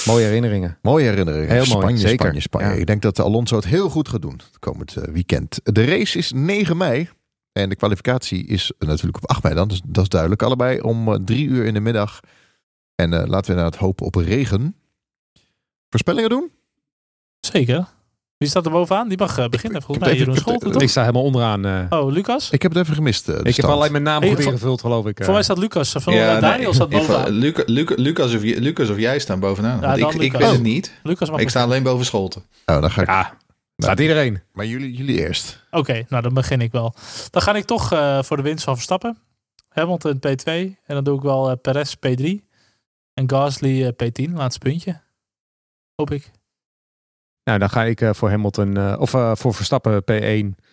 [0.06, 0.78] Mooie herinneringen.
[0.82, 1.50] Mooie herinneringen.
[1.50, 2.24] Heel Spanje, mooi, zeker.
[2.24, 2.66] Spanje, Spanje.
[2.66, 2.72] Ja.
[2.72, 5.60] Ik denk dat Alonso het heel goed gaat doen komend uh, weekend.
[5.62, 7.08] De race is 9 mei.
[7.52, 9.68] En de kwalificatie is natuurlijk op 8 mei dan.
[9.68, 10.42] Dus dat is duidelijk.
[10.42, 12.20] Allebei om uh, drie uur in de middag.
[12.94, 14.76] En uh, laten we naar het hopen op regen.
[15.88, 16.50] Voorspellingen doen?
[17.40, 17.94] Zeker.
[18.38, 19.08] Wie staat er bovenaan?
[19.08, 19.82] Die mag uh, beginnen.
[19.82, 20.82] Volgens mij Jeroen Scholten, toch?
[20.82, 21.66] Ik sta helemaal onderaan.
[21.66, 21.86] Uh...
[21.90, 22.50] Oh, Lucas?
[22.50, 23.28] Ik heb het even gemist.
[23.28, 25.24] Uh, ik heb alleen mijn naam goed ingevuld, geloof ik.
[25.24, 25.92] Voor mij staat Lucas.
[25.98, 27.30] Van ja, Daniel nee, staat bovenaan.
[27.30, 29.80] Luca, Luca, Lucas, of, Lucas of jij staan bovenaan.
[29.80, 30.92] Ja, ik, ik weet het niet.
[31.02, 32.42] Lucas mag ik sta alleen boven Scholten.
[32.66, 33.08] Oh, dan ga ik...
[33.08, 33.36] Ja,
[33.76, 34.42] staat iedereen.
[34.52, 35.64] Maar jullie, jullie eerst.
[35.70, 36.94] Oké, nou dan begin ik wel.
[37.30, 37.88] Dan ga ik toch
[38.20, 39.18] voor de winst van Verstappen.
[39.68, 40.44] Hamilton P2.
[40.44, 42.24] En dan doe ik wel Perez P3.
[43.14, 45.00] En Gasly P10, laatste puntje.
[45.94, 46.30] Hoop ik.
[47.46, 50.64] Nou, dan ga ik uh, voor Hamilton, uh, of uh, voor Verstappen P1.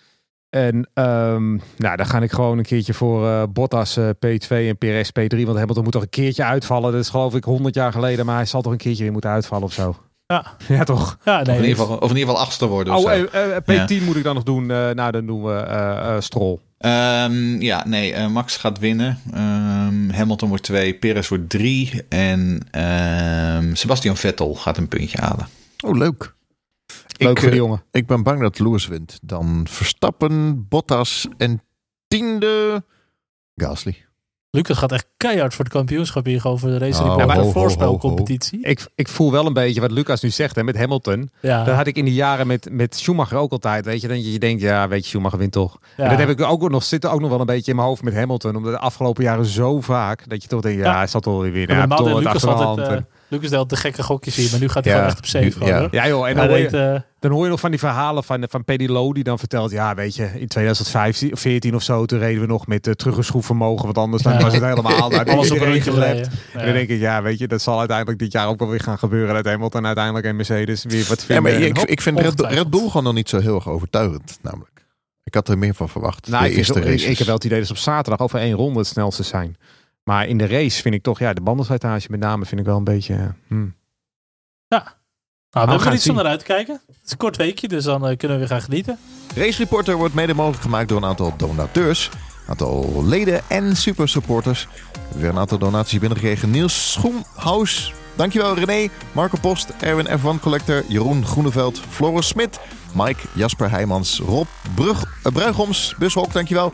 [0.50, 5.44] En um, nou, dan ga ik gewoon een keertje voor Bottas P2 en PRS P3.
[5.46, 6.92] Want Hamilton moet toch een keertje uitvallen.
[6.92, 9.30] Dat is geloof ik 100 jaar geleden, maar hij zal toch een keertje weer moeten
[9.30, 9.96] uitvallen of zo.
[10.26, 10.46] Ja,
[10.78, 11.18] ja toch?
[11.24, 12.96] Ja, nee, of, in ieder geval, of in ieder geval achtste worden.
[12.96, 13.12] Oh,
[13.72, 14.04] P10 ja.
[14.06, 14.66] moet ik dan nog doen.
[14.66, 16.60] nou, dan doen we Stroll.
[16.80, 19.20] Um, ja, nee, uh, Max gaat winnen.
[19.34, 22.68] Um, Hamilton wordt 2, Perez wordt 3 en
[23.58, 25.48] um, Sebastian Vettel gaat een puntje halen.
[25.86, 26.34] Oh, leuk.
[27.18, 27.84] Leuk ik, voor de jongen.
[27.92, 29.20] Ik ben bang dat Lewis wint.
[29.22, 31.62] Dan Verstappen, Bottas en
[32.08, 32.84] tiende
[33.56, 34.06] Gasly.
[34.56, 38.60] Lucas gaat echt keihard voor het kampioenschap hier over de race oh, ja, de voorspelcompetitie.
[38.62, 41.30] Ik, ik voel wel een beetje wat Lucas nu zegt hè, met Hamilton.
[41.42, 41.64] Ja.
[41.64, 43.86] Dat had ik in de jaren met, met Schumacher ook altijd.
[43.86, 45.78] Weet je, dat je denkt, ja, weet je, Schumacher wint toch.
[45.98, 46.04] Ja.
[46.04, 48.04] En dat heb ik ook nog zitten ook nog wel een beetje in mijn hoofd
[48.04, 48.56] met Hamilton.
[48.56, 51.52] Omdat de afgelopen jaren zo vaak dat je toch denkt, ja, hij zal toch weer
[51.52, 51.78] winnen.
[51.78, 52.98] Ja, toch Lucas altijd, uh,
[53.34, 55.66] Lucas deelt de gekke gokjes hier, maar nu gaat hij gewoon echt op safe.
[55.66, 55.88] Ja.
[55.92, 58.64] ja joh, en dan hoor, je, dan hoor je nog van die verhalen van, van
[58.64, 62.20] Paddy Lowe die dan vertelt, ja weet je, in 2015 of 14 of zo, toen
[62.20, 65.62] reden we nog met uh, teruggeschroefvermogen, want anders dan was het helemaal uit alles op
[65.62, 66.28] een gelept.
[66.54, 68.80] En dan denk ik, ja weet je, dat zal uiteindelijk dit jaar ook wel weer
[68.80, 71.52] gaan gebeuren dat Hamilton uiteindelijk en Mercedes weer wat vinden.
[71.52, 74.40] Ja, maar ik, ik vind Red, Red Bull gewoon nog niet zo heel erg overtuigend,
[74.42, 74.72] namelijk.
[75.24, 76.28] Ik had er meer van verwacht.
[76.28, 78.80] Nou, ik, ik, ik, heb wel het idee dat ze op zaterdag over één ronde
[78.80, 79.58] het snelste zijn.
[80.04, 82.78] Maar in de race vind ik toch, ja, de bandenslijtage met name vind ik wel
[82.78, 83.34] een beetje...
[83.48, 83.76] Hmm.
[84.68, 84.98] Ja,
[85.54, 86.82] nou, we hebben er iets om naar uit te kijken.
[86.88, 88.98] Het is een kort weekje, dus dan uh, kunnen we weer gaan genieten.
[89.36, 94.10] Race Reporter wordt mede mogelijk gemaakt door een aantal donateurs, een aantal leden en super
[94.10, 94.68] supporters.
[95.16, 96.50] Weer een aantal donaties binnengekregen.
[96.50, 102.60] Niels Schoenhaus, dankjewel René, Marco Post, Erwin F1 Collector, Jeroen Groeneveld, Floris Smit,
[102.96, 106.74] Mike, Jasper Heijmans, Rob Brug, uh, Bruigoms, Bushok, dankjewel.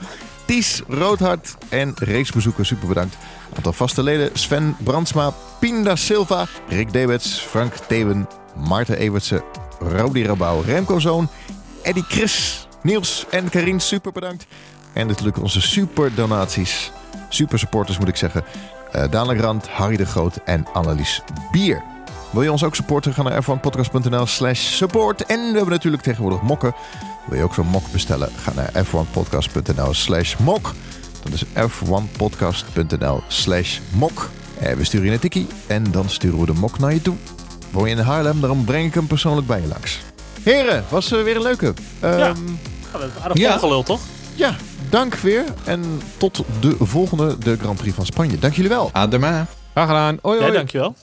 [0.49, 3.17] Ties Roodhart en racebezoeker, super bedankt.
[3.55, 9.43] Aantal vaste leden Sven Brandsma, Pinda Silva, Rick Dewets, Frank Thewen, Maarten Evertsen,
[9.79, 11.27] Rodi Rabouw, Remco Zoon,
[11.81, 14.45] Eddie Chris, Niels en Karin, super bedankt.
[14.93, 16.91] En natuurlijk onze super donaties,
[17.29, 18.43] super supporters moet ik zeggen.
[18.95, 21.21] Uh, Daan Rand, Harry de Groot en Annelies
[21.51, 21.83] Bier.
[22.31, 23.13] Wil je ons ook supporten?
[23.13, 25.25] Ga naar f1podcast.nl slash support.
[25.25, 26.73] En we hebben natuurlijk tegenwoordig mokken.
[27.29, 28.29] Wil je ook zo'n mok bestellen?
[28.35, 30.73] Ga naar f1podcast.nl slash mok.
[31.23, 34.29] Dat is f1podcast.nl slash mok.
[34.59, 37.15] En we sturen je een tikkie en dan sturen we de mok naar je toe.
[37.71, 39.99] Woon je in Haarlem, daarom breng ik hem persoonlijk bij je langs.
[40.43, 41.65] Heren, was uh, weer een leuke.
[41.65, 42.37] Um, ja, ehm,
[43.21, 43.57] aardig ja.
[43.57, 44.01] gelul, toch?
[44.35, 44.55] Ja,
[44.89, 45.43] dank weer.
[45.63, 48.39] En tot de volgende, de Grand Prix van Spanje.
[48.39, 48.89] Dank jullie wel.
[48.93, 49.47] Adema.
[49.71, 50.19] Graag gedaan.
[50.21, 50.51] Hoi, hoi.
[50.51, 50.95] Ja, dankjewel.